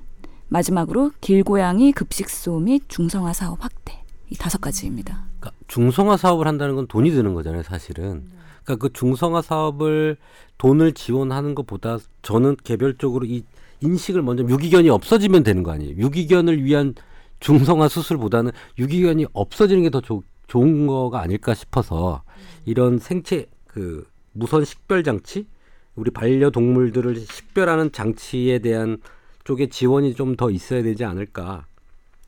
마지막으로 0.48 1.10
길고양이 1.20 1.92
급식소 1.92 2.60
및 2.60 2.84
중성화 2.88 3.32
사업 3.32 3.64
확대. 3.64 4.04
이 4.30 4.36
다섯 4.36 4.60
가지입니다. 4.60 5.24
그러니까 5.40 5.58
중성화 5.66 6.16
사업을 6.16 6.46
한다는 6.46 6.76
건 6.76 6.86
돈이 6.86 7.10
드는 7.10 7.34
거잖아요, 7.34 7.62
사실은. 7.62 8.30
그러니까 8.62 8.76
그 8.76 8.92
중성화 8.92 9.42
사업을 9.42 10.16
돈을 10.58 10.92
지원하는 10.92 11.54
것보다 11.54 11.98
저는 12.22 12.56
개별적으로 12.62 13.26
이 13.26 13.44
인식을 13.84 14.22
먼저 14.22 14.42
유기견이 14.44 14.88
없어지면 14.90 15.42
되는 15.44 15.62
거 15.62 15.72
아니에요. 15.72 15.96
유기견을 15.96 16.62
위한 16.64 16.94
중성화 17.40 17.88
수술보다는 17.88 18.52
유기견이 18.78 19.26
없어지는 19.32 19.82
게 19.82 19.90
더 19.90 20.00
좋은 20.46 20.86
거가 20.86 21.20
아닐까 21.20 21.54
싶어서 21.54 22.22
이런 22.64 22.98
생체 22.98 23.46
그 23.66 24.06
무선 24.32 24.64
식별 24.64 25.02
장치 25.02 25.46
우리 25.94 26.10
반려동물들을 26.10 27.16
식별하는 27.16 27.92
장치에 27.92 28.58
대한 28.58 28.98
쪽에 29.44 29.68
지원이 29.68 30.14
좀 30.14 30.36
더 30.36 30.50
있어야 30.50 30.82
되지 30.82 31.04
않을까 31.04 31.66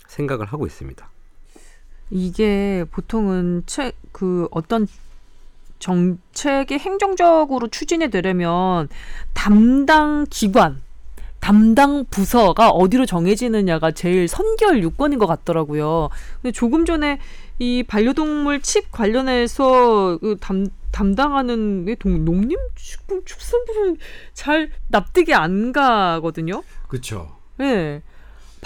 생각을 0.06 0.46
하고 0.46 0.66
있습니다. 0.66 1.08
이게 2.10 2.84
보통은 2.90 3.64
책그 3.66 4.48
어떤 4.50 4.86
정책이 5.78 6.78
행정적으로 6.78 7.68
추진이 7.68 8.08
되려면 8.10 8.88
담당 9.34 10.24
기관 10.30 10.80
담당 11.46 12.04
부서가 12.10 12.70
어디로 12.70 13.06
정해지느냐가 13.06 13.92
제일 13.92 14.26
선결 14.26 14.82
요건인 14.82 15.20
것 15.20 15.28
같더라고요. 15.28 16.08
근데 16.42 16.50
조금 16.50 16.84
전에 16.84 17.20
이 17.60 17.84
반려동물 17.84 18.62
칩 18.62 18.90
관련해서 18.90 20.18
그 20.20 20.36
담, 20.40 20.66
담당하는 20.90 21.84
게 21.84 21.94
동- 21.94 22.24
농림 22.24 22.58
식품 22.74 23.24
축산부는 23.24 23.96
잘 24.34 24.70
납득이 24.88 25.34
안 25.34 25.70
가거든요. 25.70 26.64
그렇죠. 26.88 27.36
네. 27.58 28.02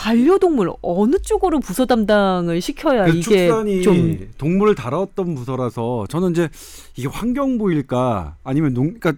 반려동물 0.01 0.73
어느 0.81 1.19
쪽으로 1.19 1.61
부서 1.61 1.85
담당을 1.85 2.63
시켜야 2.63 3.05
그 3.05 3.11
이게 3.11 3.21
축산이 3.21 3.83
좀 3.83 4.31
동물을 4.39 4.75
다뤘던 4.75 5.35
부서라서 5.35 6.07
저는 6.09 6.31
이제 6.31 6.49
이게 6.97 7.07
환경부일까 7.07 8.37
아니면 8.43 8.73
농 8.73 8.95
그러니까 8.99 9.13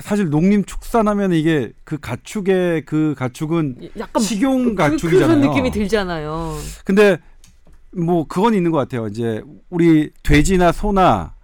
사실 0.00 0.30
농림축산하면 0.30 1.32
이게 1.32 1.72
그 1.82 1.98
가축의 1.98 2.84
그 2.84 3.16
가축은 3.18 3.90
약간 3.98 4.22
식용 4.22 4.64
그- 4.64 4.74
가축이잖아요. 4.76 5.26
그런 5.26 5.40
느낌이 5.40 5.72
들잖아요. 5.72 6.56
근데 6.84 7.18
뭐 7.90 8.24
그건 8.28 8.54
있는 8.54 8.70
것 8.70 8.78
같아요. 8.78 9.08
이제 9.08 9.42
우리 9.70 10.10
돼지나 10.22 10.70
소나 10.70 11.34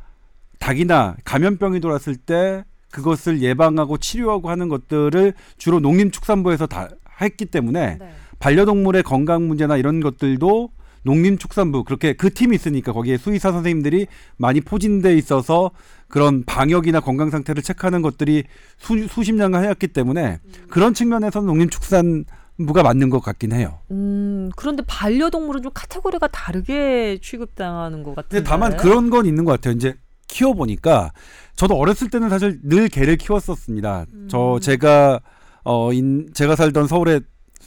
닭이나 0.61 1.17
감염병이 1.25 1.81
돌았을 1.81 2.15
때 2.15 2.65
그것을 2.93 3.43
예방하고 3.43 3.99
치료하고 3.99 4.51
하는 4.51 4.69
것들을 4.69 5.35
주로 5.59 5.81
농림축산부에서 5.81 6.69
다 6.69 6.91
했기 7.21 7.45
때문에 7.45 7.99
반려동물의 8.45 9.05
건강 9.05 9.49
문제나 9.49 9.79
이런 9.79 10.01
것들도 10.01 10.69
농림축산부 11.05 11.85
그렇게 11.85 12.13
그 12.13 12.33
팀이 12.33 12.55
있으니까 12.55 12.93
거기에 12.93 13.17
수의사 13.17 13.51
선생님들이 13.51 14.07
많이 14.37 14.61
포진돼 14.61 15.17
있어서 15.17 15.71
그런 16.09 16.45
방역이나 16.45 17.01
건강 17.01 17.31
상태를 17.31 17.63
체크하는 17.63 18.03
것들이 18.03 18.45
수, 18.77 19.09
수십 19.09 19.33
년간 19.33 19.63
해왔기 19.65 19.89
때문에 19.89 20.41
그런 20.69 20.93
측면에서는 20.93 21.47
농림축산 21.47 22.27
부가 22.67 22.83
맞는 22.83 23.09
것 23.09 23.21
같긴 23.21 23.53
해요. 23.53 23.79
음, 23.91 24.51
그런데 24.57 24.83
반려동물은 24.87 25.63
좀 25.63 25.73
카테고리가 25.73 26.29
다르게 26.29 27.19
취급당하는 27.23 28.03
것 28.03 28.15
같은데. 28.15 28.45
다만 28.45 28.77
그런 28.77 29.09
건 29.09 29.25
있는 29.25 29.47
것 29.47 29.53
같아요. 29.53 29.73
이제 29.73 29.95
키워 30.29 30.53
보니까 30.53 31.13
저도 31.57 31.77
어렸을 31.77 32.11
때는 32.11 32.29
사실 32.29 32.61
늘 32.63 32.89
개를 32.89 33.17
키웠었습니다. 33.17 34.05
저 34.29 34.59
제가 34.61 35.21
어 35.65 35.95
인, 35.95 36.29
제가 36.35 36.57
살던 36.57 36.87
서울에 36.89 37.21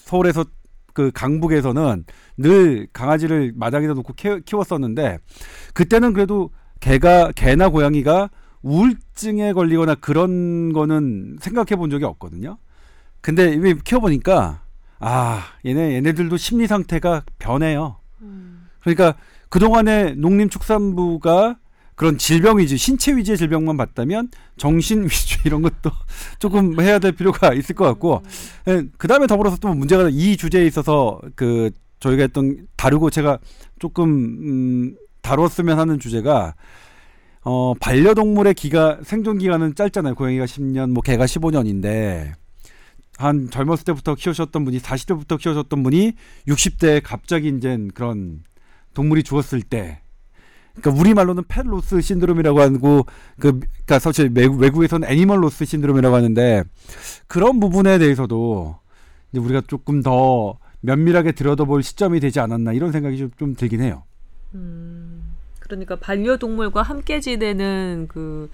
서울에서 0.07 0.45
그 0.97 1.11
강북에서는 1.13 2.05
늘 2.37 2.87
강아지를 2.91 3.53
마당에다 3.55 3.93
놓고 3.93 4.13
키, 4.13 4.41
키웠었는데 4.41 5.19
그때는 5.75 6.11
그래도 6.11 6.49
개가 6.79 7.33
개나 7.33 7.69
고양이가 7.69 8.31
우울증에 8.63 9.53
걸리거나 9.53 9.93
그런 9.93 10.73
거는 10.73 11.37
생각해 11.39 11.75
본 11.75 11.91
적이 11.91 12.05
없거든요. 12.05 12.57
근데 13.21 13.53
이게 13.53 13.75
키워보니까 13.83 14.63
아 14.97 15.43
얘네 15.67 15.97
얘네들도 15.97 16.35
심리 16.37 16.65
상태가 16.65 17.23
변해요. 17.37 17.97
그러니까 18.79 19.13
그 19.49 19.59
동안에 19.59 20.15
농림축산부가 20.15 21.57
그런 21.97 22.19
질병 22.19 22.59
위주, 22.59 22.77
신체 22.77 23.11
위주의 23.15 23.39
질병만 23.39 23.75
봤다면 23.75 24.29
정신 24.55 25.05
위주 25.05 25.39
이런 25.45 25.63
것도 25.63 25.89
조금 26.37 26.79
해야 26.79 26.99
될 26.99 27.11
필요가 27.11 27.53
있을 27.53 27.73
것 27.73 27.85
같고, 27.85 28.21
그 28.97 29.07
다음에 29.07 29.25
더불어서 29.25 29.57
또 29.57 29.73
문제가 29.73 30.07
이 30.11 30.37
주제에 30.37 30.65
있어서 30.67 31.19
그 31.35 31.71
저희가 31.99 32.21
했던 32.21 32.67
다루고 32.75 33.09
제가 33.09 33.39
조금 33.79 34.09
음, 34.09 34.95
다뤘으면 35.23 35.79
하는 35.79 35.99
주제가 35.99 36.53
어 37.41 37.73
반려동물의 37.79 38.53
기가 38.53 38.99
생존 39.03 39.39
기간은 39.39 39.73
짧잖아요. 39.73 40.13
고양이가 40.13 40.45
10년, 40.45 40.91
뭐 40.91 41.01
개가 41.01 41.25
15년인데 41.25 42.33
한 43.17 43.49
젊었을 43.49 43.85
때부터 43.85 44.13
키우셨던 44.13 44.65
분이 44.65 44.79
40대부터 44.79 45.39
키우셨던 45.39 45.81
분이 45.81 46.13
60대에 46.47 47.01
갑자기 47.03 47.47
이제 47.57 47.75
그런 47.95 48.43
동물이 48.93 49.23
죽었을 49.23 49.63
때 49.63 50.01
그러니까 50.79 51.01
우리 51.01 51.13
말로는 51.13 51.43
pet 51.47 51.65
loss 51.65 52.01
신드롬이라고 52.01 52.61
하고 52.61 53.05
그 53.39 53.59
그러니까 53.59 53.99
사실 53.99 54.31
외국, 54.33 54.59
외국 54.59 54.83
에서는 54.83 55.07
animal 55.07 55.43
loss 55.43 55.65
신드롬이라고 55.65 56.15
하는데 56.15 56.63
그런 57.27 57.59
부분에 57.59 57.97
대해서도 57.97 58.77
이제 59.31 59.39
우리가 59.39 59.61
조금 59.67 60.01
더 60.01 60.57
면밀하게 60.81 61.31
들여다볼 61.33 61.83
시점이 61.83 62.19
되지 62.19 62.39
않았나 62.39 62.73
이런 62.73 62.91
생각이 62.91 63.17
좀, 63.17 63.31
좀 63.37 63.55
들긴 63.55 63.81
해요. 63.81 64.03
그러니까 65.59 65.97
반려동물과 65.97 66.81
함께 66.81 67.19
지내는 67.19 68.07
그 68.07 68.49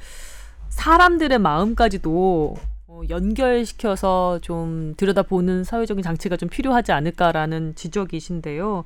사람들의 0.69 1.37
마음까지도 1.37 2.55
어, 2.87 3.01
연결시켜서 3.09 4.39
좀 4.41 4.93
들여다보는 4.97 5.63
사회적인 5.63 6.03
장치가 6.03 6.37
좀 6.37 6.49
필요하지 6.49 6.91
않을까라는 6.91 7.75
지적이신데요. 7.75 8.85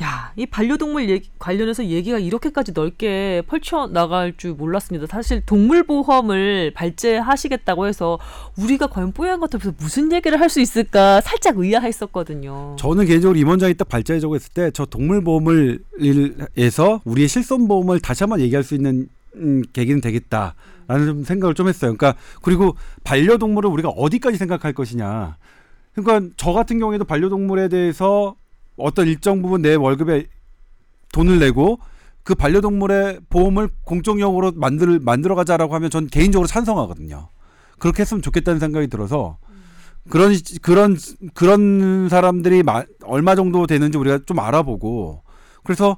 야, 0.00 0.32
이 0.36 0.46
반려동물 0.46 1.10
얘기, 1.10 1.28
관련해서 1.40 1.84
얘기가 1.86 2.20
이렇게까지 2.20 2.72
넓게 2.72 3.42
펼쳐 3.48 3.88
나갈 3.88 4.36
줄 4.36 4.52
몰랐습니다. 4.52 5.06
사실 5.08 5.42
동물 5.44 5.82
보험을 5.82 6.72
발제하시겠다고 6.72 7.86
해서 7.88 8.18
우리가 8.56 8.86
과연 8.86 9.10
뽀얀 9.12 9.40
것 9.40 9.52
앞에서 9.54 9.72
무슨 9.78 10.12
얘기를 10.12 10.38
할 10.40 10.48
수 10.48 10.60
있을까 10.60 11.20
살짝 11.20 11.58
의아했었거든요. 11.58 12.76
저는 12.78 13.06
개인적으로 13.06 13.38
임 13.38 13.48
원장이 13.48 13.74
딱 13.74 13.88
발제하자고 13.88 14.34
했을 14.36 14.52
때 14.54 14.70
저 14.72 14.86
동물 14.86 15.22
보험을 15.24 15.80
에서 16.56 17.00
우리의 17.04 17.26
실손 17.28 17.66
보험을 17.68 18.00
다시 18.00 18.22
한번 18.22 18.40
얘기할 18.40 18.62
수 18.62 18.74
있는 18.74 19.08
음, 19.34 19.62
계기는 19.72 20.00
되겠다라는 20.00 21.06
좀 21.06 21.24
생각을 21.24 21.54
좀 21.54 21.68
했어요. 21.68 21.94
그러니까 21.96 22.18
그리고 22.42 22.76
반려동물을 23.04 23.68
우리가 23.68 23.88
어디까지 23.90 24.38
생각할 24.38 24.72
것이냐. 24.72 25.36
그러니까 25.94 26.32
저 26.36 26.52
같은 26.52 26.78
경우에도 26.78 27.04
반려동물에 27.04 27.68
대해서 27.68 28.36
어떤 28.78 29.06
일정 29.06 29.42
부분 29.42 29.62
내 29.62 29.74
월급에 29.74 30.26
돈을 31.12 31.38
내고 31.38 31.78
그 32.22 32.34
반려동물의 32.34 33.20
보험을 33.30 33.68
공적용으로 33.84 34.52
만들 34.54 35.00
만들어 35.00 35.34
가자라고 35.34 35.74
하면 35.74 35.90
전 35.90 36.06
개인적으로 36.06 36.46
찬성하거든요. 36.46 37.28
그렇게 37.78 38.02
했으면 38.02 38.22
좋겠다는 38.22 38.60
생각이 38.60 38.88
들어서 38.88 39.38
그런 40.10 40.34
그런 40.62 40.96
그런 41.34 42.08
사람들이 42.08 42.62
마, 42.62 42.84
얼마 43.04 43.34
정도 43.34 43.66
되는지 43.66 43.98
우리가 43.98 44.20
좀 44.26 44.38
알아보고 44.40 45.22
그래서 45.64 45.96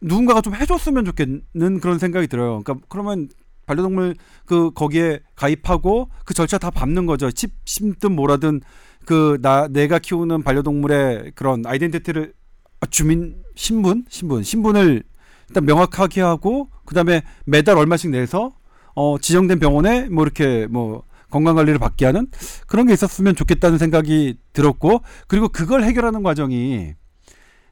누군가가 0.00 0.40
좀 0.40 0.54
해줬으면 0.54 1.04
좋겠는 1.04 1.80
그런 1.80 1.98
생각이 1.98 2.26
들어요. 2.26 2.62
그러니까 2.62 2.86
그러면 2.88 3.28
반려동물 3.66 4.16
그 4.44 4.70
거기에 4.72 5.20
가입하고 5.36 6.10
그 6.24 6.34
절차 6.34 6.58
다 6.58 6.70
밟는 6.70 7.06
거죠. 7.06 7.30
칩 7.30 7.52
심든 7.64 8.12
뭐라든 8.12 8.60
그 9.04 9.38
나 9.40 9.68
내가 9.68 9.98
키우는 9.98 10.42
반려동물의 10.42 11.32
그런 11.34 11.64
아이덴티티를 11.66 12.32
아, 12.80 12.86
주민 12.86 13.36
신분? 13.54 14.04
신분. 14.08 14.42
신분을 14.42 15.02
일단 15.48 15.64
명확하게 15.64 16.20
하고 16.20 16.68
그다음에 16.84 17.22
매달 17.44 17.76
얼마씩 17.78 18.10
내서 18.10 18.52
어 18.94 19.18
지정된 19.18 19.58
병원에 19.58 20.08
뭐 20.08 20.24
이렇게 20.24 20.66
뭐 20.68 21.04
건강 21.30 21.54
관리를 21.54 21.78
받게 21.78 22.04
하는 22.06 22.26
그런 22.66 22.86
게 22.86 22.92
있었으면 22.92 23.34
좋겠다는 23.34 23.78
생각이 23.78 24.38
들었고 24.52 25.02
그리고 25.28 25.48
그걸 25.48 25.82
해결하는 25.82 26.22
과정이 26.22 26.94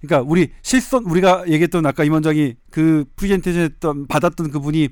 그러니까 0.01 0.27
우리 0.31 0.51
실손 0.63 1.05
우리가 1.05 1.45
얘기했던 1.47 1.85
아까 1.85 2.05
임 2.05 2.13
원장이 2.13 2.55
그 2.71 3.05
프레젠테이션 3.17 3.63
했던 3.65 4.07
받았던 4.07 4.51
그분이 4.51 4.85
어, 4.85 4.91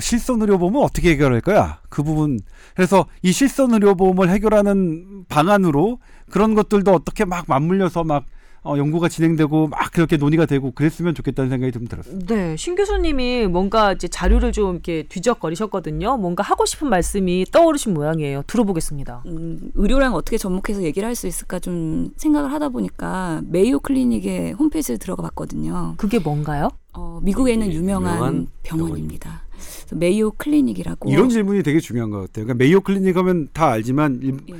실손 0.00 0.40
의료보험은 0.42 0.80
어떻게 0.80 1.10
해결할 1.10 1.40
거야? 1.40 1.80
그 1.88 2.02
부분. 2.02 2.38
그래서 2.74 3.06
이 3.22 3.32
실손 3.32 3.72
의료보험을 3.74 4.28
해결하는 4.30 5.24
방안으로 5.28 5.98
그런 6.30 6.54
것들도 6.54 6.92
어떻게 6.92 7.24
막 7.24 7.44
맞물려서 7.48 8.04
막 8.04 8.24
어, 8.68 8.76
연구가 8.76 9.08
진행되고 9.08 9.68
막 9.68 9.92
그렇게 9.92 10.16
논의가 10.16 10.44
되고 10.44 10.72
그랬으면 10.72 11.14
좋겠다는 11.14 11.50
생각이 11.50 11.70
좀 11.70 11.86
들었어요. 11.86 12.18
네, 12.26 12.56
신 12.56 12.74
교수님이 12.74 13.46
뭔가 13.46 13.92
이제 13.92 14.08
자료를 14.08 14.50
좀 14.50 14.72
이렇게 14.72 15.04
뒤적거리셨거든요. 15.08 16.16
뭔가 16.16 16.42
하고 16.42 16.66
싶은 16.66 16.88
말씀이 16.88 17.46
떠오르신 17.52 17.94
모양이에요. 17.94 18.42
들어보겠습니다. 18.48 19.22
음, 19.26 19.70
의료랑 19.76 20.14
어떻게 20.14 20.36
접목해서 20.36 20.82
얘기를 20.82 21.06
할 21.06 21.14
수 21.14 21.28
있을까 21.28 21.60
좀 21.60 22.10
생각을 22.16 22.52
하다 22.52 22.70
보니까 22.70 23.40
메이오 23.46 23.78
클리닉의 23.78 24.54
홈페이지에 24.54 24.96
들어가 24.96 25.22
봤거든요. 25.22 25.94
그게 25.96 26.18
뭔가요? 26.18 26.68
어, 26.92 27.20
미국에 27.22 27.52
있는 27.52 27.72
유명한, 27.72 28.14
유명한 28.16 28.46
병원입니다. 28.64 29.42
그래서 29.56 29.96
메이오 29.96 30.32
클리닉이라고 30.32 31.10
이런 31.10 31.28
질문이 31.28 31.62
되게 31.62 31.80
중요한 31.80 32.10
것 32.10 32.18
같아요. 32.18 32.44
그러니까 32.46 32.54
Mayo 32.54 32.80
Clinic 32.80 33.16
하면 33.16 33.48
다 33.52 33.70
알지만 33.70 34.20
일- 34.22 34.36
예. 34.50 34.54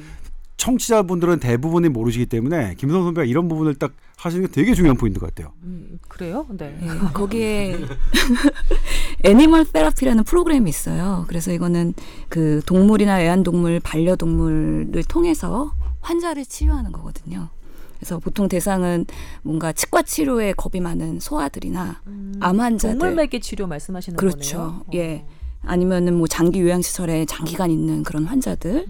청취자분들은 0.57 1.38
대부분이 1.38 1.90
모르시기 1.90 2.26
때문에 2.26 2.74
김성 2.78 3.05
선배가 3.05 3.24
이런 3.26 3.47
부분을 3.49 3.74
딱 3.74 3.92
하시는 4.16 4.47
게 4.47 4.51
되게 4.51 4.72
중요한 4.74 4.97
포인트 4.97 5.20
것 5.20 5.26
같아요. 5.26 5.53
음, 5.62 5.99
그래요? 6.09 6.47
네. 6.57 6.78
예, 6.82 6.86
거기에 7.12 7.76
animal 9.24 9.66
therapy라는 9.72 10.24
프로그램이 10.24 10.68
있어요. 10.70 11.24
그래서 11.28 11.53
이거는 11.53 11.94
그 12.28 12.61
동물이나 12.66 13.20
애완동물, 13.22 13.80
반려동물을 13.80 15.05
통해서 15.09 15.72
환자를 16.01 16.47
치유하는 16.47 16.92
거거든요. 16.92 17.49
그래서 17.97 18.18
보통 18.18 18.49
대상은 18.49 19.07
뭔가 19.42 19.72
치과 19.72 20.03
치료에 20.03 20.53
겁이 20.53 20.80
많은 20.80 21.20
소아들이나 21.20 22.03
암 22.40 22.61
환자들, 22.61 22.99
동물 22.99 23.14
매개 23.16 23.40
치료 23.40 23.66
말씀하시는 23.66 24.16
그렇죠. 24.16 24.59
거네요. 24.59 24.84
예. 24.94 25.24
아니면은 25.62 26.14
뭐 26.14 26.26
장기 26.26 26.61
요양시설에 26.61 27.24
장기간 27.26 27.70
있는 27.70 28.03
그런 28.03 28.24
환자들, 28.24 28.86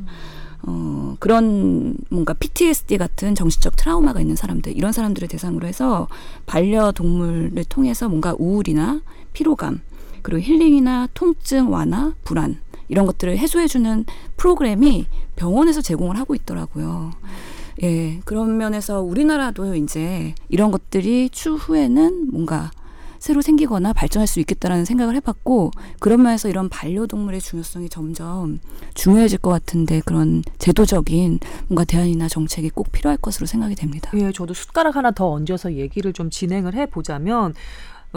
어, 0.62 1.16
그런 1.20 1.96
뭔가 2.10 2.34
PTSD 2.34 2.98
같은 2.98 3.34
정신적 3.34 3.76
트라우마가 3.76 4.20
있는 4.20 4.36
사람들, 4.36 4.76
이런 4.76 4.92
사람들을 4.92 5.28
대상으로 5.28 5.66
해서 5.66 6.08
반려동물을 6.44 7.64
통해서 7.64 8.08
뭔가 8.08 8.34
우울이나 8.38 9.00
피로감, 9.32 9.80
그리고 10.22 10.40
힐링이나 10.40 11.08
통증 11.14 11.72
완화, 11.72 12.12
불안, 12.24 12.60
이런 12.88 13.06
것들을 13.06 13.38
해소해주는 13.38 14.04
프로그램이 14.36 15.06
병원에서 15.36 15.80
제공을 15.80 16.18
하고 16.18 16.34
있더라고요. 16.34 17.12
예, 17.82 18.20
그런 18.24 18.56
면에서 18.56 19.02
우리나라도 19.02 19.74
이제 19.74 20.34
이런 20.48 20.70
것들이 20.70 21.28
추후에는 21.30 22.30
뭔가 22.30 22.70
새로 23.18 23.42
생기거나 23.42 23.92
발전할 23.92 24.26
수 24.26 24.40
있겠다라는 24.40 24.84
생각을 24.84 25.16
해봤고 25.16 25.72
그런 25.98 26.22
면에서 26.22 26.48
이런 26.48 26.68
반려동물의 26.68 27.40
중요성이 27.40 27.88
점점 27.88 28.60
중요해질 28.94 29.38
것 29.38 29.50
같은데 29.50 30.00
그런 30.04 30.42
제도적인 30.58 31.40
뭔가 31.68 31.84
대안이나 31.84 32.28
정책이 32.28 32.70
꼭 32.70 32.92
필요할 32.92 33.16
것으로 33.18 33.46
생각이 33.46 33.74
됩니다. 33.74 34.10
예, 34.14 34.30
저도 34.32 34.54
숟가락 34.54 34.96
하나 34.96 35.10
더 35.10 35.30
얹어서 35.30 35.74
얘기를 35.74 36.12
좀 36.12 36.30
진행을 36.30 36.74
해 36.74 36.86
보자면 36.86 37.54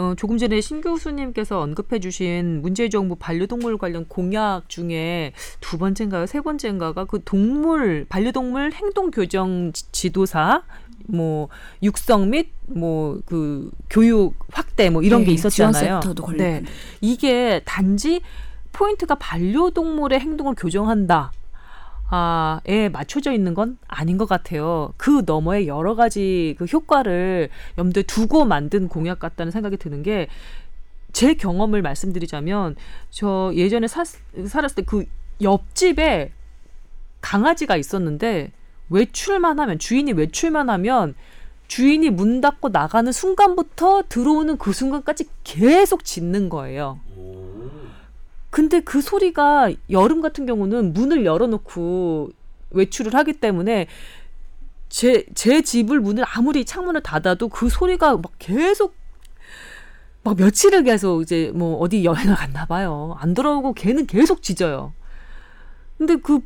어, 0.00 0.14
조금 0.16 0.38
전에 0.38 0.62
신 0.62 0.80
교수님께서 0.80 1.60
언급해 1.60 1.98
주신 2.00 2.62
문재인 2.62 2.88
정부 2.90 3.16
반려동물 3.16 3.76
관련 3.76 4.06
공약 4.08 4.62
중에 4.68 5.32
두 5.60 5.76
번째인가요, 5.76 6.24
세 6.26 6.40
번째인가가 6.40 7.04
그 7.04 7.20
동물 7.22 8.06
반려동물 8.08 8.72
행동 8.72 9.10
교정 9.10 9.72
지- 9.74 9.92
지도사 9.92 10.62
뭐 11.06 11.48
육성 11.82 12.30
및 12.30 12.48
뭐 12.68 13.20
그 13.26 13.70
교육 13.90 14.34
확대 14.52 14.88
뭐 14.88 15.02
이런 15.02 15.20
예, 15.22 15.24
게 15.26 15.32
있었잖아요. 15.32 16.00
네. 16.38 16.62
이게 17.02 17.60
단지 17.66 18.22
포인트가 18.72 19.16
반려동물의 19.16 20.18
행동을 20.20 20.54
교정한다. 20.54 21.32
아, 22.10 22.60
에 22.66 22.88
맞춰져 22.88 23.32
있는 23.32 23.54
건 23.54 23.78
아닌 23.86 24.18
것 24.18 24.28
같아요. 24.28 24.92
그 24.96 25.22
너머에 25.24 25.66
여러 25.66 25.94
가지 25.94 26.54
그 26.58 26.64
효과를 26.64 27.48
염두에 27.78 28.02
두고 28.02 28.44
만든 28.44 28.88
공약 28.88 29.18
같다는 29.20 29.52
생각이 29.52 29.76
드는 29.76 30.02
게 30.02 30.28
제 31.12 31.34
경험을 31.34 31.82
말씀드리자면 31.82 32.76
저 33.10 33.52
예전에 33.54 33.86
사, 33.86 34.04
살았을 34.04 34.76
때 34.76 34.82
그 34.82 35.04
옆집에 35.42 36.32
강아지가 37.20 37.76
있었는데 37.76 38.52
외출만 38.90 39.58
하면 39.58 39.78
주인이 39.78 40.12
외출만 40.12 40.68
하면 40.68 41.14
주인이 41.66 42.10
문 42.10 42.40
닫고 42.40 42.70
나가는 42.70 43.10
순간부터 43.10 44.04
들어오는 44.08 44.58
그 44.58 44.72
순간까지 44.72 45.24
계속 45.44 46.04
짖는 46.04 46.48
거예요. 46.48 46.98
근데 48.50 48.80
그 48.80 49.00
소리가 49.00 49.70
여름 49.90 50.20
같은 50.20 50.44
경우는 50.44 50.92
문을 50.92 51.24
열어놓고 51.24 52.30
외출을 52.70 53.14
하기 53.14 53.34
때문에 53.34 53.86
제, 54.88 55.24
제 55.34 55.62
집을 55.62 56.00
문을 56.00 56.24
아무리 56.26 56.64
창문을 56.64 57.02
닫아도 57.02 57.48
그 57.48 57.68
소리가 57.68 58.16
막 58.16 58.32
계속 58.38 58.94
막 60.22 60.36
며칠을 60.36 60.82
계속 60.82 61.22
이제 61.22 61.50
뭐 61.54 61.78
어디 61.78 62.04
여행을 62.04 62.34
갔나 62.34 62.66
봐요. 62.66 63.16
안 63.18 63.34
돌아오고 63.34 63.72
걔는 63.74 64.06
계속 64.06 64.42
짖어요. 64.42 64.92
근데 65.96 66.16
그 66.16 66.40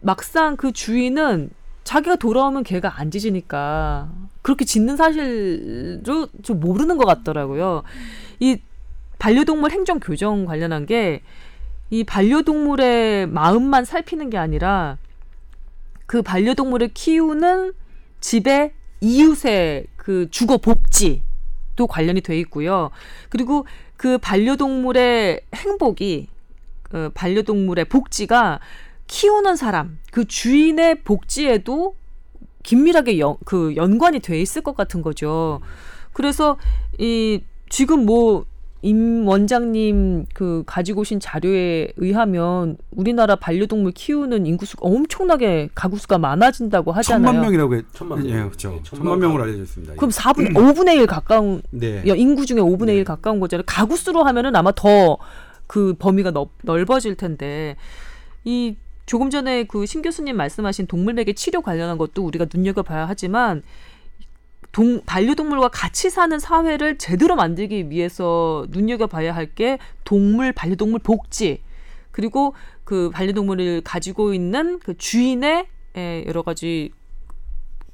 막상 0.00 0.56
그 0.56 0.72
주인은 0.72 1.50
자기가 1.82 2.16
돌아오면 2.16 2.64
걔가 2.64 3.00
안 3.00 3.10
짖으니까 3.10 4.10
그렇게 4.42 4.64
짖는 4.64 4.96
사실도 4.96 6.28
좀 6.42 6.60
모르는 6.60 6.98
것 6.98 7.06
같더라고요. 7.06 7.82
이 8.38 8.58
반려동물 9.18 9.70
행정 9.72 10.00
교정 10.00 10.44
관련한 10.44 10.86
게 10.86 11.22
이 11.90 12.04
반려동물의 12.04 13.28
마음만 13.28 13.84
살피는 13.84 14.30
게 14.30 14.36
아니라 14.36 14.98
그 16.06 16.22
반려동물을 16.22 16.88
키우는 16.88 17.72
집의 18.20 18.72
이웃의 19.00 19.86
그 19.96 20.28
주거 20.30 20.58
복지도 20.58 21.86
관련이 21.88 22.20
돼 22.20 22.38
있고요. 22.40 22.90
그리고 23.30 23.66
그 23.96 24.18
반려동물의 24.18 25.42
행복이 25.54 26.28
그 26.82 27.10
반려동물의 27.14 27.86
복지가 27.86 28.60
키우는 29.06 29.56
사람 29.56 29.98
그 30.10 30.26
주인의 30.26 31.02
복지에도 31.04 31.94
긴밀하게 32.62 33.18
연, 33.18 33.36
그 33.44 33.74
연관이 33.76 34.20
돼 34.20 34.38
있을 34.40 34.60
것 34.62 34.76
같은 34.76 35.00
거죠. 35.00 35.60
그래서 36.12 36.58
이 36.98 37.42
지금 37.70 38.04
뭐 38.04 38.44
임 38.82 39.26
원장님 39.26 40.26
그 40.34 40.62
가지고 40.66 41.00
오신 41.00 41.18
자료에 41.20 41.88
의하면 41.96 42.76
우리나라 42.92 43.34
반려동물 43.34 43.92
키우는 43.92 44.46
인구수가 44.46 44.86
엄청나게 44.86 45.70
가구 45.74 45.98
수가 45.98 46.18
많아진다고 46.18 46.92
하잖아요. 46.92 47.26
천만 47.26 47.42
명이라고 47.42 47.74
했. 47.74 47.84
천만 47.92 48.18
명. 48.22 48.28
예, 48.28 48.32
그렇죠. 48.44 48.70
네, 48.70 48.80
천만, 48.84 49.04
천만 49.04 49.18
명으로 49.20 49.38
명. 49.38 49.46
알려져 49.48 49.62
있습니다. 49.62 49.94
그럼 49.96 50.10
4분 50.10 50.54
5분의 50.54 50.96
1 50.96 51.06
가까운 51.06 51.60
네. 51.70 52.02
야, 52.06 52.14
인구 52.14 52.46
중에 52.46 52.58
5분의 52.60 52.86
네. 52.86 52.94
1 52.96 53.04
가까운 53.04 53.40
거잖아요. 53.40 53.64
가구 53.66 53.96
수로 53.96 54.22
하면은 54.24 54.54
아마 54.56 54.70
더 54.72 55.18
그 55.68 55.94
범위가 55.98 56.30
넓, 56.30 56.48
넓어질 56.62 57.14
텐데 57.14 57.76
이 58.44 58.74
조금 59.04 59.28
전에 59.28 59.64
그 59.64 59.84
신 59.84 60.00
교수님 60.00 60.34
말씀하신 60.36 60.86
동물에게 60.86 61.34
치료 61.34 61.60
관련한 61.60 61.98
것도 61.98 62.24
우리가 62.24 62.46
눈여겨봐야 62.52 63.06
하지만 63.06 63.62
동, 64.72 65.00
반려동물과 65.06 65.68
같이 65.68 66.10
사는 66.10 66.38
사회를 66.38 66.98
제대로 66.98 67.34
만들기 67.36 67.90
위해서 67.90 68.66
눈여겨봐야 68.70 69.34
할 69.34 69.54
게 69.54 69.78
동물 70.04 70.52
반려동물 70.52 71.00
복지 71.00 71.62
그리고 72.12 72.54
그 72.84 73.10
반려동물을 73.10 73.80
가지고 73.82 74.34
있는 74.34 74.78
그 74.78 74.96
주인의 74.96 75.66
에, 75.96 76.24
여러 76.26 76.42
가지 76.42 76.90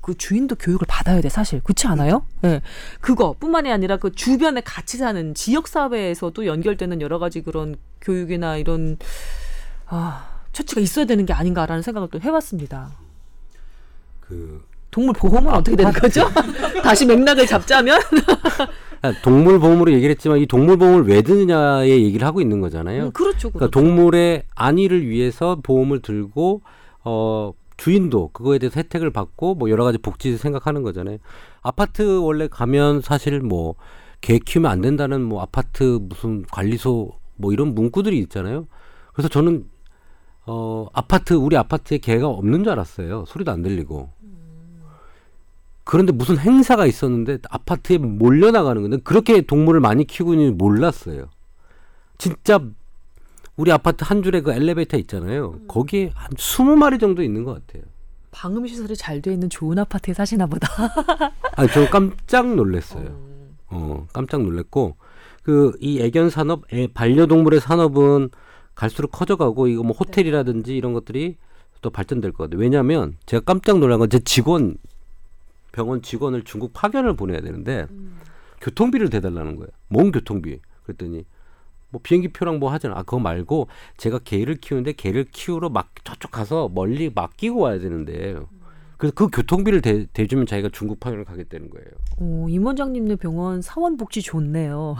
그 0.01 0.15
주인도 0.17 0.57
교육을 0.57 0.87
받아야 0.89 1.21
돼 1.23 1.29
사실 1.31 1.63
그렇지 1.63 1.87
않아요? 1.87 2.27
예. 2.45 2.61
그거뿐만이 3.01 3.71
아니라 3.73 3.97
그 3.97 4.13
주변에 4.13 4.61
같이 4.61 4.99
사는 4.99 5.33
지역 5.35 5.67
사회에서도 5.69 6.45
연결되는 6.45 7.01
여러 7.01 7.19
가지 7.19 7.41
그런 7.41 7.77
교육이나 8.03 8.57
이런 8.59 8.99
아 9.87 10.43
처치가 10.53 10.81
있어야 10.83 11.07
되는 11.07 11.25
게 11.25 11.33
아닌가라는 11.33 11.83
생각을 11.83 12.09
또 12.11 12.21
해봤습니다. 12.21 12.93
그 14.21 14.63
동물 14.95 15.15
보험은 15.15 15.53
어떻게 15.53 15.77
되는 15.77 15.93
거죠? 15.93 16.29
다시 16.83 17.05
맥락을 17.05 17.47
잡자면 17.47 18.01
아, 19.03 19.13
동물 19.23 19.59
보험으로 19.59 19.93
얘기를 19.93 20.15
했지만 20.15 20.39
이 20.39 20.47
동물 20.47 20.77
보험을 20.77 21.07
왜 21.07 21.23
드느냐의 21.23 22.05
얘기를 22.05 22.27
하고 22.27 22.41
있는 22.41 22.61
거잖아요. 22.61 23.07
음, 23.07 23.13
그렇죠, 23.13 23.51
그렇죠. 23.51 23.51
그러니까 23.51 23.79
동물의 23.79 24.45
안위를 24.55 25.07
위해서 25.09 25.59
보험을 25.63 26.01
들고 26.01 26.63
어 27.05 27.53
주인도 27.77 28.31
그거에 28.33 28.59
대해서 28.59 28.79
혜택을 28.79 29.11
받고 29.11 29.57
뭐 29.57 29.69
여러 29.69 29.85
가지 29.85 29.99
복지를 29.99 30.39
생각하는 30.39 30.83
거잖아요. 30.83 31.19
아파트 31.63 32.19
원래 32.19 32.49
가면 32.49 33.01
사실 33.03 33.41
뭐 33.41 33.75
개 34.25 34.39
키우면 34.39 34.71
안 34.71 34.81
된다는 34.81 35.21
뭐 35.23 35.43
아파트 35.43 35.99
무슨 36.01 36.47
관리소 36.51 37.11
뭐 37.37 37.53
이런 37.53 37.75
문구들이 37.75 38.19
있잖아요. 38.21 38.67
그래서 39.13 39.29
저는 39.29 39.67
어 40.47 40.87
아파트 40.95 41.35
우리 41.35 41.59
아파트에 41.59 41.99
개가 41.99 42.27
없는 42.29 42.65
줄 42.65 42.73
알았어요. 42.73 43.27
소리도 43.27 43.53
안 43.53 43.61
들리고. 43.61 44.09
그런데 45.85 46.13
무슨 46.13 46.39
행사가 46.39 46.87
있었는데 46.87 47.39
아파트에 47.51 47.99
몰려 47.99 48.51
나가는 48.51 48.81
건데 48.81 48.99
그렇게 49.05 49.43
동물을 49.43 49.81
많이 49.81 50.05
키우고 50.07 50.33
있는지 50.35 50.53
몰랐어요. 50.57 51.29
진짜 52.19 52.61
우리 53.57 53.71
아파트 53.71 54.05
한 54.05 54.23
줄에 54.23 54.41
그 54.41 54.53
엘리베이터 54.53 54.97
있잖아요. 54.97 55.61
거기에 55.69 56.11
한 56.15 56.31
20마리 56.33 56.99
정도 56.99 57.23
있는 57.23 57.45
것 57.45 57.55
같아요. 57.67 57.85
방음 58.31 58.67
시설이 58.67 58.97
잘 58.97 59.23
돼 59.23 59.33
있는 59.33 59.49
좋은 59.49 59.79
아파트에 59.79 60.13
사시나 60.13 60.47
보다. 60.47 60.67
아니, 61.55 61.69
저 61.73 61.89
깜짝 61.89 62.53
놀랐어요. 62.53 63.17
어, 63.69 64.07
깜짝 64.13 64.43
놀랐고, 64.43 64.97
그, 65.45 65.73
이 65.81 66.01
애견 66.01 66.31
산업, 66.31 66.65
애, 66.73 66.89
반려동물의 66.89 67.61
산업은 67.61 68.31
갈수록 68.75 69.13
커져가고, 69.13 69.69
이거 69.69 69.85
뭐 69.85 69.93
호텔이라든지 69.93 70.77
이런 70.77 70.95
것들이 70.95 71.37
또 71.81 71.91
발전될 71.91 72.33
것 72.33 72.45
같아요. 72.45 72.61
왜냐면, 72.61 73.17
제가 73.27 73.45
깜짝 73.45 73.79
놀란 73.79 74.01
건 74.01 74.09
제 74.09 74.19
직원, 74.19 74.79
병원 75.75 76.01
직원을 76.01 76.45
중국 76.45 76.73
파견을 76.73 77.17
보내야 77.17 77.41
되는데, 77.41 77.87
교통비를 78.61 79.11
대달라는 79.11 79.57
거예요. 79.57 79.69
뭔 79.89 80.13
교통비? 80.13 80.61
그랬더니, 80.85 81.25
뭐 81.95 82.01
비행기 82.03 82.29
표랑 82.33 82.59
뭐 82.59 82.73
하잖아. 82.73 82.97
아, 82.97 83.03
그거 83.03 83.21
말고 83.21 83.69
제가 83.97 84.19
개를 84.19 84.57
키우는데 84.57 84.93
개를 84.95 85.27
키우러 85.31 85.69
막 85.69 85.91
저쪽 86.03 86.33
가서 86.33 86.69
멀리 86.69 87.09
맡기고 87.15 87.61
와야 87.61 87.79
되는데 87.79 88.37
그래서 88.97 89.15
그 89.15 89.29
교통비를 89.29 89.81
대, 89.81 90.07
대주면 90.13 90.47
자기가 90.47 90.71
중국 90.73 90.99
파견을 90.99 91.25
가겠다는 91.25 91.71
거예요. 91.71 91.87
오, 92.19 92.49
임 92.49 92.67
원장님네 92.67 93.17
병원 93.17 93.63
사원 93.63 93.97
복지 93.97 94.23
좋네요. 94.23 94.97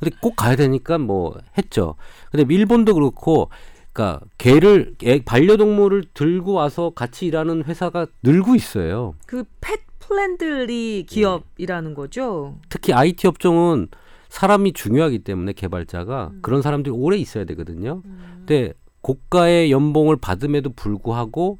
근데 0.00 0.16
꼭 0.22 0.34
가야 0.34 0.56
되니까 0.56 0.96
뭐 0.96 1.36
했죠. 1.58 1.94
근데 2.30 2.54
일본도 2.54 2.94
그렇고 2.94 3.50
그러니까 3.98 4.20
개를 4.38 4.94
애, 5.02 5.20
반려동물을 5.24 6.04
들고 6.14 6.52
와서 6.52 6.90
같이 6.94 7.26
일하는 7.26 7.64
회사가 7.64 8.06
늘고 8.22 8.54
있어요. 8.54 9.14
그 9.26 9.42
펫 9.60 9.80
플랜들리 9.98 11.04
기업이라는 11.06 11.92
거죠. 11.94 12.54
특히 12.70 12.94
IT 12.94 13.26
업종은 13.26 13.88
사람이 14.30 14.72
중요하기 14.72 15.18
때문에 15.18 15.52
개발자가 15.52 16.32
그런 16.40 16.62
사람들이 16.62 16.94
오래 16.94 17.18
있어야 17.18 17.44
되거든요. 17.44 18.00
근데 18.38 18.72
고가의 19.02 19.70
연봉을 19.70 20.16
받음에도 20.16 20.70
불구하고 20.70 21.58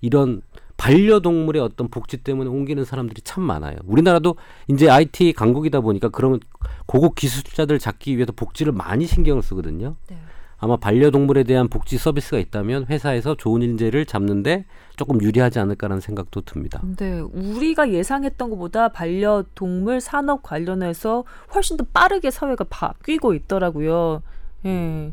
이런 0.00 0.40
반려동물의 0.78 1.60
어떤 1.60 1.88
복지 1.88 2.16
때문에 2.16 2.48
옮기는 2.48 2.86
사람들이 2.86 3.20
참 3.20 3.42
많아요. 3.42 3.76
우리나라도 3.84 4.36
이제 4.68 4.88
IT 4.88 5.34
강국이다 5.34 5.82
보니까 5.82 6.08
그런 6.08 6.40
고급 6.86 7.16
기술자들 7.16 7.78
잡기 7.78 8.16
위해서 8.16 8.32
복지를 8.32 8.72
많이 8.72 9.06
신경을 9.06 9.42
쓰거든요. 9.42 9.96
네. 10.08 10.16
아마 10.60 10.76
반려동물에 10.76 11.44
대한 11.44 11.68
복지 11.68 11.96
서비스가 11.96 12.38
있다면 12.38 12.86
회사에서 12.90 13.34
좋은 13.34 13.62
인재를 13.62 14.04
잡는데 14.04 14.66
조금 14.96 15.20
유리하지 15.22 15.58
않을까라는 15.58 16.00
생각도 16.00 16.42
듭니다. 16.42 16.80
근데 16.82 17.20
우리가 17.20 17.90
예상했던 17.90 18.50
것보다 18.50 18.88
반려동물 18.88 20.02
산업 20.02 20.42
관련해서 20.42 21.24
훨씬 21.54 21.78
더 21.78 21.86
빠르게 21.94 22.30
사회가 22.30 22.64
바뀌고 22.64 23.32
있더라고요. 23.34 24.22
예. 24.66 25.12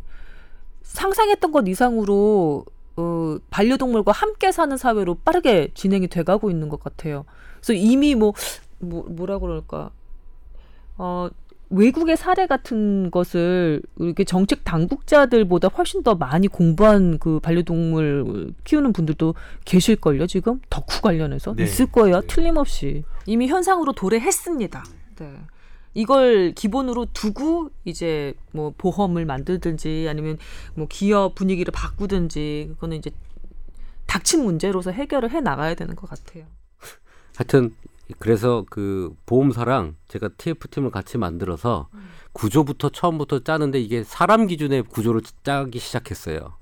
상상했던 0.82 1.52
것 1.54 1.66
이상으로 1.68 2.66
어, 2.98 3.38
반려동물과 3.50 4.12
함께 4.12 4.52
사는 4.52 4.76
사회로 4.76 5.16
빠르게 5.24 5.70
진행이 5.74 6.08
돼가고 6.08 6.50
있는 6.50 6.68
것 6.68 6.84
같아요. 6.84 7.24
그래서 7.56 7.74
이미 7.74 8.16
뭐, 8.16 8.34
뭐 8.80 9.06
뭐라 9.08 9.40
그럴까 9.40 9.92
어 10.98 11.30
외국의 11.70 12.16
사례 12.18 12.48
같은 12.48 13.12
것을 13.12 13.82
이렇게 14.00 14.24
정책 14.24 14.64
당국자들보다 14.64 15.68
훨씬 15.70 16.04
더 16.04 16.16
많이 16.16 16.48
공부한 16.48 17.20
그 17.20 17.40
반려동물 17.40 18.54
키우는 18.64 18.94
분들도 18.94 19.36
계실걸요, 19.66 20.28
지금? 20.28 20.62
덕후 20.70 21.02
관련해서. 21.02 21.56
네. 21.56 21.64
있을 21.64 21.88
거예요, 21.88 22.22
네. 22.22 22.28
틀림없이. 22.28 23.04
이미 23.26 23.48
현상으로 23.48 23.94
도래했습니다. 23.94 24.84
네. 25.20 25.34
이걸 25.94 26.52
기본으로 26.54 27.08
두고 27.12 27.72
이제 27.84 28.36
뭐 28.52 28.72
보험을 28.78 29.26
만들든지 29.26 30.06
아니면 30.08 30.38
뭐 30.76 30.88
기업 30.88 31.34
분위기를 31.34 31.72
바꾸든지 31.72 32.68
그거는 32.74 32.98
이제 32.98 33.10
닥친 34.06 34.44
문제로서 34.44 34.92
해결을 34.92 35.32
해 35.32 35.42
나가야 35.42 35.74
되는 35.74 35.96
것 35.96 36.08
같아요. 36.10 36.46
하여튼 37.36 37.74
그래서 38.20 38.66
그 38.70 39.14
보험사랑 39.26 39.96
제가 40.08 40.30
TF 40.38 40.68
팀을 40.70 40.92
같이 40.92 41.18
만들어서 41.18 41.90
구조부터 42.34 42.90
처음부터 42.90 43.40
짜는데 43.40 43.80
이게 43.80 44.04
사람 44.04 44.48
기준의 44.48 44.84
구조를 44.84 45.22
짜기 45.44 45.80
시작했어요. 45.80 46.54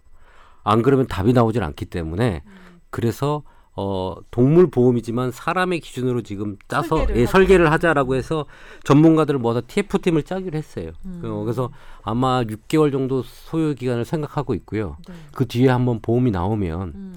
안 0.64 0.82
그러면 0.82 1.08
답이 1.08 1.34
나오질 1.34 1.64
않기 1.64 1.86
때문에 1.86 2.44
그래서 2.90 3.44
어 3.78 4.16
동물 4.32 4.72
보험이지만 4.72 5.32
사람의 5.32 5.82
기준으로 5.82 6.22
지금 6.22 6.58
짜서 6.70 6.96
설계를 6.96 7.22
예. 7.22 7.26
설계를 7.26 7.72
하자라고 7.74 8.16
해서 8.16 8.46
전문가들을 8.86 9.38
모아서 9.38 9.62
TF 9.68 10.00
팀을 10.00 10.24
짜기로 10.24 10.58
했어요. 10.58 10.92
음. 11.04 11.22
어, 11.26 11.44
그래서 11.44 11.70
아마 12.02 12.42
6개월 12.44 12.94
정도 12.94 13.22
소요 13.22 13.74
기간을 13.74 14.06
생각하고 14.06 14.54
있고요. 14.56 14.96
네. 15.10 15.14
그 15.34 15.46
뒤에 15.46 15.68
한번 15.68 16.00
보험이 16.02 16.32
나오면 16.32 16.82
음. 16.96 17.16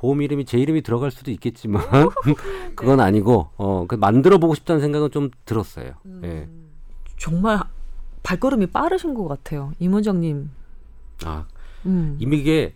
보험 0.00 0.22
이름이 0.22 0.46
제 0.46 0.56
이름이 0.56 0.80
들어갈 0.80 1.10
수도 1.10 1.30
있겠지만 1.30 1.82
그건 2.74 3.00
아니고 3.00 3.50
어, 3.58 3.84
그 3.86 3.96
만들어 3.96 4.38
보고 4.38 4.54
싶다는 4.54 4.80
생각은 4.80 5.10
좀 5.10 5.30
들었어요. 5.44 5.92
음. 6.06 6.22
예. 6.24 6.48
정말 7.18 7.60
발걸음이 8.22 8.68
빠르신 8.68 9.12
것 9.12 9.28
같아요, 9.28 9.72
임 9.78 9.92
원장님. 9.92 10.48
아, 11.26 11.44
음. 11.84 12.16
이미 12.18 12.38
이게 12.38 12.72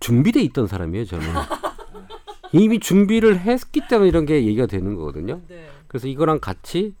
준비돼 0.00 0.42
있던 0.42 0.66
사람이에요, 0.66 1.06
저는. 1.06 1.26
이미 2.52 2.80
준비를 2.80 3.40
했기 3.40 3.88
때문에 3.88 4.10
이런 4.10 4.26
게 4.26 4.34
얘기가 4.44 4.66
되는 4.66 4.94
거거든요. 4.94 5.40
네. 5.48 5.70
그래서 5.86 6.06
이거랑 6.06 6.38
같이 6.38 6.94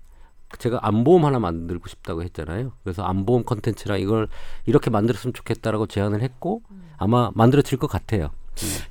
제가 0.58 0.78
안보험 0.80 1.26
하나 1.26 1.38
만들고 1.38 1.88
싶다고 1.88 2.22
했잖아요. 2.22 2.72
그래서 2.84 3.02
안보험 3.02 3.44
컨텐츠랑 3.44 4.00
이걸 4.00 4.28
이렇게 4.64 4.88
만들었으면 4.88 5.34
좋겠다라고 5.34 5.88
제안을 5.88 6.22
했고 6.22 6.62
아마 6.96 7.30
만들어질 7.34 7.76
것 7.78 7.86
같아요. 7.86 8.30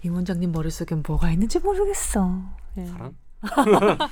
임 0.03 0.13
원장님 0.15 0.51
머릿속엔 0.51 1.03
뭐가 1.07 1.31
있는지 1.31 1.59
모르겠어. 1.59 2.41
예. 2.77 2.85
사랑? 2.85 3.13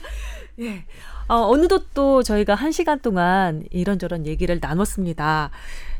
예. 0.59 0.85
어, 1.27 1.35
어느덧 1.49 1.93
또 1.93 2.21
저희가 2.23 2.55
한 2.55 2.71
시간 2.71 2.99
동안 2.99 3.63
이런저런 3.71 4.25
얘기를 4.27 4.59
나눴습니다. 4.61 5.49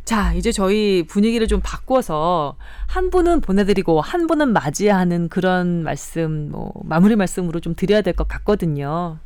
자, 0.04 0.34
이제 0.34 0.52
저희 0.52 1.04
분위기를 1.08 1.48
좀 1.48 1.62
바꿔서 1.64 2.58
한 2.86 3.10
분은 3.10 3.42
보내드리고 3.42 4.02
한 4.02 4.28
분은 4.28 4.54
맞이하는 4.54 5.30
그런 5.30 5.82
말씀, 5.84 6.52
뭐, 6.52 6.72
마무리 6.84 7.16
말씀으로 7.16 7.60
좀 7.60 7.74
드려야 7.76 8.02
될 8.02 8.14
것 8.14 8.28
같거든요. 8.28 9.18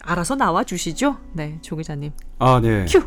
알아서 0.00 0.36
나와 0.36 0.64
주시죠? 0.64 1.18
네, 1.34 1.58
조 1.60 1.76
기자님. 1.76 2.12
아, 2.38 2.60
네. 2.62 2.86
큐! 2.88 3.02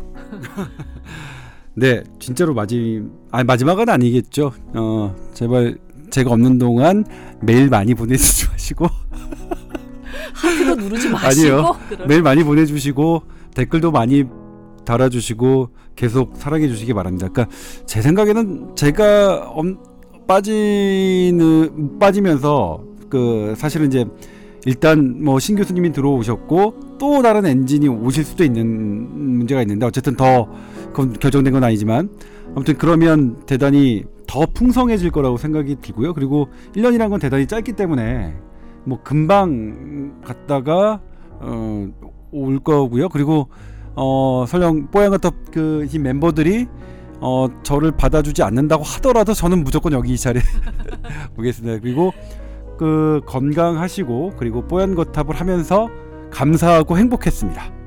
네, 1.74 2.04
진짜로 2.20 2.52
마지 2.54 3.02
아 3.30 3.42
마지막은 3.42 3.88
아니겠죠. 3.88 4.52
어, 4.74 5.16
제발 5.32 5.78
제가 6.12 6.30
없는 6.30 6.58
동안 6.58 7.04
메일 7.40 7.68
많이 7.68 7.94
보내주지 7.94 8.46
마시고 8.48 8.86
하트도 10.34 10.74
누르지 10.76 11.08
마시고. 11.10 11.56
아니요. 11.56 11.76
그럴- 11.88 12.06
메일 12.06 12.22
많이 12.22 12.44
보내주시고 12.44 13.22
댓글도 13.54 13.90
많이 13.90 14.24
달아주시고 14.84 15.70
계속 15.96 16.36
사랑해 16.36 16.68
주시기 16.68 16.92
바랍니다. 16.94 17.28
그러니까 17.32 17.54
제 17.86 18.02
생각에는 18.02 18.76
제가 18.76 19.48
엄, 19.54 19.78
빠지는 20.26 21.98
빠지면서 21.98 22.84
그 23.08 23.54
사실은 23.56 23.86
이제 23.88 24.04
일단 24.64 25.22
뭐 25.24 25.38
신 25.38 25.56
교수님이 25.56 25.92
들어오셨고 25.92 26.96
또 26.98 27.22
다른 27.22 27.44
엔진이 27.46 27.88
오실 27.88 28.24
수도 28.24 28.44
있는 28.44 28.66
문제가 29.38 29.60
있는데 29.62 29.86
어쨌든 29.86 30.14
더 30.16 30.48
그건 30.92 31.12
결정된 31.14 31.52
건 31.52 31.64
아니지만 31.64 32.08
아무튼 32.54 32.76
그러면 32.78 33.44
대단히 33.46 34.04
더 34.26 34.46
풍성해질 34.46 35.10
거라고 35.10 35.36
생각이 35.36 35.76
들고요. 35.80 36.14
그리고 36.14 36.48
1년이란 36.74 37.10
건 37.10 37.20
대단히 37.20 37.46
짧기 37.46 37.72
때문에 37.72 38.34
뭐 38.84 39.02
금방 39.02 40.20
갔다가 40.22 41.00
어, 41.40 41.88
올 42.30 42.58
거고요. 42.60 43.08
그리고 43.08 43.48
어, 43.94 44.44
설령 44.48 44.88
뽀얀 44.90 45.10
같은 45.10 45.30
그이 45.50 45.98
멤버들이 45.98 46.66
어, 47.20 47.46
저를 47.62 47.92
받아주지 47.92 48.42
않는다고 48.42 48.82
하더라도 48.82 49.34
저는 49.34 49.62
무조건 49.62 49.92
여기 49.92 50.14
이 50.14 50.18
자리에 50.18 50.42
오겠습니다. 51.38 51.80
그리고 51.80 52.12
그 52.78 53.20
건강하시고 53.26 54.34
그리고 54.38 54.66
뽀얀 54.66 54.94
거탑을 54.94 55.36
하면서 55.36 55.88
감사하고 56.30 56.98
행복했습니다. 56.98 57.82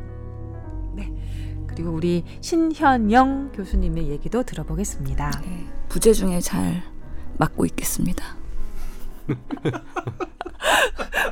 그리고 1.75 1.91
우리 1.91 2.23
신현영 2.39 3.51
교수님의 3.53 4.07
얘기도 4.09 4.43
들어보겠습니다. 4.43 5.31
네, 5.43 5.67
부재 5.89 6.13
중에 6.13 6.39
잘 6.39 6.83
맡고 7.37 7.65
있겠습니다. 7.65 8.23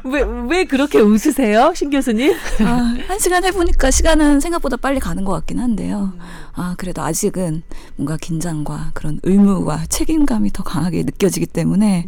왜, 0.04 0.22
왜 0.49 0.66
그렇게 0.66 0.99
웃으세요, 0.99 1.74
신 1.76 1.89
교수님? 1.89 2.34
아, 2.62 2.95
한 3.08 3.20
시간 3.20 3.43
해보니까 3.45 3.89
시간은 3.91 4.39
생각보다 4.39 4.78
빨리 4.78 4.99
가는 4.99 5.24
것 5.24 5.32
같긴 5.32 5.60
한데요. 5.60 6.14
아, 6.54 6.76
그래도 6.78 7.01
아직은 7.01 7.64
뭔가 7.95 8.18
긴장과 8.18 8.91
그런 8.93 9.20
의무와 9.24 9.86
책임감이 9.88 10.51
더 10.51 10.64
강하게 10.64 11.04
느껴지기 11.04 11.45
때문에, 11.47 12.06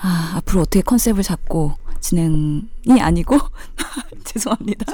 아, 0.00 0.34
앞으로 0.36 0.62
어떻게 0.62 0.82
컨셉을 0.82 1.22
잡고 1.22 1.74
진행이 2.02 3.00
아니고, 3.00 3.38
죄송합니다. 4.24 4.84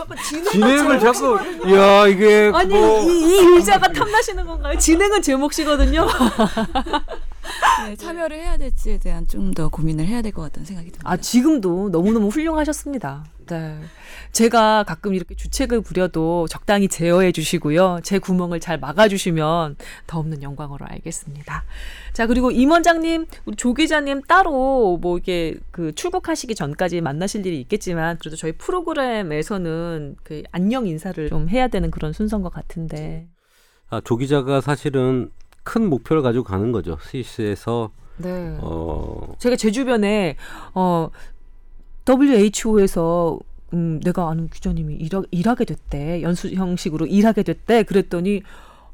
진행을 0.53 1.01
자꾸 1.01 1.37
야 1.75 2.07
이게 2.07 2.53
아니, 2.55 2.73
뭐 2.75 3.01
이, 3.01 3.07
이 3.07 3.39
의자가 3.57 3.89
탐나시는 3.93 4.47
건가요? 4.47 4.79
진행은 4.79 5.23
제 5.23 5.35
몫이거든요. 5.35 6.07
네, 7.89 7.97
참여를 7.97 8.37
해야 8.37 8.57
될지에 8.59 8.99
대한 8.99 9.27
좀 9.27 9.53
더 9.55 9.69
고민을 9.69 10.07
해야 10.07 10.21
될 10.23 10.33
것 10.33 10.43
같다는 10.43 10.67
생각이 10.67 10.91
듭니다. 10.91 11.11
아, 11.11 11.17
지금도 11.17 11.89
너무너무 11.89 12.29
훌륭하셨습니다. 12.29 13.25
네. 13.49 13.79
제가 14.33 14.85
가끔 14.85 15.15
이렇게 15.15 15.35
주책을 15.35 15.81
부려도 15.81 16.47
적당히 16.49 16.89
제어해 16.89 17.33
주시고요. 17.33 18.01
제 18.03 18.19
구멍을 18.19 18.61
잘 18.61 18.79
막아 18.79 19.09
주시면 19.09 19.77
더 20.07 20.19
없는 20.19 20.43
영광으로 20.43 20.87
알겠습니다. 20.87 21.65
자, 22.13 22.27
그리고 22.27 22.51
임 22.51 22.71
원장님, 22.71 23.27
우리 23.47 23.57
조 23.57 23.75
기자님 23.75 24.23
따로 24.23 24.99
뭐 25.01 25.19
이게 25.19 25.57
그 25.71 25.95
출국하시기 25.95 26.55
전까지 26.55 27.01
만나실 27.01 27.47
일이 27.47 27.61
있겠지만 27.61 28.19
그래도 28.19 28.37
저희 28.37 28.53
프로그램에서는 28.53 30.17
그 30.23 30.43
안녕 30.53 30.87
인사를 30.87 31.29
좀 31.29 31.49
해야 31.49 31.69
되는 31.69 31.91
그런 31.91 32.13
순서인 32.13 32.43
것 32.43 32.53
같은데. 32.53 33.27
아, 33.91 34.01
조 34.05 34.17
기자가 34.17 34.61
사실은 34.61 35.31
큰 35.63 35.89
목표를 35.89 36.23
가지고 36.23 36.45
가는 36.45 36.73
거죠. 36.73 36.99
스위스에서 37.03 37.91
네. 38.19 38.57
어 38.61 39.35
제가 39.39 39.57
제 39.57 39.71
주변에 39.71 40.37
어 40.75 41.11
WHO에서 42.09 43.39
음, 43.75 44.01
내가 44.03 44.31
아는 44.31 44.49
기자님이 44.49 44.95
일하, 44.95 45.23
일하게 45.31 45.65
됐대. 45.67 46.23
연수 46.23 46.49
형식으로 46.51 47.07
일하게 47.07 47.43
됐대. 47.43 47.83
그랬더니 47.83 48.43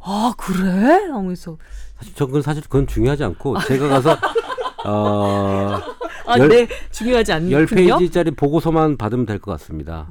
아 0.00 0.34
그래? 0.36 1.08
하면서. 1.10 1.56
사실 1.96 2.12
저 2.16 2.26
그건 2.26 2.42
사실 2.42 2.62
그건 2.64 2.86
중요하지 2.86 3.24
않고 3.24 3.60
제가 3.60 3.88
가서 3.88 4.16
어 4.84 5.80
아 6.26 6.38
열- 6.38 6.48
네. 6.48 6.66
중요하지 6.90 7.32
않군요. 7.34 7.54
열 7.56 7.66
페이지짜리 7.66 8.30
보고서만 8.30 8.96
받으면 8.96 9.26
될 9.26 9.38
것 9.38 9.50
같습니다. 9.52 10.08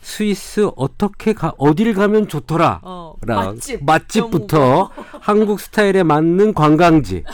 스위스 0.00 0.70
어떻게 0.76 1.34
가 1.34 1.52
어딜 1.58 1.92
가면 1.92 2.28
좋더라. 2.28 2.80
어, 2.82 3.14
라, 3.26 3.44
맛집. 3.44 3.84
맛집부터 3.84 4.90
한국 5.20 5.60
스타일에 5.60 6.02
맞는 6.02 6.54
관광지. 6.54 7.24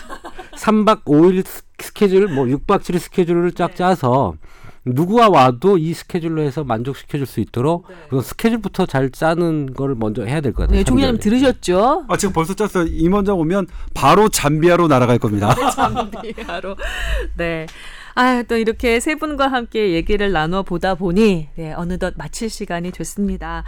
3박 0.56 1.04
5일 1.04 1.44
스케줄 1.78 2.26
뭐 2.26 2.44
6박 2.46 2.80
7일 2.80 2.98
스케줄을 2.98 3.52
쫙 3.52 3.68
네. 3.68 3.74
짜서 3.76 4.34
누구와 4.86 5.28
와도 5.28 5.78
이 5.78 5.92
스케줄로 5.92 6.42
해서 6.42 6.62
만족시켜줄 6.64 7.26
수 7.26 7.40
있도록 7.40 7.86
그 8.08 8.20
스케줄부터 8.22 8.86
잘 8.86 9.10
짜는 9.10 9.74
걸 9.74 9.94
먼저 9.96 10.24
해야 10.24 10.40
될 10.40 10.52
것 10.52 10.62
같아요. 10.62 10.78
네, 10.78 10.84
삼개월에. 10.86 11.18
들으셨죠? 11.18 12.04
아 12.08 12.16
지금 12.16 12.32
벌써 12.32 12.54
짰어요. 12.54 12.86
임원장 12.88 13.38
오면 13.38 13.66
바로 13.94 14.28
잠비아로 14.28 14.86
날아갈 14.88 15.18
겁니다. 15.18 15.54
잠비아로. 15.74 16.76
네. 17.36 17.66
아, 18.14 18.42
또 18.48 18.56
이렇게 18.56 18.98
세 18.98 19.14
분과 19.16 19.48
함께 19.48 19.92
얘기를 19.92 20.32
나눠 20.32 20.62
보다 20.62 20.94
보니 20.94 21.48
네, 21.56 21.72
어느덧 21.74 22.14
마칠 22.16 22.48
시간이 22.48 22.90
됐습니다. 22.92 23.62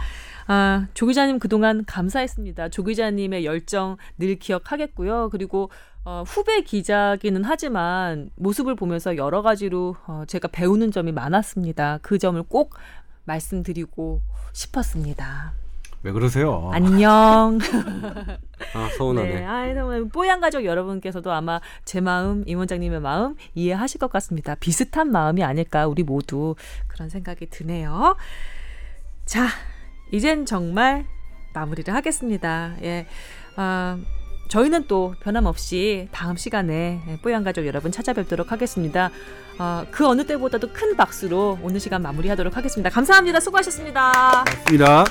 아, 0.51 0.87
조 0.95 1.05
기자님 1.05 1.37
그동안 1.37 1.85
감사했습니다. 1.85 2.69
조 2.69 2.83
기자님의 2.83 3.45
열정 3.45 3.97
늘 4.17 4.35
기억하겠고요. 4.39 5.29
그리고 5.31 5.69
어, 6.03 6.23
후배 6.25 6.61
기자기는 6.61 7.43
하지만 7.43 8.31
모습을 8.35 8.73
보면서 8.73 9.15
여러 9.15 9.43
가지로 9.43 9.95
어, 10.07 10.23
제가 10.27 10.47
배우는 10.47 10.91
점이 10.91 11.11
많았습니다. 11.11 11.99
그 12.01 12.17
점을 12.17 12.41
꼭 12.41 12.73
말씀드리고 13.25 14.21
싶었습니다. 14.53 15.53
왜 16.01 16.11
그러세요? 16.11 16.71
안녕. 16.73 17.59
아 18.73 18.89
서운하네. 18.97 19.29
네, 19.29 19.45
아, 19.45 19.71
정말 19.75 20.05
뽀얀 20.05 20.41
가족 20.41 20.65
여러분께서도 20.65 21.31
아마 21.31 21.61
제 21.85 22.01
마음, 22.01 22.43
임 22.47 22.57
원장님의 22.57 23.01
마음 23.01 23.35
이해하실 23.53 23.99
것 23.99 24.11
같습니다. 24.13 24.55
비슷한 24.55 25.11
마음이 25.11 25.43
아닐까 25.43 25.85
우리 25.85 26.01
모두 26.01 26.55
그런 26.87 27.09
생각이 27.09 27.51
드네요. 27.51 28.15
자, 29.25 29.45
이젠 30.11 30.45
정말 30.45 31.05
마무리를 31.53 31.93
하겠습니다. 31.93 32.75
예, 32.83 33.05
아, 33.55 33.97
저희는 34.49 34.87
또 34.87 35.13
변함없이 35.21 36.07
다음 36.11 36.35
시간에 36.35 37.01
뽀얀 37.21 37.43
가족 37.43 37.65
여러분 37.67 37.91
찾아뵙도록 37.91 38.51
하겠습니다. 38.51 39.11
아, 39.59 39.85
그 39.91 40.07
어느 40.07 40.25
때보다도 40.25 40.73
큰 40.73 40.95
박수로 40.95 41.59
오늘 41.61 41.79
시간 41.79 42.01
마무리하도록 42.01 42.55
하겠습니다. 42.55 42.89
감사합니다. 42.89 43.39
수고하셨습니다. 43.39 44.45
입니다. 44.69 45.03